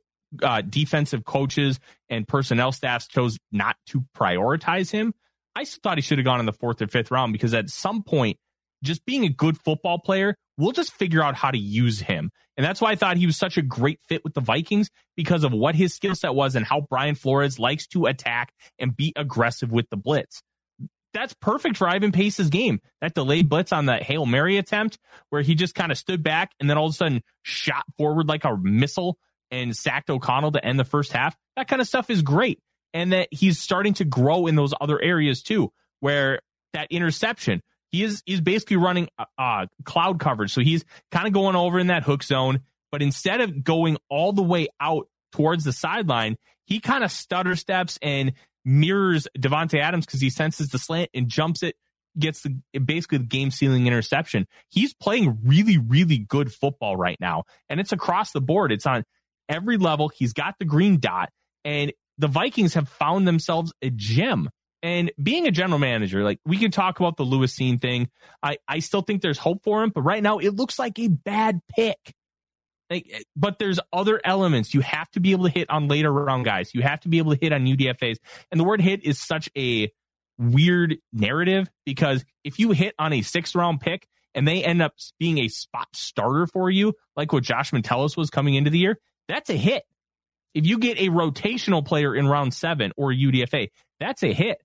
uh, 0.43 0.61
defensive 0.63 1.25
coaches 1.25 1.79
and 2.09 2.27
personnel 2.27 2.73
staffs 2.73 3.07
chose 3.07 3.39
not 3.53 3.77
to 3.87 4.05
prioritize 4.17 4.91
him. 4.91 5.15
I 5.55 5.65
thought 5.65 5.97
he 5.97 6.03
should 6.03 6.19
have 6.19 6.25
gone 6.25 6.41
in 6.41 6.47
the 6.47 6.53
fourth 6.53 6.83
or 6.83 6.89
fifth 6.89 7.11
round 7.11 7.33
because 7.33 7.55
at 7.55 7.71
some 7.71 8.03
point, 8.03 8.37
just 8.83 9.07
being 9.07 9.25
a 9.25 9.31
good 9.31 9.59
football 9.59 9.99
player, 9.99 10.37
we'll 10.57 10.73
just 10.73 10.93
figure 10.93 11.23
out 11.23 11.35
how 11.35 11.51
to 11.51 11.59
use 11.59 12.01
him. 12.01 12.31
And 12.57 12.65
that's 12.65 12.81
why 12.81 12.93
I 12.93 12.97
thought 12.97 13.17
he 13.17 13.27
was 13.27 13.37
such 13.37 13.57
a 13.59 13.63
great 13.63 14.01
fit 14.09 14.25
with 14.25 14.35
the 14.35 14.41
Vikings 14.41 14.91
because 15.17 15.45
of 15.45 15.53
what 15.53 15.75
his 15.75 15.95
skill 15.95 16.15
set 16.15 16.35
was 16.35 16.57
and 16.57 16.65
how 16.65 16.81
Brian 16.89 17.15
Flores 17.15 17.59
likes 17.59 17.87
to 17.89 18.07
attack 18.07 18.53
and 18.79 18.97
be 18.97 19.13
aggressive 19.15 19.71
with 19.71 19.89
the 19.91 19.97
blitz. 19.97 20.43
That's 21.13 21.35
perfect 21.35 21.77
for 21.77 21.89
Ivan 21.89 22.13
Pace's 22.13 22.51
game. 22.51 22.81
That 23.01 23.15
delayed 23.15 23.49
blitz 23.49 23.73
on 23.73 23.87
the 23.87 23.97
Hail 23.97 24.27
Mary 24.27 24.59
attempt 24.59 24.99
where 25.31 25.43
he 25.43 25.55
just 25.55 25.75
kind 25.75 25.93
of 25.93 25.99
stood 25.99 26.23
back 26.23 26.53
and 26.61 26.69
then 26.69 26.77
all 26.77 26.87
of 26.87 26.93
a 26.93 26.97
sudden 26.97 27.23
shot 27.43 27.85
forward 27.97 28.29
like 28.29 28.45
a 28.45 28.57
missile 28.57 29.19
and 29.51 29.75
sacked 29.77 30.11
O'Connell 30.11 30.53
to 30.53 30.65
end 30.65 30.79
the 30.79 30.85
first 30.85 31.13
half. 31.13 31.37
That 31.57 31.69
kind 31.69 31.81
of 31.81 31.89
stuff 31.89 32.11
is 32.11 32.23
great. 32.23 32.61
And 32.93 33.13
that 33.13 33.29
he's 33.31 33.59
starting 33.59 33.95
to 33.95 34.05
grow 34.05 34.47
in 34.47 34.57
those 34.57 34.73
other 34.81 35.01
areas 35.01 35.43
too, 35.43 35.73
where 36.01 36.41
that 36.73 36.89
interception, 36.91 37.63
he 37.91 38.03
is 38.03 38.23
he's 38.27 38.41
basically 38.41 38.77
running 38.77 39.09
uh, 39.19 39.25
uh 39.39 39.67
cloud 39.85 40.21
coverage. 40.21 40.53
So 40.53 40.61
he's 40.61 40.85
kind 41.11 41.27
of 41.27 41.33
going 41.33 41.57
over 41.57 41.79
in 41.79 41.89
that 41.89 42.03
hook 42.03 42.23
zone, 42.23 42.61
but 42.91 43.03
instead 43.03 43.41
of 43.41 43.65
going 43.65 43.99
all 44.09 44.33
the 44.33 44.43
way 44.43 44.69
out 44.81 45.09
towards 45.33 45.65
the 45.65 45.73
sideline, 45.73 46.37
he 46.65 46.81
kind 46.81 47.05
of 47.05 47.13
stutter 47.13 47.57
steps 47.57 47.99
and 48.03 48.33
mirrors 48.65 49.29
Davante 49.39 49.79
Adams 49.79 50.05
because 50.05 50.21
he 50.21 50.31
senses 50.31 50.69
the 50.69 50.79
slant 50.79 51.11
and 51.15 51.29
jumps 51.29 51.63
it, 51.63 51.77
gets 52.19 52.43
the 52.43 52.61
basically 52.79 53.19
the 53.19 53.25
game 53.25 53.51
sealing 53.51 53.87
interception. 53.87 54.47
He's 54.69 54.93
playing 54.93 55.39
really, 55.45 55.79
really 55.79 56.19
good 56.19 56.53
football 56.53 56.97
right 56.97 57.19
now. 57.21 57.45
And 57.69 57.81
it's 57.81 57.93
across 57.93 58.33
the 58.33 58.41
board. 58.41 58.73
It's 58.73 58.87
on 58.87 59.05
every 59.49 59.77
level. 59.77 60.09
He's 60.09 60.33
got 60.33 60.57
the 60.59 60.65
green 60.65 60.99
dot, 60.99 61.31
and 61.65 61.93
the 62.19 62.29
Vikings 62.29 62.75
have 62.75 62.89
found 62.89 63.27
themselves 63.27 63.73
a 63.83 63.91
gem. 63.91 64.51
And 64.83 65.11
being 65.21 65.47
a 65.47 65.51
general 65.51 65.79
manager, 65.79 66.23
like 66.23 66.39
we 66.45 66.59
can 66.59 66.71
talk 66.71 67.01
about 67.01 67.17
the 67.17 67.25
Lewis 67.25 67.57
Cine 67.57 67.81
thing. 67.81 68.09
I, 68.43 68.59
I 68.69 68.81
still 68.81 69.03
think 69.03 69.23
there's 69.23 69.39
hope 69.39 69.65
for 69.65 69.83
him, 69.83 69.91
but 69.95 70.03
right 70.03 70.23
now 70.23 70.39
it 70.39 70.55
looks 70.55 70.79
like 70.79 70.99
a 70.99 71.09
bad 71.09 71.61
pick. 71.69 72.15
Like, 72.91 73.09
eh, 73.13 73.21
but 73.35 73.59
there's 73.59 73.81
other 73.93 74.21
elements. 74.23 74.75
You 74.75 74.81
have 74.83 75.11
to 75.13 75.21
be 75.21 75.33
able 75.33 75.45
to 75.45 75.51
hit 75.51 75.71
on 75.71 75.89
later 75.89 76.13
round 76.13 76.45
guys. 76.45 76.75
You 76.75 76.83
have 76.83 77.01
to 77.01 77.09
be 77.09 77.19
able 77.19 77.35
to 77.35 77.39
hit 77.41 77.53
on 77.53 77.65
UDFAs. 77.65 78.19
And 78.51 78.61
the 78.61 78.65
word 78.65 78.81
hit 78.81 79.05
is 79.05 79.19
such 79.19 79.49
a 79.57 79.91
weird 80.39 80.99
narrative 81.13 81.69
because 81.85 82.25
if 82.45 82.59
you 82.59 82.73
hit 82.73 82.95
on 82.99 83.13
a 83.13 83.23
sixth 83.23 83.55
round 83.55 83.81
pick 83.81 84.07
and 84.35 84.47
they 84.47 84.63
end 84.63 84.83
up 84.83 84.95
being 85.19 85.39
a 85.39 85.49
spot 85.49 85.89
starter 85.95 86.47
for 86.47 86.71
you, 86.71 86.95
like 87.17 87.33
what 87.33 87.43
Josh 87.43 87.73
Metellus 87.73 88.17
was 88.17 88.31
coming 88.31 88.55
into 88.55 88.71
the 88.71 88.79
year, 88.79 88.99
that's 89.29 89.51
a 89.51 89.57
hit. 89.57 89.83
If 90.55 90.67
you 90.67 90.79
get 90.79 90.99
a 90.99 91.09
rotational 91.09 91.85
player 91.85 92.15
in 92.15 92.29
round 92.29 92.55
seven 92.55 92.93
or 92.97 93.13
UDFA, 93.13 93.69
that's 94.01 94.23
a 94.23 94.33
hit. 94.33 94.59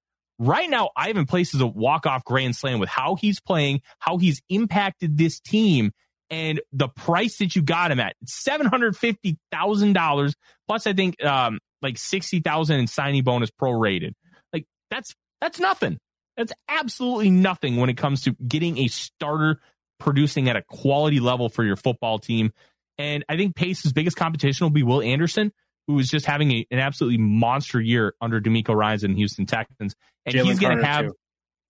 Right 0.43 0.67
now, 0.67 0.89
Ivan 0.97 1.27
places 1.27 1.62
a 1.62 1.67
walk 1.67 2.08
off 2.08 2.25
grand 2.25 2.56
slam 2.56 2.80
with 2.80 2.89
how 2.89 3.13
he's 3.13 3.39
playing, 3.39 3.82
how 3.99 4.17
he's 4.17 4.41
impacted 4.49 5.15
this 5.15 5.39
team, 5.39 5.91
and 6.32 6.60
the 6.73 6.88
price 6.88 7.38
that 7.38 7.56
you 7.56 7.62
got 7.62 7.91
him 7.91 7.99
at 7.99 8.15
seven 8.25 8.65
hundred 8.65 8.97
fifty 8.97 9.38
thousand 9.51 9.93
dollars 9.93 10.34
plus 10.67 10.88
I 10.88 10.93
think 10.93 11.23
um, 11.23 11.60
like 11.84 11.99
sixty 11.99 12.39
thousand 12.39 12.80
in 12.80 12.88
signing 12.88 13.23
bonus 13.23 13.51
prorated. 13.51 14.13
Like 14.51 14.65
that's 14.89 15.13
that's 15.41 15.60
nothing. 15.60 15.99
That's 16.38 16.54
absolutely 16.67 17.30
nothing 17.30 17.75
when 17.75 17.91
it 17.91 17.97
comes 17.97 18.23
to 18.23 18.32
getting 18.47 18.80
a 18.80 18.88
starter 18.88 19.60
producing 19.99 20.49
at 20.49 20.56
a 20.56 20.63
quality 20.63 21.19
level 21.19 21.49
for 21.49 21.63
your 21.63 21.75
football 21.75 22.17
team. 22.17 22.51
And 22.97 23.23
I 23.30 23.38
think 23.38 23.56
Pace's 23.56 23.93
biggest 23.93 24.17
competition 24.17 24.65
will 24.65 24.71
be 24.71 24.82
Will 24.82 25.04
Anderson, 25.04 25.51
who 25.91 25.99
is 25.99 26.10
just 26.10 26.25
having 26.25 26.51
a, 26.51 26.65
an 26.71 26.80
absolutely 26.80 27.17
monster 27.17 27.82
year 27.82 28.13
under 28.21 28.39
DeMeco 28.39 28.73
Ryans 28.73 29.04
and 29.04 29.17
Houston 29.17 29.45
Texans. 29.45 29.93
And 30.25 30.36
Jalen 30.36 30.45
he's 30.45 30.60
going 30.60 30.77
to 30.77 30.86
have 30.86 31.06
too. 31.08 31.15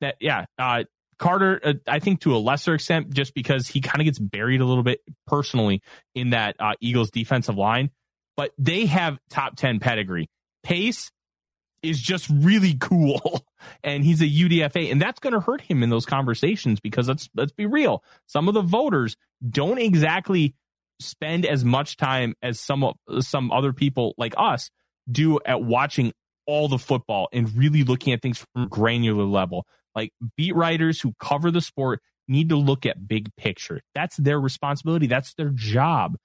that. 0.02 0.16
Yeah. 0.20 0.46
Uh, 0.60 0.84
Carter, 1.18 1.60
uh, 1.64 1.74
I 1.88 2.00
think 2.00 2.22
to 2.22 2.36
a 2.36 2.38
lesser 2.38 2.74
extent, 2.74 3.14
just 3.14 3.34
because 3.34 3.68
he 3.68 3.82
kind 3.82 4.00
of 4.02 4.06
gets 4.06 4.20
buried 4.20 4.62
a 4.62 4.66
little 4.66 4.84
bit 4.84 5.02
personally 5.28 5.82
in 6.16 6.32
that 6.32 6.56
uh, 6.60 6.74
Eagles 6.82 7.10
defensive 7.10 7.58
line, 7.58 7.90
but 8.38 8.52
they 8.58 8.86
have 8.86 9.18
top 9.30 9.56
10 9.56 9.80
pedigree. 9.80 10.30
Pace 10.64 11.12
is 11.82 12.00
just 12.00 12.30
really 12.30 12.74
cool 12.80 13.44
and 13.84 14.04
he's 14.04 14.22
a 14.22 14.28
UDFA 14.28 14.92
and 14.92 15.02
that's 15.02 15.20
going 15.20 15.34
to 15.34 15.40
hurt 15.40 15.62
him 15.62 15.82
in 15.82 15.90
those 15.90 16.06
conversations 16.06 16.80
because 16.80 17.08
let's 17.08 17.30
let's 17.36 17.52
be 17.52 17.66
real 17.66 18.04
some 18.28 18.48
of 18.48 18.54
the 18.54 18.62
voters 18.62 19.16
don't 19.48 19.80
exactly 19.80 20.54
spend 21.02 21.46
as 21.46 21.66
much 21.66 21.98
time 21.98 22.36
as 22.42 22.60
some 22.60 22.94
some 23.20 23.52
other 23.52 23.74
people 23.74 24.14
like 24.18 24.34
us 24.38 24.70
do 25.12 25.40
at 25.46 25.62
watching 25.62 26.14
all 26.46 26.68
the 26.68 26.78
football 26.78 27.28
and 27.32 27.56
really 27.56 27.84
looking 27.84 28.14
at 28.14 28.22
things 28.22 28.46
from 28.54 28.68
granular 28.68 29.24
level. 29.26 29.66
Like 29.96 30.12
beat 30.38 30.56
writers 30.56 31.02
who 31.02 31.14
cover 31.20 31.52
the 31.52 31.62
sport 31.62 32.02
need 32.28 32.50
to 32.50 32.56
look 32.56 32.86
at 32.86 33.08
big 33.08 33.36
picture. 33.36 33.82
That's 33.94 34.16
their 34.18 34.40
responsibility. 34.40 35.08
That's 35.08 35.34
their 35.34 35.50
job. 35.50 36.16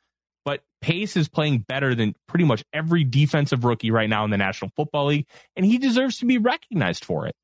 But 0.44 0.62
Pace 0.80 1.16
is 1.16 1.28
playing 1.28 1.64
better 1.68 1.94
than 1.94 2.14
pretty 2.28 2.44
much 2.44 2.62
every 2.72 3.02
defensive 3.02 3.64
rookie 3.64 3.90
right 3.90 4.08
now 4.08 4.24
in 4.24 4.30
the 4.30 4.36
National 4.36 4.70
Football 4.76 5.06
League, 5.06 5.26
and 5.56 5.66
he 5.66 5.78
deserves 5.78 6.18
to 6.18 6.26
be 6.26 6.38
recognized 6.38 7.04
for 7.04 7.26
it. 7.26 7.34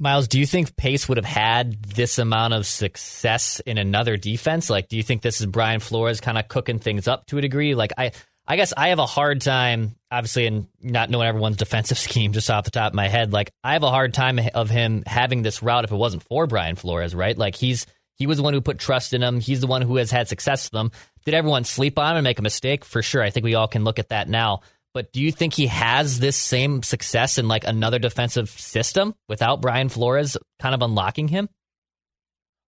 Miles, 0.00 0.26
do 0.26 0.40
you 0.40 0.46
think 0.46 0.76
Pace 0.76 1.08
would 1.08 1.18
have 1.18 1.24
had 1.24 1.80
this 1.82 2.18
amount 2.18 2.52
of 2.54 2.66
success 2.66 3.60
in 3.60 3.78
another 3.78 4.16
defense? 4.16 4.68
Like, 4.68 4.88
do 4.88 4.96
you 4.96 5.02
think 5.02 5.22
this 5.22 5.40
is 5.40 5.46
Brian 5.46 5.80
Flores 5.80 6.20
kind 6.20 6.36
of 6.36 6.48
cooking 6.48 6.80
things 6.80 7.06
up 7.06 7.26
to 7.26 7.38
a 7.38 7.40
degree? 7.40 7.74
Like, 7.74 7.92
I, 7.96 8.10
I 8.46 8.56
guess 8.56 8.72
I 8.76 8.88
have 8.88 8.98
a 8.98 9.06
hard 9.06 9.40
time, 9.40 9.94
obviously, 10.10 10.46
in 10.46 10.68
not 10.82 11.10
knowing 11.10 11.28
everyone's 11.28 11.56
defensive 11.58 11.98
scheme 11.98 12.32
just 12.32 12.50
off 12.50 12.64
the 12.64 12.72
top 12.72 12.92
of 12.92 12.96
my 12.96 13.08
head. 13.08 13.32
Like, 13.32 13.52
I 13.62 13.74
have 13.74 13.84
a 13.84 13.90
hard 13.90 14.14
time 14.14 14.40
of 14.54 14.68
him 14.68 15.04
having 15.06 15.42
this 15.42 15.62
route 15.62 15.84
if 15.84 15.92
it 15.92 15.96
wasn't 15.96 16.24
for 16.24 16.46
Brian 16.48 16.74
Flores, 16.74 17.14
right? 17.14 17.38
Like, 17.38 17.54
he's 17.54 17.86
he 18.16 18.26
was 18.26 18.36
the 18.36 18.42
one 18.42 18.54
who 18.54 18.60
put 18.60 18.78
trust 18.78 19.12
in 19.12 19.22
him. 19.22 19.40
He's 19.40 19.60
the 19.60 19.66
one 19.66 19.82
who 19.82 19.96
has 19.96 20.10
had 20.10 20.28
success 20.28 20.66
with 20.66 20.72
them. 20.72 20.92
Did 21.24 21.34
everyone 21.34 21.64
sleep 21.64 21.98
on 21.98 22.12
him 22.12 22.18
and 22.18 22.24
make 22.24 22.38
a 22.38 22.42
mistake? 22.42 22.84
For 22.84 23.02
sure. 23.02 23.22
I 23.22 23.30
think 23.30 23.44
we 23.44 23.54
all 23.54 23.66
can 23.66 23.84
look 23.84 23.98
at 23.98 24.10
that 24.10 24.28
now. 24.28 24.60
But 24.94 25.12
do 25.12 25.20
you 25.20 25.32
think 25.32 25.54
he 25.54 25.66
has 25.66 26.20
this 26.20 26.36
same 26.36 26.84
success 26.84 27.36
in 27.36 27.48
like 27.48 27.64
another 27.64 27.98
defensive 27.98 28.48
system 28.48 29.14
without 29.28 29.60
Brian 29.60 29.88
Flores 29.88 30.36
kind 30.60 30.74
of 30.74 30.82
unlocking 30.82 31.26
him? 31.26 31.48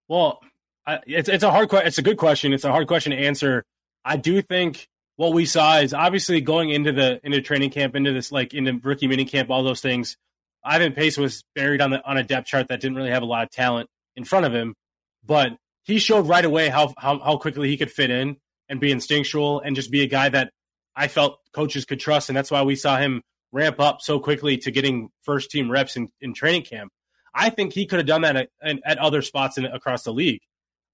Well, 0.09 0.41
I, 0.85 0.99
it's 1.07 1.29
it's 1.29 1.45
a 1.45 1.51
hard 1.51 1.69
question. 1.69 1.87
It's 1.87 1.99
a 1.99 2.03
good 2.03 2.17
question. 2.17 2.53
It's 2.53 2.65
a 2.65 2.71
hard 2.73 2.89
question 2.89 3.13
to 3.13 3.19
answer. 3.19 3.65
I 4.05 4.17
do 4.17 4.43
think 4.43 4.89
what 5.15 5.33
we 5.33 5.47
saw 5.47 5.79
is 5.79 5.95
obviously 5.95 6.41
going 6.41 6.71
into 6.71 6.93
the 6.93 7.21
into 7.23 7.41
training 7.41 7.71
camp, 7.71 7.95
into 7.95 8.13
this 8.13 8.33
like 8.33 8.55
into 8.55 8.79
rookie 8.83 9.07
mini 9.07 9.25
camp, 9.25 9.49
all 9.49 9.63
those 9.63 9.81
things. 9.81 10.17
Ivan 10.65 10.93
Pace 10.93 11.17
was 11.17 11.45
buried 11.55 11.81
on 11.81 11.91
the 11.91 12.05
on 12.05 12.17
a 12.17 12.25
depth 12.25 12.49
chart 12.49 12.69
that 12.69 12.81
didn't 12.81 12.97
really 12.97 13.11
have 13.11 13.23
a 13.23 13.27
lot 13.27 13.45
of 13.45 13.51
talent 13.51 13.89
in 14.17 14.25
front 14.25 14.47
of 14.47 14.53
him, 14.53 14.75
but 15.25 15.57
he 15.85 15.99
showed 16.01 16.27
right 16.27 16.45
away 16.45 16.71
how 16.71 16.93
how, 16.99 17.21
how 17.21 17.37
quickly 17.37 17.69
he 17.69 17.77
could 17.77 17.91
fit 17.91 18.11
in 18.11 18.37
and 18.69 18.81
be 18.81 18.91
instinctual 18.91 19.61
and 19.61 19.77
just 19.77 19.93
be 19.93 20.03
a 20.03 20.09
guy 20.09 20.29
that 20.29 20.51
I 20.97 21.09
felt 21.09 21.39
coaches 21.53 21.85
could 21.85 22.01
trust, 22.01 22.31
and 22.31 22.37
that's 22.37 22.51
why 22.51 22.63
we 22.63 22.75
saw 22.75 22.97
him 22.97 23.23
ramp 23.53 23.79
up 23.79 24.01
so 24.01 24.19
quickly 24.19 24.57
to 24.59 24.71
getting 24.71 25.11
first 25.23 25.51
team 25.51 25.71
reps 25.71 25.97
in, 25.97 26.09
in 26.21 26.35
training 26.35 26.63
camp. 26.63 26.91
I 27.35 27.51
think 27.51 27.75
he 27.75 27.87
could 27.87 27.99
have 27.99 28.07
done 28.07 28.23
that 28.23 28.37
at, 28.37 28.49
at 28.63 28.99
other 28.99 29.21
spots 29.23 29.59
in, 29.59 29.67
across 29.67 30.05
the 30.05 30.13
league, 30.13 30.41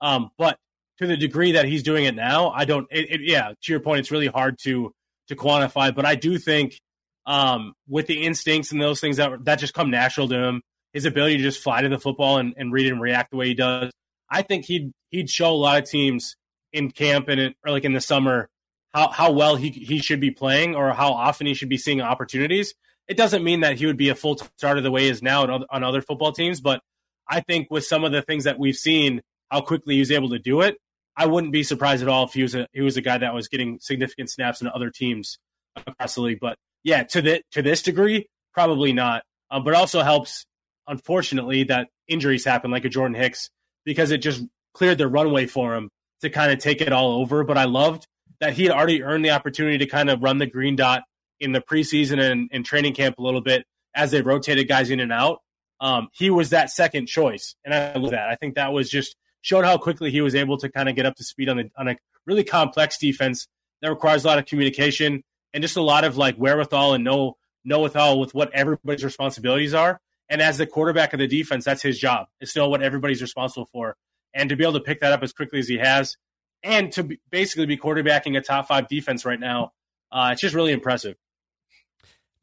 um, 0.00 0.30
but 0.36 0.58
to 0.98 1.06
the 1.06 1.16
degree 1.16 1.52
that 1.52 1.64
he's 1.64 1.82
doing 1.82 2.04
it 2.04 2.14
now, 2.14 2.50
I 2.50 2.64
don't. 2.64 2.86
It, 2.90 3.10
it, 3.10 3.20
yeah, 3.22 3.52
to 3.62 3.72
your 3.72 3.80
point, 3.80 4.00
it's 4.00 4.10
really 4.10 4.26
hard 4.26 4.58
to 4.64 4.92
to 5.28 5.36
quantify, 5.36 5.94
but 5.94 6.04
I 6.04 6.16
do 6.16 6.38
think 6.38 6.78
um, 7.26 7.74
with 7.88 8.06
the 8.06 8.24
instincts 8.24 8.72
and 8.72 8.80
those 8.80 9.00
things 9.00 9.16
that 9.16 9.44
that 9.44 9.60
just 9.60 9.74
come 9.74 9.90
natural 9.90 10.28
to 10.28 10.34
him, 10.34 10.62
his 10.92 11.04
ability 11.06 11.38
to 11.38 11.42
just 11.42 11.62
fly 11.62 11.82
to 11.82 11.88
the 11.88 11.98
football 11.98 12.38
and, 12.38 12.54
and 12.56 12.72
read 12.72 12.90
and 12.90 13.00
react 13.00 13.30
the 13.30 13.36
way 13.36 13.48
he 13.48 13.54
does, 13.54 13.92
I 14.28 14.42
think 14.42 14.64
he'd 14.64 14.92
he'd 15.10 15.30
show 15.30 15.50
a 15.50 15.54
lot 15.54 15.82
of 15.82 15.88
teams 15.88 16.36
in 16.72 16.90
camp 16.90 17.28
and 17.28 17.54
or 17.64 17.70
like 17.70 17.84
in 17.84 17.92
the 17.92 18.00
summer 18.00 18.48
how, 18.94 19.08
how 19.08 19.32
well 19.32 19.56
he, 19.56 19.70
he 19.70 19.98
should 19.98 20.20
be 20.20 20.30
playing 20.30 20.74
or 20.74 20.92
how 20.92 21.12
often 21.12 21.46
he 21.46 21.54
should 21.54 21.68
be 21.68 21.78
seeing 21.78 22.00
opportunities. 22.00 22.74
It 23.08 23.16
doesn't 23.16 23.42
mean 23.42 23.60
that 23.60 23.78
he 23.78 23.86
would 23.86 23.96
be 23.96 24.10
a 24.10 24.14
full 24.14 24.38
starter 24.56 24.80
the 24.80 24.90
way 24.90 25.02
he 25.02 25.08
is 25.08 25.22
now 25.22 25.64
on 25.70 25.84
other 25.84 26.00
football 26.00 26.32
teams, 26.32 26.60
but 26.60 26.80
I 27.28 27.40
think 27.40 27.68
with 27.70 27.84
some 27.84 28.04
of 28.04 28.12
the 28.12 28.22
things 28.22 28.44
that 28.44 28.58
we've 28.58 28.76
seen, 28.76 29.22
how 29.50 29.60
quickly 29.60 29.94
he 29.94 30.00
was 30.00 30.10
able 30.10 30.30
to 30.30 30.38
do 30.38 30.60
it, 30.60 30.76
I 31.16 31.26
wouldn't 31.26 31.52
be 31.52 31.62
surprised 31.62 32.02
at 32.02 32.08
all 32.08 32.24
if 32.24 32.32
he 32.32 32.42
was 32.42 32.54
a 32.54 32.66
he 32.72 32.80
was 32.80 32.96
a 32.96 33.02
guy 33.02 33.18
that 33.18 33.34
was 33.34 33.48
getting 33.48 33.78
significant 33.80 34.30
snaps 34.30 34.60
in 34.60 34.68
other 34.68 34.90
teams 34.90 35.38
across 35.76 36.14
the 36.14 36.22
league. 36.22 36.40
But 36.40 36.56
yeah, 36.84 37.02
to 37.04 37.22
the 37.22 37.42
to 37.52 37.62
this 37.62 37.82
degree, 37.82 38.28
probably 38.54 38.92
not. 38.92 39.22
Um, 39.50 39.64
but 39.64 39.74
also 39.74 40.02
helps, 40.02 40.46
unfortunately, 40.86 41.64
that 41.64 41.88
injuries 42.08 42.44
happen 42.44 42.70
like 42.70 42.86
a 42.86 42.88
Jordan 42.88 43.14
Hicks 43.14 43.50
because 43.84 44.10
it 44.10 44.18
just 44.18 44.42
cleared 44.72 44.98
the 44.98 45.08
runway 45.08 45.46
for 45.46 45.74
him 45.74 45.90
to 46.22 46.30
kind 46.30 46.50
of 46.50 46.58
take 46.58 46.80
it 46.80 46.92
all 46.92 47.20
over. 47.20 47.44
But 47.44 47.58
I 47.58 47.64
loved 47.64 48.06
that 48.42 48.54
he 48.54 48.64
had 48.64 48.72
already 48.72 49.04
earned 49.04 49.24
the 49.24 49.30
opportunity 49.30 49.78
to 49.78 49.86
kind 49.86 50.10
of 50.10 50.20
run 50.20 50.38
the 50.38 50.48
green 50.48 50.74
dot 50.74 51.04
in 51.38 51.52
the 51.52 51.60
preseason 51.60 52.20
and, 52.20 52.50
and 52.52 52.66
training 52.66 52.92
camp 52.92 53.16
a 53.18 53.22
little 53.22 53.40
bit 53.40 53.64
as 53.94 54.10
they 54.10 54.20
rotated 54.20 54.66
guys 54.66 54.90
in 54.90 54.98
and 54.98 55.12
out. 55.12 55.38
Um, 55.80 56.08
he 56.12 56.28
was 56.28 56.50
that 56.50 56.68
second 56.68 57.06
choice, 57.06 57.54
and 57.64 57.72
I 57.72 57.96
love 57.96 58.10
that. 58.10 58.28
I 58.28 58.34
think 58.34 58.56
that 58.56 58.72
was 58.72 58.90
just 58.90 59.14
showed 59.42 59.64
how 59.64 59.78
quickly 59.78 60.10
he 60.10 60.20
was 60.20 60.34
able 60.34 60.58
to 60.58 60.68
kind 60.68 60.88
of 60.88 60.96
get 60.96 61.06
up 61.06 61.14
to 61.16 61.24
speed 61.24 61.48
on 61.48 61.56
the 61.56 61.70
on 61.78 61.86
a 61.86 61.96
really 62.26 62.42
complex 62.42 62.98
defense 62.98 63.46
that 63.80 63.90
requires 63.90 64.24
a 64.24 64.26
lot 64.26 64.40
of 64.40 64.46
communication 64.46 65.22
and 65.54 65.62
just 65.62 65.76
a 65.76 65.82
lot 65.82 66.02
of 66.02 66.16
like 66.16 66.34
wherewithal 66.34 66.94
and 66.94 67.04
know 67.04 67.36
know 67.64 67.78
withal 67.78 68.18
with 68.18 68.34
what 68.34 68.52
everybody's 68.52 69.04
responsibilities 69.04 69.72
are. 69.72 70.00
And 70.28 70.42
as 70.42 70.58
the 70.58 70.66
quarterback 70.66 71.12
of 71.12 71.20
the 71.20 71.28
defense, 71.28 71.64
that's 71.64 71.82
his 71.82 71.96
job. 71.96 72.26
It's 72.40 72.50
still 72.50 72.68
what 72.72 72.82
everybody's 72.82 73.22
responsible 73.22 73.68
for. 73.72 73.94
And 74.34 74.48
to 74.48 74.56
be 74.56 74.64
able 74.64 74.74
to 74.74 74.80
pick 74.80 75.00
that 75.00 75.12
up 75.12 75.22
as 75.22 75.32
quickly 75.32 75.60
as 75.60 75.68
he 75.68 75.78
has, 75.78 76.16
and 76.62 76.92
to 76.92 77.04
be, 77.04 77.20
basically 77.30 77.66
be 77.66 77.76
quarterbacking 77.76 78.36
a 78.36 78.40
top 78.40 78.68
five 78.68 78.88
defense 78.88 79.24
right 79.24 79.40
now, 79.40 79.72
uh, 80.10 80.30
it's 80.32 80.40
just 80.40 80.54
really 80.54 80.72
impressive. 80.72 81.16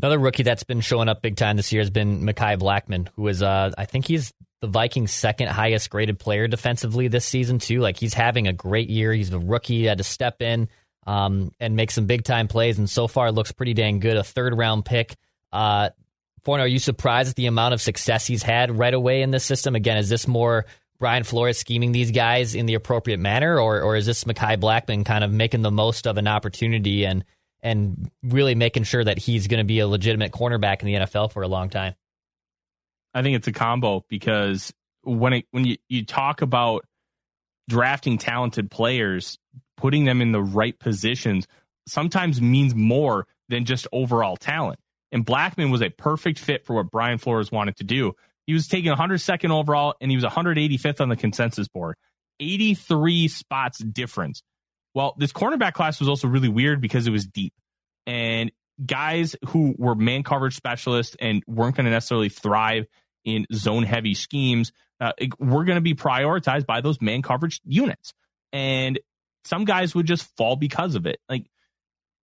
Another 0.02 0.18
rookie 0.18 0.44
that's 0.44 0.64
been 0.64 0.82
showing 0.82 1.10
up 1.10 1.22
big 1.22 1.36
time 1.36 1.58
this 1.58 1.74
year 1.74 1.82
has 1.82 1.90
been 1.90 2.22
Mekhi 2.22 2.58
Blackmon, 2.58 3.10
who 3.16 3.28
is, 3.28 3.44
uh, 3.44 3.72
I 3.78 3.86
think 3.86 4.08
he's 4.08 4.34
the 4.62 4.68
Vikings' 4.68 5.12
second 5.12 5.50
highest 5.50 5.90
graded 5.90 6.20
player 6.20 6.48
defensively 6.48 7.10
this 7.10 7.26
season, 7.26 7.60
too. 7.60 7.80
Like 7.80 7.98
he's 7.98 8.14
having 8.14 8.48
a 8.48 8.54
great 8.54 8.90
year. 8.90 9.12
He's 9.12 9.32
a 9.32 9.40
rookie, 9.40 9.86
had 9.86 9.98
to 9.98 10.04
step 10.04 10.42
in 10.42 10.70
um, 11.06 11.52
and 11.60 11.76
make 11.76 11.92
some 11.92 12.06
big 12.06 12.24
time 12.24 12.48
plays, 12.48 12.78
and 12.78 12.90
so 12.90 13.08
far 13.08 13.32
looks 13.32 13.52
pretty 13.52 13.74
dang 13.74 14.00
good. 14.00 14.16
A 14.16 14.24
third 14.24 14.58
round 14.58 14.86
pick. 14.86 15.16
Uh, 15.52 15.90
Forno, 16.44 16.64
are 16.64 16.68
you 16.68 16.80
surprised 16.80 17.30
at 17.30 17.36
the 17.36 17.48
amount 17.48 17.74
of 17.74 17.82
success 17.82 18.26
he's 18.26 18.44
had 18.44 18.78
right 18.78 18.94
away 18.94 19.22
in 19.22 19.32
this 19.32 19.44
system? 19.44 19.76
Again, 19.76 19.98
is 19.98 20.08
this 20.08 20.28
more 20.28 20.66
Brian 21.00 21.24
Flores 21.24 21.58
scheming 21.58 21.92
these 21.92 22.12
guys 22.12 22.56
in 22.56 22.66
the 22.66 22.74
appropriate 22.74 23.20
manner, 23.20 23.60
or 23.60 23.82
or 23.82 23.96
is 23.96 24.06
this 24.06 24.24
Mekhi 24.26 24.58
Blackmon 24.58 25.06
kind 25.06 25.24
of 25.24 25.32
making 25.32 25.62
the 25.62 25.72
most 25.72 26.06
of 26.06 26.18
an 26.18 26.28
opportunity 26.28 27.06
and 27.06 27.24
and 27.62 28.10
really 28.24 28.56
making 28.56 28.84
sure 28.84 29.04
that 29.04 29.18
he's 29.18 29.48
going 29.48 29.60
to 29.60 29.66
be 29.66 29.80
a 29.80 29.88
legitimate 29.88 30.32
cornerback 30.32 30.82
in 30.82 30.88
the 30.88 30.94
NFL 30.94 31.32
for 31.32 31.42
a 31.42 31.48
long 31.48 31.70
time. 31.70 31.96
I 33.14 33.22
think 33.22 33.36
it's 33.36 33.48
a 33.48 33.52
combo 33.52 34.06
because 34.10 34.74
when 35.02 35.34
it 35.34 35.46
when 35.52 35.66
you, 35.66 35.78
you 35.88 36.06
talk 36.06 36.42
about 36.42 36.86
drafting 37.68 38.18
talented 38.18 38.70
players, 38.70 39.38
putting 39.78 40.06
them 40.06 40.22
in 40.22 40.32
the 40.32 40.42
right 40.42 40.78
positions 40.78 41.48
sometimes 41.88 42.42
means 42.42 42.76
more 42.76 43.26
than 43.48 43.66
just 43.66 43.88
overall 43.92 44.38
talent. 44.38 44.80
And 45.12 45.26
Blackmon 45.26 45.72
was 45.72 45.82
a 45.82 45.90
perfect 45.90 46.38
fit 46.38 46.66
for 46.66 46.76
what 46.76 46.92
Brian 46.92 47.18
Flores 47.18 47.52
wanted 47.52 47.78
to 47.78 47.84
do. 47.84 48.14
He 48.50 48.54
was 48.54 48.68
taken 48.68 48.92
102nd 48.92 49.52
overall 49.52 49.94
and 50.02 50.10
he 50.10 50.18
was 50.18 50.26
185th 50.26 51.02
on 51.02 51.10
the 51.10 51.16
consensus 51.16 51.68
board. 51.68 51.96
83 52.40 53.28
spots 53.28 53.78
difference. 53.78 54.42
Well, 54.96 55.14
this 55.20 55.32
cornerback 55.32 55.74
class 55.74 56.00
was 56.00 56.10
also 56.10 56.28
really 56.28 56.50
weird 56.50 56.82
because 56.82 57.06
it 57.06 57.12
was 57.12 57.28
deep. 57.28 57.54
And 58.08 58.52
guys 58.84 59.36
who 59.50 59.76
were 59.78 59.94
man 59.94 60.24
coverage 60.24 60.56
specialists 60.56 61.16
and 61.20 61.44
weren't 61.46 61.76
going 61.76 61.86
to 61.86 61.92
necessarily 61.92 62.30
thrive 62.30 62.88
in 63.24 63.46
zone 63.54 63.84
heavy 63.84 64.16
schemes 64.16 64.72
uh, 65.00 65.12
were 65.38 65.64
going 65.64 65.78
to 65.78 65.82
be 65.82 65.94
prioritized 65.94 66.66
by 66.66 66.82
those 66.82 67.00
man 67.00 67.22
coverage 67.22 67.62
units. 67.66 68.16
And 68.52 69.00
some 69.44 69.64
guys 69.64 69.94
would 69.94 70.08
just 70.08 70.28
fall 70.38 70.56
because 70.56 70.96
of 70.96 71.06
it. 71.06 71.20
Like 71.30 71.46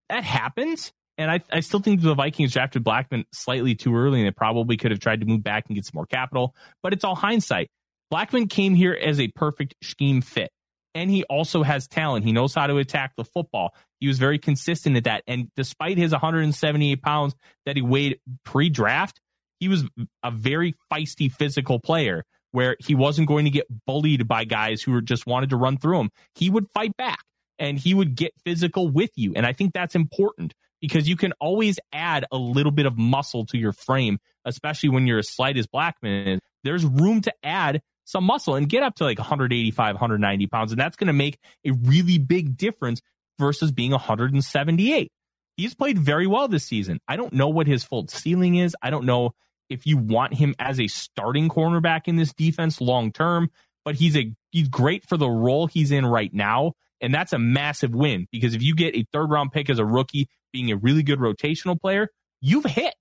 that 0.08 0.24
happens. 0.24 0.92
And 1.18 1.30
I, 1.30 1.40
I 1.50 1.60
still 1.60 1.80
think 1.80 2.02
the 2.02 2.14
Vikings 2.14 2.52
drafted 2.52 2.84
Blackmon 2.84 3.24
slightly 3.32 3.74
too 3.74 3.96
early 3.96 4.20
and 4.20 4.26
they 4.26 4.32
probably 4.32 4.76
could 4.76 4.90
have 4.90 5.00
tried 5.00 5.20
to 5.20 5.26
move 5.26 5.42
back 5.42 5.64
and 5.66 5.74
get 5.74 5.84
some 5.84 5.92
more 5.94 6.06
capital, 6.06 6.54
but 6.82 6.92
it's 6.92 7.04
all 7.04 7.14
hindsight. 7.14 7.70
Blackmon 8.12 8.48
came 8.48 8.74
here 8.74 8.92
as 8.92 9.18
a 9.18 9.28
perfect 9.28 9.74
scheme 9.82 10.20
fit 10.20 10.50
and 10.94 11.10
he 11.10 11.24
also 11.24 11.62
has 11.62 11.88
talent. 11.88 12.24
He 12.24 12.32
knows 12.32 12.54
how 12.54 12.66
to 12.66 12.78
attack 12.78 13.12
the 13.16 13.24
football. 13.24 13.74
He 14.00 14.08
was 14.08 14.18
very 14.18 14.38
consistent 14.38 14.96
at 14.96 15.04
that. 15.04 15.24
And 15.26 15.50
despite 15.56 15.98
his 15.98 16.12
178 16.12 17.02
pounds 17.02 17.34
that 17.64 17.76
he 17.76 17.82
weighed 17.82 18.18
pre 18.44 18.68
draft, 18.68 19.20
he 19.58 19.68
was 19.68 19.84
a 20.22 20.30
very 20.30 20.74
feisty 20.92 21.30
physical 21.32 21.80
player 21.80 22.24
where 22.52 22.76
he 22.78 22.94
wasn't 22.94 23.28
going 23.28 23.44
to 23.44 23.50
get 23.50 23.66
bullied 23.86 24.26
by 24.28 24.44
guys 24.44 24.82
who 24.82 25.00
just 25.02 25.26
wanted 25.26 25.50
to 25.50 25.56
run 25.56 25.76
through 25.76 26.00
him. 26.00 26.10
He 26.34 26.48
would 26.48 26.66
fight 26.72 26.96
back 26.96 27.24
and 27.58 27.78
he 27.78 27.92
would 27.94 28.14
get 28.14 28.32
physical 28.44 28.88
with 28.88 29.10
you. 29.16 29.32
And 29.34 29.46
I 29.46 29.52
think 29.52 29.72
that's 29.72 29.94
important 29.94 30.54
because 30.86 31.08
you 31.08 31.16
can 31.16 31.32
always 31.40 31.80
add 31.92 32.26
a 32.30 32.36
little 32.36 32.70
bit 32.70 32.86
of 32.86 32.96
muscle 32.96 33.44
to 33.46 33.58
your 33.58 33.72
frame, 33.72 34.20
especially 34.44 34.88
when 34.88 35.04
you're 35.04 35.18
as 35.18 35.28
slight 35.28 35.56
as 35.56 35.66
Blackmon. 35.66 36.38
There's 36.62 36.84
room 36.84 37.22
to 37.22 37.34
add 37.42 37.82
some 38.04 38.22
muscle 38.22 38.54
and 38.54 38.68
get 38.68 38.84
up 38.84 38.94
to 38.96 39.04
like 39.04 39.18
185, 39.18 39.94
190 39.94 40.46
pounds. 40.46 40.70
And 40.70 40.80
that's 40.80 40.94
going 40.94 41.08
to 41.08 41.12
make 41.12 41.40
a 41.64 41.72
really 41.72 42.18
big 42.18 42.56
difference 42.56 43.00
versus 43.36 43.72
being 43.72 43.90
178. 43.90 45.10
He's 45.56 45.74
played 45.74 45.98
very 45.98 46.28
well 46.28 46.46
this 46.46 46.64
season. 46.64 47.00
I 47.08 47.16
don't 47.16 47.32
know 47.32 47.48
what 47.48 47.66
his 47.66 47.82
full 47.82 48.06
ceiling 48.06 48.54
is. 48.54 48.76
I 48.80 48.90
don't 48.90 49.06
know 49.06 49.32
if 49.68 49.86
you 49.86 49.96
want 49.96 50.34
him 50.34 50.54
as 50.60 50.78
a 50.78 50.86
starting 50.86 51.48
cornerback 51.48 52.02
in 52.06 52.14
this 52.14 52.32
defense 52.32 52.80
long 52.80 53.10
term, 53.10 53.50
but 53.84 53.96
he's 53.96 54.16
a 54.16 54.32
he's 54.52 54.68
great 54.68 55.04
for 55.04 55.16
the 55.16 55.28
role 55.28 55.66
he's 55.66 55.90
in 55.90 56.06
right 56.06 56.32
now. 56.32 56.74
And 57.00 57.12
that's 57.12 57.32
a 57.32 57.38
massive 57.40 57.92
win 57.92 58.28
because 58.30 58.54
if 58.54 58.62
you 58.62 58.76
get 58.76 58.94
a 58.94 59.04
third 59.12 59.30
round 59.30 59.50
pick 59.50 59.68
as 59.68 59.80
a 59.80 59.84
rookie 59.84 60.28
being 60.56 60.72
a 60.72 60.76
really 60.76 61.02
good 61.02 61.18
rotational 61.18 61.78
player, 61.78 62.08
you've 62.40 62.64
hit. 62.64 62.94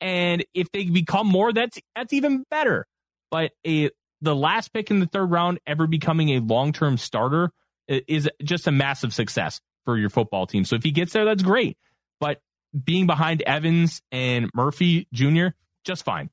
And 0.00 0.44
if 0.54 0.70
they 0.70 0.84
become 0.84 1.26
more, 1.26 1.52
that's 1.52 1.78
that's 1.96 2.12
even 2.12 2.44
better. 2.50 2.86
But 3.32 3.50
a 3.66 3.90
the 4.22 4.36
last 4.36 4.72
pick 4.72 4.90
in 4.90 5.00
the 5.00 5.06
third 5.06 5.26
round 5.30 5.58
ever 5.66 5.88
becoming 5.88 6.30
a 6.30 6.40
long 6.40 6.72
term 6.72 6.96
starter 6.96 7.50
is 7.88 8.28
just 8.44 8.68
a 8.68 8.72
massive 8.72 9.12
success 9.12 9.60
for 9.84 9.98
your 9.98 10.08
football 10.08 10.46
team. 10.46 10.64
So 10.64 10.76
if 10.76 10.84
he 10.84 10.92
gets 10.92 11.12
there, 11.12 11.24
that's 11.24 11.42
great. 11.42 11.76
But 12.20 12.40
being 12.84 13.06
behind 13.06 13.42
Evans 13.42 14.00
and 14.12 14.48
Murphy 14.54 15.08
Jr., 15.12 15.48
just 15.84 16.04
fine. 16.04 16.30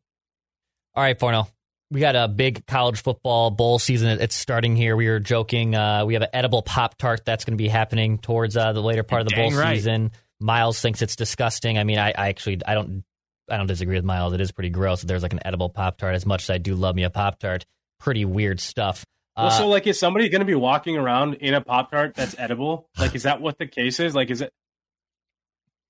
All 0.93 1.03
right, 1.03 1.19
Forno. 1.19 1.47
We 1.89 2.01
got 2.01 2.15
a 2.17 2.27
big 2.27 2.67
college 2.67 3.01
football 3.01 3.49
bowl 3.49 3.79
season. 3.79 4.09
It's 4.19 4.35
starting 4.35 4.75
here. 4.75 4.95
We 4.97 5.07
were 5.07 5.21
joking. 5.21 5.73
Uh, 5.73 6.05
we 6.05 6.15
have 6.15 6.23
an 6.23 6.29
edible 6.33 6.61
Pop 6.61 6.97
Tart 6.97 7.23
that's 7.25 7.45
going 7.45 7.57
to 7.57 7.61
be 7.61 7.69
happening 7.69 8.17
towards 8.17 8.57
uh, 8.57 8.73
the 8.73 8.81
later 8.81 9.03
part 9.03 9.21
of 9.21 9.29
the 9.29 9.35
bowl 9.35 9.51
right. 9.51 9.77
season. 9.77 10.11
Miles 10.39 10.79
thinks 10.79 11.01
it's 11.01 11.15
disgusting. 11.15 11.77
I 11.77 11.83
mean, 11.83 11.99
I, 11.99 12.09
I 12.09 12.29
actually 12.29 12.59
I 12.65 12.73
don't 12.73 13.03
I 13.49 13.57
don't 13.57 13.67
disagree 13.67 13.95
with 13.95 14.05
Miles. 14.05 14.33
It 14.33 14.41
is 14.41 14.51
pretty 14.51 14.69
gross. 14.69 15.01
There's 15.01 15.23
like 15.23 15.33
an 15.33 15.39
edible 15.45 15.69
Pop 15.69 15.97
Tart. 15.97 16.15
As 16.15 16.25
much 16.25 16.43
as 16.43 16.49
I 16.49 16.57
do 16.57 16.75
love 16.75 16.95
me 16.95 17.03
a 17.03 17.09
Pop 17.09 17.39
Tart, 17.39 17.65
pretty 17.99 18.25
weird 18.25 18.59
stuff. 18.59 19.05
Well, 19.37 19.51
so 19.51 19.65
uh, 19.65 19.67
like, 19.67 19.85
is 19.85 19.99
somebody 19.99 20.29
going 20.29 20.39
to 20.39 20.45
be 20.45 20.55
walking 20.55 20.97
around 20.97 21.35
in 21.35 21.53
a 21.53 21.61
pop 21.61 21.91
tart 21.91 22.15
that's 22.15 22.35
edible? 22.39 22.89
Like, 22.97 23.13
is 23.13 23.23
that 23.23 23.39
what 23.39 23.59
the 23.59 23.67
case 23.67 23.99
is? 23.99 24.15
Like, 24.15 24.31
is 24.31 24.41
it 24.41 24.51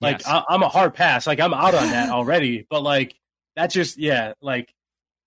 like 0.02 0.20
yes. 0.20 0.28
I, 0.28 0.54
am 0.54 0.64
a 0.64 0.68
hard 0.68 0.94
pass? 0.94 1.26
Like, 1.26 1.40
I'm 1.40 1.54
out 1.54 1.74
on 1.74 1.92
that 1.92 2.10
already. 2.10 2.68
But 2.70 2.84
like, 2.84 3.16
that's 3.56 3.74
just 3.74 3.98
yeah. 3.98 4.34
Like, 4.42 4.74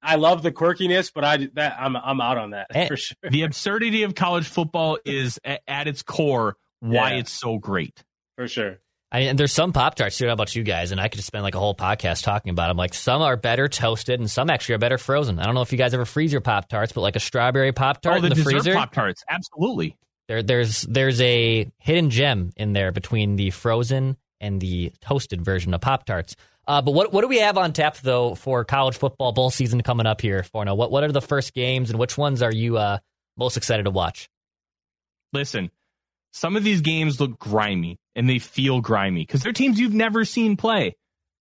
I 0.03 0.17
love 0.17 0.43
the 0.43 0.53
quirkiness, 0.53 1.11
but 1.15 1.25
I 1.25 1.49
that 1.55 1.77
I'm 1.81 1.97
I'm 1.97 2.21
out 2.21 2.37
on 2.37 2.51
that 2.51 2.67
and 2.71 2.89
for 2.89 2.97
sure. 2.97 3.17
The 3.29 3.43
absurdity 3.43 4.03
of 4.03 4.15
college 4.15 4.47
football 4.47 4.99
is 5.05 5.39
at 5.45 5.89
its 5.89 6.03
core 6.03 6.57
why 6.81 7.13
yeah. 7.13 7.21
it's 7.21 7.33
so 7.33 7.59
great. 7.59 8.05
For 8.37 8.49
sure. 8.49 8.81
I, 9.13 9.21
and 9.21 9.39
there's 9.39 9.53
some 9.53 9.73
Pop 9.73 9.97
Tarts 9.97 10.19
too. 10.19 10.27
How 10.27 10.33
about 10.33 10.55
you 10.55 10.63
guys? 10.63 10.93
And 10.93 11.01
I 11.01 11.09
could 11.09 11.17
just 11.17 11.27
spend 11.27 11.43
like 11.43 11.57
a 11.57 11.59
whole 11.59 11.75
podcast 11.75 12.23
talking 12.23 12.51
about 12.51 12.69
them. 12.69 12.77
Like 12.77 12.95
some 12.95 13.23
are 13.23 13.37
better 13.37 13.69
toasted, 13.69 14.21
and 14.21 14.31
some 14.31 14.51
actually 14.51 14.77
are 14.77 14.79
better 14.79 14.99
frozen. 14.99 15.39
I 15.39 15.45
don't 15.45 15.55
know 15.55 15.63
if 15.63 15.73
you 15.73 15.79
guys 15.79 15.95
ever 15.95 16.05
freeze 16.05 16.31
your 16.31 16.41
Pop 16.41 16.69
Tarts, 16.69 16.93
but 16.93 17.01
like 17.01 17.17
a 17.17 17.21
strawberry 17.21 17.73
Pop 17.73 18.01
Tart 18.01 18.19
oh, 18.19 18.21
the 18.21 18.29
in 18.29 18.35
the 18.35 18.43
freezer, 18.43 18.75
Pop 18.75 18.93
Tarts, 18.93 19.25
absolutely. 19.29 19.97
There, 20.29 20.43
there's 20.45 20.83
there's 20.83 21.21
a 21.21 21.71
hidden 21.79 22.11
gem 22.11 22.53
in 22.57 22.73
there 22.73 22.93
between 22.93 23.35
the 23.35 23.51
frozen 23.51 24.17
and 24.41 24.61
the 24.61 24.93
toasted 25.01 25.43
version 25.43 25.75
of 25.75 25.81
Pop 25.81 26.07
Tarts. 26.07 26.37
Uh, 26.69 26.81
but 26.81 26.93
what 26.93 27.13
what 27.13 27.23
do 27.23 27.29
we 27.29 27.39
have 27.39 27.59
on 27.59 27.73
tap 27.73 27.97
though 27.97 28.37
for 28.37 28.65
college 28.65 28.97
football 28.97 29.33
bowl 29.33 29.51
season 29.51 29.83
coming 29.83 30.07
up 30.07 30.21
here, 30.21 30.45
Forno? 30.45 30.77
What 30.77 30.93
what 30.93 31.03
are 31.03 31.11
the 31.11 31.21
first 31.21 31.53
games 31.53 31.91
and 31.91 31.99
which 31.99 32.17
ones 32.17 32.43
are 32.43 32.53
you 32.53 32.77
uh, 32.77 32.99
most 33.37 33.57
excited 33.57 33.85
to 33.85 33.91
watch? 33.91 34.31
Listen, 35.33 35.73
some 36.33 36.57
of 36.57 36.65
these 36.65 36.81
games 36.81 37.21
look 37.21 37.39
grimy 37.39 37.99
and 38.15 38.29
they 38.29 38.39
feel 38.39 38.81
grimy 38.81 39.23
because 39.23 39.43
they're 39.43 39.53
teams 39.53 39.79
you've 39.79 39.95
never 39.95 40.25
seen 40.25 40.57
play. 40.57 40.97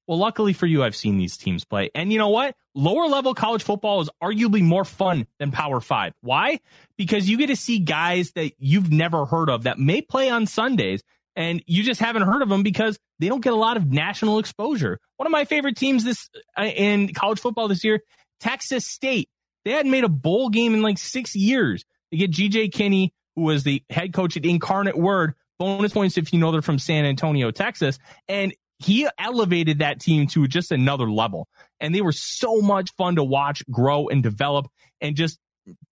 Well, 0.08 0.18
luckily 0.18 0.54
for 0.54 0.66
you, 0.66 0.84
I've 0.84 0.96
seen 0.96 1.18
these 1.18 1.38
teams 1.38 1.66
play. 1.66 1.92
And 1.94 2.12
you 2.12 2.18
know 2.18 2.30
what? 2.30 2.56
Lower 2.74 3.06
level 3.08 3.36
college 3.36 3.62
football 3.62 4.02
is 4.02 4.10
arguably 4.24 4.64
more 4.64 4.84
fun 4.84 5.28
than 5.38 5.52
Power 5.52 5.80
Five. 5.80 6.14
Why? 6.22 6.62
Because 6.98 7.30
you 7.30 7.38
get 7.38 7.48
to 7.48 7.56
see 7.56 7.78
guys 7.78 8.32
that 8.32 8.54
you've 8.58 8.92
never 8.92 9.26
heard 9.26 9.52
of 9.52 9.64
that 9.64 9.78
may 9.78 10.02
play 10.02 10.30
on 10.30 10.48
Sundays 10.48 11.04
and 11.36 11.64
you 11.68 11.84
just 11.84 12.02
haven't 12.02 12.24
heard 12.24 12.42
of 12.42 12.50
them 12.50 12.64
because 12.64 12.98
they 13.20 13.28
don't 13.28 13.44
get 13.44 13.54
a 13.54 13.58
lot 13.58 13.78
of 13.78 13.92
national 13.92 14.40
exposure. 14.40 15.00
One 15.18 15.28
of 15.28 15.32
my 15.32 15.46
favorite 15.46 15.78
teams 15.78 16.04
this 16.04 16.30
uh, 16.58 16.64
in 16.64 17.14
college 17.14 17.40
football 17.40 17.68
this 17.68 17.84
year, 17.84 18.02
Texas 18.40 18.86
State. 18.86 19.30
They 19.64 19.72
hadn't 19.72 19.92
made 19.92 20.06
a 20.06 20.10
bowl 20.10 20.50
game 20.50 20.74
in 20.74 20.82
like 20.82 20.98
six 20.98 21.36
years. 21.36 21.86
They 22.12 22.18
get 22.18 22.32
GJ 22.32 22.72
Kinney, 22.72 23.14
who 23.40 23.46
was 23.46 23.64
the 23.64 23.82
head 23.90 24.14
coach 24.14 24.36
at 24.36 24.46
Incarnate 24.46 24.98
Word, 24.98 25.34
bonus 25.60 25.94
points 25.94 26.18
if 26.18 26.34
you 26.34 26.40
know 26.40 26.52
they're 26.52 26.62
from 26.62 26.78
San 26.78 27.06
Antonio, 27.06 27.52
Texas. 27.52 27.98
And 28.28 28.54
he 28.80 29.08
elevated 29.18 29.80
that 29.80 30.02
team 30.02 30.28
to 30.28 30.46
just 30.46 30.72
another 30.74 31.10
level. 31.10 31.48
And 31.80 31.96
they 31.96 32.02
were 32.02 32.12
so 32.12 32.60
much 32.62 32.92
fun 32.98 33.16
to 33.16 33.24
watch, 33.24 33.64
grow, 33.72 34.10
and 34.10 34.22
develop. 34.22 34.68
And 35.00 35.16
just 35.16 35.40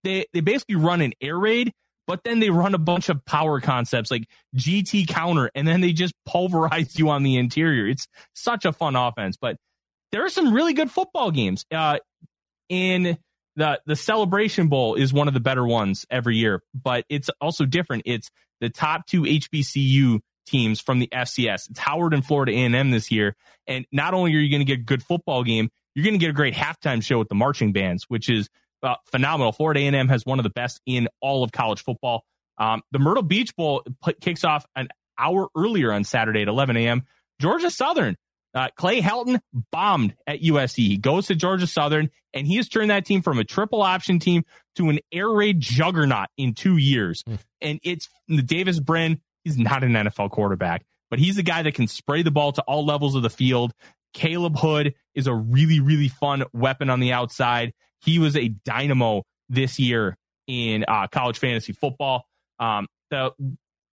they 0.04 0.26
they 0.34 0.42
basically 0.42 0.76
run 0.76 1.00
an 1.00 1.14
air 1.22 1.38
raid, 1.38 1.72
but 2.06 2.22
then 2.26 2.42
they 2.42 2.50
run 2.50 2.76
a 2.76 2.80
bunch 2.80 3.08
of 3.08 3.24
power 3.24 3.62
concepts 3.62 4.12
like 4.12 4.28
GT 4.56 5.08
counter, 5.08 5.50
and 5.56 5.66
then 5.66 5.80
they 5.80 5.94
just 5.94 6.14
pulverize 6.26 7.00
you 7.00 7.10
on 7.10 7.24
the 7.24 7.38
interior. 7.38 7.88
It's 7.88 8.08
such 8.34 8.66
a 8.66 8.74
fun 8.74 8.98
offense. 8.98 9.38
But 9.40 9.56
there 10.12 10.26
are 10.26 10.30
some 10.30 10.54
really 10.54 10.74
good 10.74 10.92
football 10.92 11.32
games. 11.32 11.66
Uh, 11.72 12.00
in 12.70 13.18
the 13.58 13.82
the 13.86 13.96
Celebration 13.96 14.70
Bowl 14.70 14.96
is 14.96 15.12
one 15.12 15.28
of 15.28 15.34
the 15.34 15.40
better 15.42 15.66
ones 15.66 16.06
every 16.10 16.38
year, 16.38 16.64
but 16.74 17.04
it's 17.10 17.30
also 17.42 17.66
different. 17.66 18.04
It's 18.06 18.30
the 18.62 18.70
top 18.70 19.06
two 19.08 19.24
HBCU 19.24 20.22
teams 20.46 20.80
from 20.80 21.00
the 21.00 21.08
FCS. 21.08 21.70
It's 21.70 21.80
Howard 21.80 22.14
and 22.14 22.26
Florida 22.26 22.54
A&M 22.54 22.92
this 22.92 23.12
year, 23.12 23.36
and 23.68 23.86
not 23.92 24.14
only 24.14 24.34
are 24.34 24.40
you 24.40 24.50
going 24.50 24.62
to 24.62 24.66
get 24.66 24.80
a 24.80 24.84
good 24.84 25.04
football 25.04 25.44
game, 25.44 25.70
you're 25.94 26.04
going 26.04 26.14
to 26.14 26.20
get 26.20 26.30
a 26.30 26.34
great 26.34 26.54
halftime 26.54 27.04
show 27.04 27.18
with 27.20 27.28
the 27.28 27.36
marching 27.36 27.74
bands, 27.74 28.06
which 28.08 28.30
is 28.30 28.48
uh, 28.84 28.96
phenomenal. 29.12 29.52
Florida 29.52 29.82
A&M 29.82 30.08
has 30.08 30.26
one 30.26 30.40
of 30.40 30.44
the 30.44 30.52
best 30.52 30.80
in 30.86 31.10
all 31.20 31.44
of 31.44 31.52
college 31.52 31.84
football. 31.84 32.24
Um, 32.60 32.84
the 32.92 33.00
Myrtle 33.00 33.24
Beach 33.24 33.56
Bowl 33.56 33.84
p- 34.06 34.14
kicks 34.22 34.44
off 34.44 34.66
an 34.76 34.90
hour 35.18 35.48
earlier 35.58 35.92
on 35.92 36.04
Saturday 36.04 36.44
at 36.44 36.48
11 36.48 36.78
a.m. 36.78 37.04
Georgia 37.42 37.72
Southern 37.72 38.16
uh, 38.58 38.70
Clay 38.76 39.02
Helton 39.02 39.40
bombed 39.72 40.16
at 40.26 40.42
USC. 40.42 40.78
He 40.78 40.98
goes 40.98 41.28
to 41.28 41.36
Georgia 41.36 41.68
Southern, 41.68 42.10
and 42.34 42.48
he 42.48 42.56
has 42.56 42.68
turned 42.68 42.90
that 42.90 43.06
team 43.06 43.22
from 43.22 43.38
a 43.38 43.44
triple 43.44 43.84
option 43.84 44.18
team 44.18 44.44
to 44.76 44.90
an 44.90 45.00
air 45.12 45.30
raid 45.30 45.60
juggernaut 45.60 46.28
in 46.38 46.56
two 46.56 46.78
years. 46.78 47.24
Mm. 47.24 47.40
And 47.62 47.80
it's 47.84 48.10
the 48.28 48.42
Davis 48.42 48.80
Brin. 48.80 49.22
He's 49.44 49.60
not 49.60 49.84
an 49.84 49.94
NFL 49.94 50.32
quarterback, 50.32 50.86
but 51.12 51.20
he's 51.20 51.38
a 51.38 51.44
guy 51.44 51.62
that 51.62 51.76
can 51.76 51.88
spray 51.88 52.24
the 52.24 52.32
ball 52.32 52.52
to 52.54 52.62
all 52.64 52.84
levels 52.84 53.16
of 53.16 53.22
the 53.22 53.30
field. 53.30 53.74
Khaleb 54.16 54.58
Hood 54.58 54.96
is 55.14 55.28
a 55.28 55.34
really, 55.34 55.80
really 55.80 56.10
fun 56.10 56.44
weapon 56.52 56.90
on 56.90 57.00
the 57.00 57.14
outside. 57.14 57.74
He 58.02 58.18
was 58.18 58.36
a 58.36 58.48
dynamo 58.48 59.24
this 59.50 59.78
year 59.78 60.18
in 60.48 60.84
uh, 60.88 61.08
college 61.08 61.38
fantasy 61.38 61.74
football. 61.74 62.26
Um, 62.60 62.88
the 63.12 63.32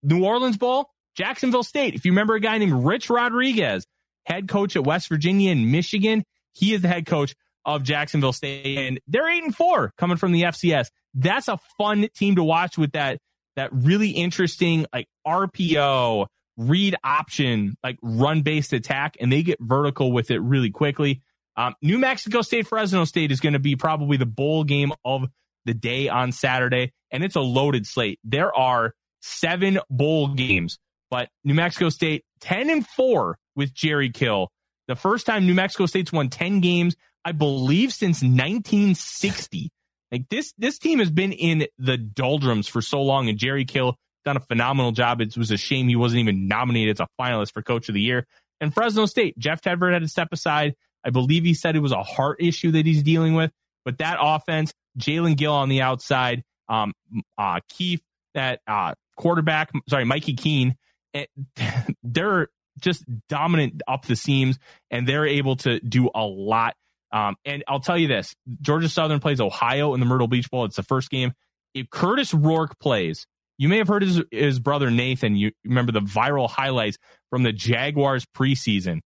New 0.03 0.25
Orleans 0.25 0.57
Bowl, 0.57 0.89
Jacksonville 1.17 1.63
State. 1.63 1.95
If 1.95 2.07
you 2.07 2.13
remember 2.13 2.35
a 2.35 2.41
guy 2.41 2.57
named 2.57 2.85
Rich 2.85 3.11
Rodriguez, 3.11 3.87
head 4.25 4.49
coach 4.49 4.77
at 4.77 4.85
West 4.85 5.09
Virginia 5.09 5.51
and 5.51 5.71
Michigan. 5.71 6.25
He 6.53 6.75
is 6.75 6.83
the 6.83 6.89
head 6.89 7.07
coach 7.07 7.35
of 7.65 7.83
Jacksonville 7.83 8.33
State, 8.33 8.79
and 8.79 9.01
they're 9.07 9.29
eight 9.29 9.45
and 9.45 9.55
four 9.55 9.93
coming 9.97 10.17
from 10.17 10.33
the 10.33 10.43
FCS. 10.43 10.89
That's 11.15 11.49
a 11.49 11.59
fun 11.79 12.09
team 12.15 12.37
to 12.37 12.45
watch 12.45 12.77
with 12.77 12.93
that 12.93 13.19
that 13.57 13.71
really 13.73 14.11
interesting 14.11 14.87
like 14.93 15.07
RPO 15.27 16.27
read 16.57 16.97
option 17.03 17.77
like 17.83 17.99
run 18.03 18.43
based 18.43 18.73
attack, 18.73 19.17
and 19.21 19.33
they 19.33 19.43
get 19.43 19.59
vertical 19.61 20.13
with 20.13 20.31
it 20.31 20.41
really 20.41 20.71
quickly. 20.71 21.23
Um, 21.57 21.75
New 21.83 21.99
Mexico 21.99 22.43
State 22.43 22.67
Fresno 22.67 23.05
State 23.05 23.31
is 23.31 23.41
going 23.41 23.53
to 23.53 23.61
be 23.61 23.77
probably 23.77 24.17
the 24.17 24.27
bowl 24.27 24.65
game 24.65 24.93
of 25.05 25.29
the 25.65 25.75
day 25.75 26.09
on 26.09 26.33
Saturday, 26.33 26.93
and 27.11 27.25
it's 27.25 27.37
a 27.37 27.41
loaded 27.41 27.87
slate. 27.87 28.19
There 28.25 28.55
are 28.55 28.93
seven 29.23 29.79
bowl 29.89 30.35
games, 30.35 30.79
but 31.11 31.29
New 31.45 31.55
Mexico 31.55 31.89
State 31.89 32.25
ten 32.41 32.71
and 32.71 32.87
four 32.87 33.39
with 33.57 33.75
Jerry 33.75 34.11
Kill. 34.11 34.51
The 34.89 34.97
first 34.97 35.27
time 35.27 35.47
New 35.47 35.55
Mexico 35.55 35.87
State's 35.87 36.13
won 36.13 36.29
10 36.29 36.61
games, 36.61 36.97
I 37.25 37.33
believe, 37.33 37.93
since 37.93 38.23
1960. 38.23 39.71
Like 40.13 40.29
this, 40.29 40.53
this 40.59 40.79
team 40.79 40.99
has 40.99 41.11
been 41.11 41.33
in 41.33 41.67
the 41.79 41.97
doldrums 41.97 42.69
for 42.69 42.83
so 42.83 43.03
long, 43.03 43.29
and 43.29 43.39
Jerry 43.39 43.65
Kill 43.65 43.97
done 44.25 44.37
a 44.37 44.41
phenomenal 44.41 44.93
job. 44.93 45.21
It 45.21 45.37
was 45.37 45.51
a 45.51 45.57
shame 45.57 45.89
he 45.89 45.97
wasn't 45.97 46.21
even 46.21 46.49
nominated 46.49 46.97
as 46.97 47.01
a 47.01 47.09
finalist 47.21 47.53
for 47.53 47.63
Coach 47.63 47.89
of 47.89 47.95
the 47.95 48.01
Year. 48.01 48.27
And 48.61 48.73
Fresno 48.73 49.07
State, 49.07 49.39
Jeff 49.39 49.61
Tedford 49.61 49.93
had 49.93 50.03
to 50.03 50.09
step 50.09 50.29
aside. 50.33 50.75
I 51.05 51.11
believe 51.11 51.45
he 51.45 51.55
said 51.55 51.77
it 51.77 51.81
was 51.81 51.93
a 51.93 52.03
heart 52.03 52.39
issue 52.41 52.73
that 52.73 52.87
he's 52.87 53.03
dealing 53.03 53.35
with. 53.35 53.51
But 53.85 53.99
that 53.99 54.19
offense, 54.21 54.73
Jalen 54.99 55.37
Gill 55.37 55.53
on 55.53 55.69
the 55.69 55.83
outside, 55.83 56.45
um, 56.69 56.95
uh, 57.37 57.61
Keith, 57.69 58.03
that 58.35 58.61
uh, 58.67 58.95
quarterback, 59.17 59.71
sorry, 59.89 60.05
Mikey 60.05 60.35
Keene, 60.35 60.77
eh, 61.13 61.27
they're 62.03 62.49
just 62.81 63.05
dominant 63.29 63.83
up 63.87 64.07
the 64.07 64.17
seams, 64.17 64.59
and 64.91 65.07
they're 65.07 65.27
able 65.27 65.57
to 65.57 65.81
do 65.81 66.11
a 66.15 66.25
lot. 66.25 66.75
Um, 67.13 67.37
and 67.45 67.63
I'll 67.69 67.81
tell 67.81 67.99
you 67.99 68.09
this: 68.09 68.35
Georgia 68.61 68.89
Southern 68.89 69.21
plays 69.21 69.41
Ohio 69.41 69.95
in 69.95 70.01
the 70.01 70.07
Myrtle 70.07 70.29
Beach 70.29 70.51
Bowl. 70.51 70.65
It's 70.65 70.77
the 70.77 70.83
first 70.83 71.11
game. 71.11 71.33
If 71.75 71.91
Curtis 71.91 72.33
Rourke 72.35 72.79
plays, 72.79 73.27
you 73.59 73.69
may 73.69 73.79
have 73.79 73.89
heard 73.89 74.03
his 74.03 74.23
his 74.31 74.59
brother 74.59 74.91
Nathan. 74.91 75.37
You 75.37 75.53
remember 75.65 75.93
the 75.93 76.01
viral 76.01 76.49
highlights 76.49 76.99
from 77.31 77.43
the 77.43 77.53
Jaguars 77.53 78.27
preseason. 78.37 79.01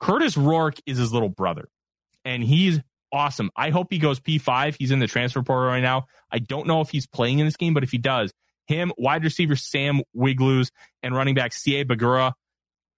Curtis 0.00 0.36
Rourke 0.36 0.76
is 0.86 0.98
his 0.98 1.12
little 1.12 1.28
brother, 1.28 1.68
and 2.24 2.42
he's 2.42 2.80
awesome. 3.12 3.50
I 3.56 3.70
hope 3.70 3.88
he 3.90 3.98
goes 3.98 4.20
P5. 4.20 4.76
He's 4.78 4.90
in 4.90 4.98
the 4.98 5.06
transfer 5.06 5.42
portal 5.42 5.68
right 5.68 5.80
now. 5.80 6.06
I 6.30 6.40
don't 6.40 6.66
know 6.66 6.80
if 6.80 6.90
he's 6.90 7.06
playing 7.06 7.38
in 7.38 7.46
this 7.46 7.56
game, 7.56 7.72
but 7.72 7.84
if 7.84 7.90
he 7.90 7.98
does, 7.98 8.32
him, 8.66 8.92
wide 8.98 9.24
receiver 9.24 9.56
Sam 9.56 10.02
Wiglusz, 10.16 10.70
and 11.02 11.14
running 11.14 11.34
back 11.34 11.52
Sieh 11.52 11.84
Bangura 11.84 12.32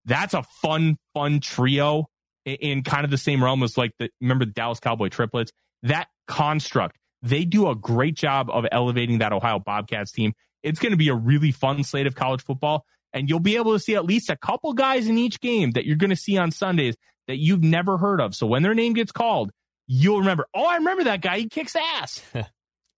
that's 0.07 0.35
a 0.35 0.43
fun, 0.63 0.97
fun 1.15 1.41
trio 1.41 2.09
in, 2.45 2.55
in 2.55 2.83
kind 2.83 3.05
of 3.05 3.11
the 3.11 3.19
same 3.19 3.43
realm 3.43 3.63
as 3.63 3.77
like 3.77 3.93
the 3.99 4.11
remember 4.21 4.45
the 4.45 4.53
Dallas 4.53 4.81
Cowboy 4.81 5.09
triplets. 5.09 5.53
That 5.83 6.09
construct, 6.27 6.97
they 7.23 7.45
do 7.45 7.69
a 7.69 7.75
great 7.75 8.15
job 8.15 8.49
of 8.51 8.67
elevating 8.73 9.19
that 9.19 9.33
Ohio 9.33 9.59
Bobcats 9.59 10.13
team. 10.13 10.33
It's 10.63 10.79
going 10.79 10.93
to 10.93 10.97
be 10.97 11.09
a 11.09 11.15
really 11.15 11.53
fun 11.53 11.85
slate 11.85 12.07
of 12.07 12.15
college 12.15 12.43
football, 12.43 12.85
and 13.13 13.29
you'll 13.29 13.41
be 13.41 13.57
able 13.57 13.73
to 13.73 13.79
see 13.79 13.95
at 13.95 14.05
least 14.05 14.31
a 14.31 14.37
couple 14.37 14.73
guys 14.73 15.07
in 15.07 15.19
each 15.19 15.41
game 15.41 15.73
that 15.73 15.85
you're 15.85 15.97
going 15.97 16.11
to 16.11 16.17
see 16.17 16.39
on 16.39 16.51
Sundays 16.51 16.97
that 17.29 17.37
you've 17.37 17.63
never 17.63 17.99
heard 17.99 18.21
of. 18.21 18.35
So 18.35 18.47
when 18.47 18.63
their 18.63 18.75
name 18.75 18.95
gets 18.95 19.13
called, 19.13 19.51
you'll 19.87 20.21
remember, 20.21 20.47
oh, 20.55 20.67
I 20.67 20.77
remember 20.77 21.05
that 21.05 21.21
guy. 21.21 21.39
He 21.39 21.49
kicks 21.49 21.77
ass. 21.77 22.23
it, 22.35 22.47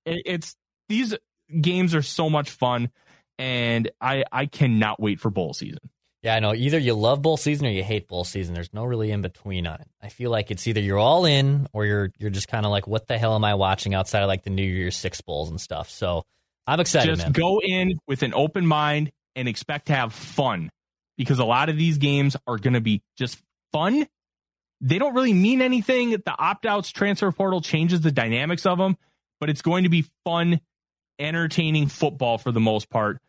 it's 0.05 0.57
these 0.89 1.15
games 1.61 1.95
are 1.95 2.03
so 2.03 2.31
much 2.31 2.51
fun, 2.51 2.91
and 3.39 3.91
I 4.01 4.25
I 4.31 4.47
cannot 4.47 5.01
wait 5.01 5.21
for 5.21 5.31
bowl 5.31 5.55
season. 5.55 5.81
Yeah, 6.23 6.35
I 6.35 6.41
know. 6.41 6.53
Either 6.53 6.79
you 6.79 6.95
love 6.95 7.23
bowl 7.23 7.37
season 7.37 7.67
or 7.67 7.71
you 7.71 7.85
hate 7.85 8.09
bowl 8.09 8.25
season. 8.25 8.53
There's 8.55 8.75
no 8.75 8.85
really 8.85 9.13
in 9.13 9.23
between 9.23 9.67
on 9.67 9.81
it. 9.81 9.89
I 10.03 10.09
feel 10.09 10.31
like 10.31 10.51
it's 10.51 10.67
either 10.67 10.81
you're 10.81 10.99
all 10.99 11.25
in 11.25 11.69
or 11.73 11.87
you're 11.87 12.11
you're 12.19 12.31
just 12.31 12.49
kind 12.49 12.67
of 12.67 12.73
like, 12.73 12.89
what 12.89 13.07
the 13.07 13.19
hell 13.19 13.37
am 13.37 13.45
I 13.45 13.55
watching 13.55 13.95
outside 13.95 14.23
of 14.23 14.29
like 14.29 14.43
the 14.43 14.51
New 14.51 14.65
Year's 14.65 14.97
Six 14.97 15.21
bowls 15.21 15.49
and 15.49 15.61
stuff. 15.61 15.91
So 15.91 16.25
I'm 16.67 16.81
excited. 16.81 17.15
Just 17.15 17.23
man. 17.23 17.33
go 17.33 17.61
in 17.63 18.01
with 18.09 18.23
an 18.25 18.35
open 18.35 18.67
mind 18.67 19.13
and 19.37 19.47
expect 19.47 19.87
to 19.87 19.95
have 19.95 20.13
fun 20.13 20.71
because 21.17 21.39
a 21.39 21.45
lot 21.45 21.69
of 21.69 21.77
these 21.77 21.99
games 21.99 22.37
are 22.49 22.59
going 22.59 22.75
to 22.75 22.81
be 22.81 23.01
just 23.17 23.39
fun. 23.73 24.07
They 24.81 24.99
don't 24.99 25.15
really 25.15 25.35
mean 25.35 25.63
anything. 25.63 26.11
The 26.11 26.35
opt 26.37 26.67
outs 26.67 26.91
transfer 26.91 27.31
portal 27.31 27.61
changes 27.61 28.01
the 28.01 28.13
dynamics 28.13 28.67
of 28.67 28.79
them, 28.79 28.97
but 29.39 29.51
it's 29.51 29.63
going 29.63 29.85
to 29.85 29.89
be 29.89 30.05
fun, 30.25 30.61
entertaining 31.19 31.87
football 31.87 32.39
for 32.39 32.51
the 32.51 32.61
most 32.61 32.91
part 32.91 33.21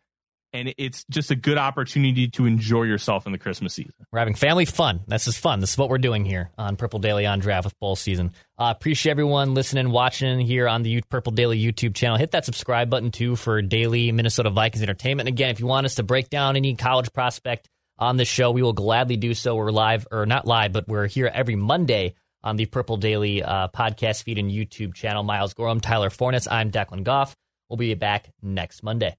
and 0.52 0.74
it's 0.78 1.04
just 1.10 1.30
a 1.30 1.36
good 1.36 1.58
opportunity 1.58 2.28
to 2.28 2.46
enjoy 2.46 2.82
yourself 2.82 3.26
in 3.26 3.32
the 3.32 3.38
Christmas 3.38 3.74
season. 3.74 3.92
We're 4.12 4.18
having 4.18 4.34
family 4.34 4.64
fun. 4.64 5.00
This 5.06 5.26
is 5.26 5.36
fun. 5.36 5.60
This 5.60 5.72
is 5.72 5.78
what 5.78 5.88
we're 5.88 5.98
doing 5.98 6.24
here 6.24 6.50
on 6.58 6.76
Purple 6.76 6.98
Daily 6.98 7.26
on 7.26 7.38
Draft 7.38 7.64
with 7.64 7.78
Bowl 7.78 7.96
Season. 7.96 8.32
Uh, 8.58 8.74
appreciate 8.76 9.12
everyone 9.12 9.54
listening, 9.54 9.90
watching 9.90 10.40
here 10.40 10.68
on 10.68 10.82
the 10.82 11.02
Purple 11.08 11.32
Daily 11.32 11.60
YouTube 11.60 11.94
channel. 11.94 12.16
Hit 12.16 12.32
that 12.32 12.44
subscribe 12.44 12.90
button 12.90 13.10
too 13.10 13.36
for 13.36 13.62
daily 13.62 14.12
Minnesota 14.12 14.50
Vikings 14.50 14.82
entertainment. 14.82 15.28
And 15.28 15.34
again, 15.34 15.50
if 15.50 15.60
you 15.60 15.66
want 15.66 15.86
us 15.86 15.96
to 15.96 16.02
break 16.02 16.28
down 16.30 16.56
any 16.56 16.74
college 16.74 17.12
prospect 17.12 17.68
on 17.98 18.16
the 18.16 18.24
show, 18.24 18.50
we 18.50 18.62
will 18.62 18.72
gladly 18.72 19.16
do 19.16 19.34
so. 19.34 19.54
We're 19.54 19.70
live, 19.70 20.06
or 20.10 20.26
not 20.26 20.46
live, 20.46 20.72
but 20.72 20.88
we're 20.88 21.06
here 21.06 21.30
every 21.32 21.56
Monday 21.56 22.14
on 22.42 22.56
the 22.56 22.66
Purple 22.66 22.96
Daily 22.96 23.42
uh, 23.42 23.68
podcast 23.68 24.24
feed 24.24 24.38
and 24.38 24.50
YouTube 24.50 24.94
channel. 24.94 25.22
Miles 25.22 25.54
Gorham, 25.54 25.80
Tyler 25.80 26.10
Forness. 26.10 26.48
I'm 26.50 26.70
Declan 26.70 27.04
Goff. 27.04 27.36
We'll 27.68 27.76
be 27.76 27.94
back 27.94 28.32
next 28.42 28.82
Monday. 28.82 29.16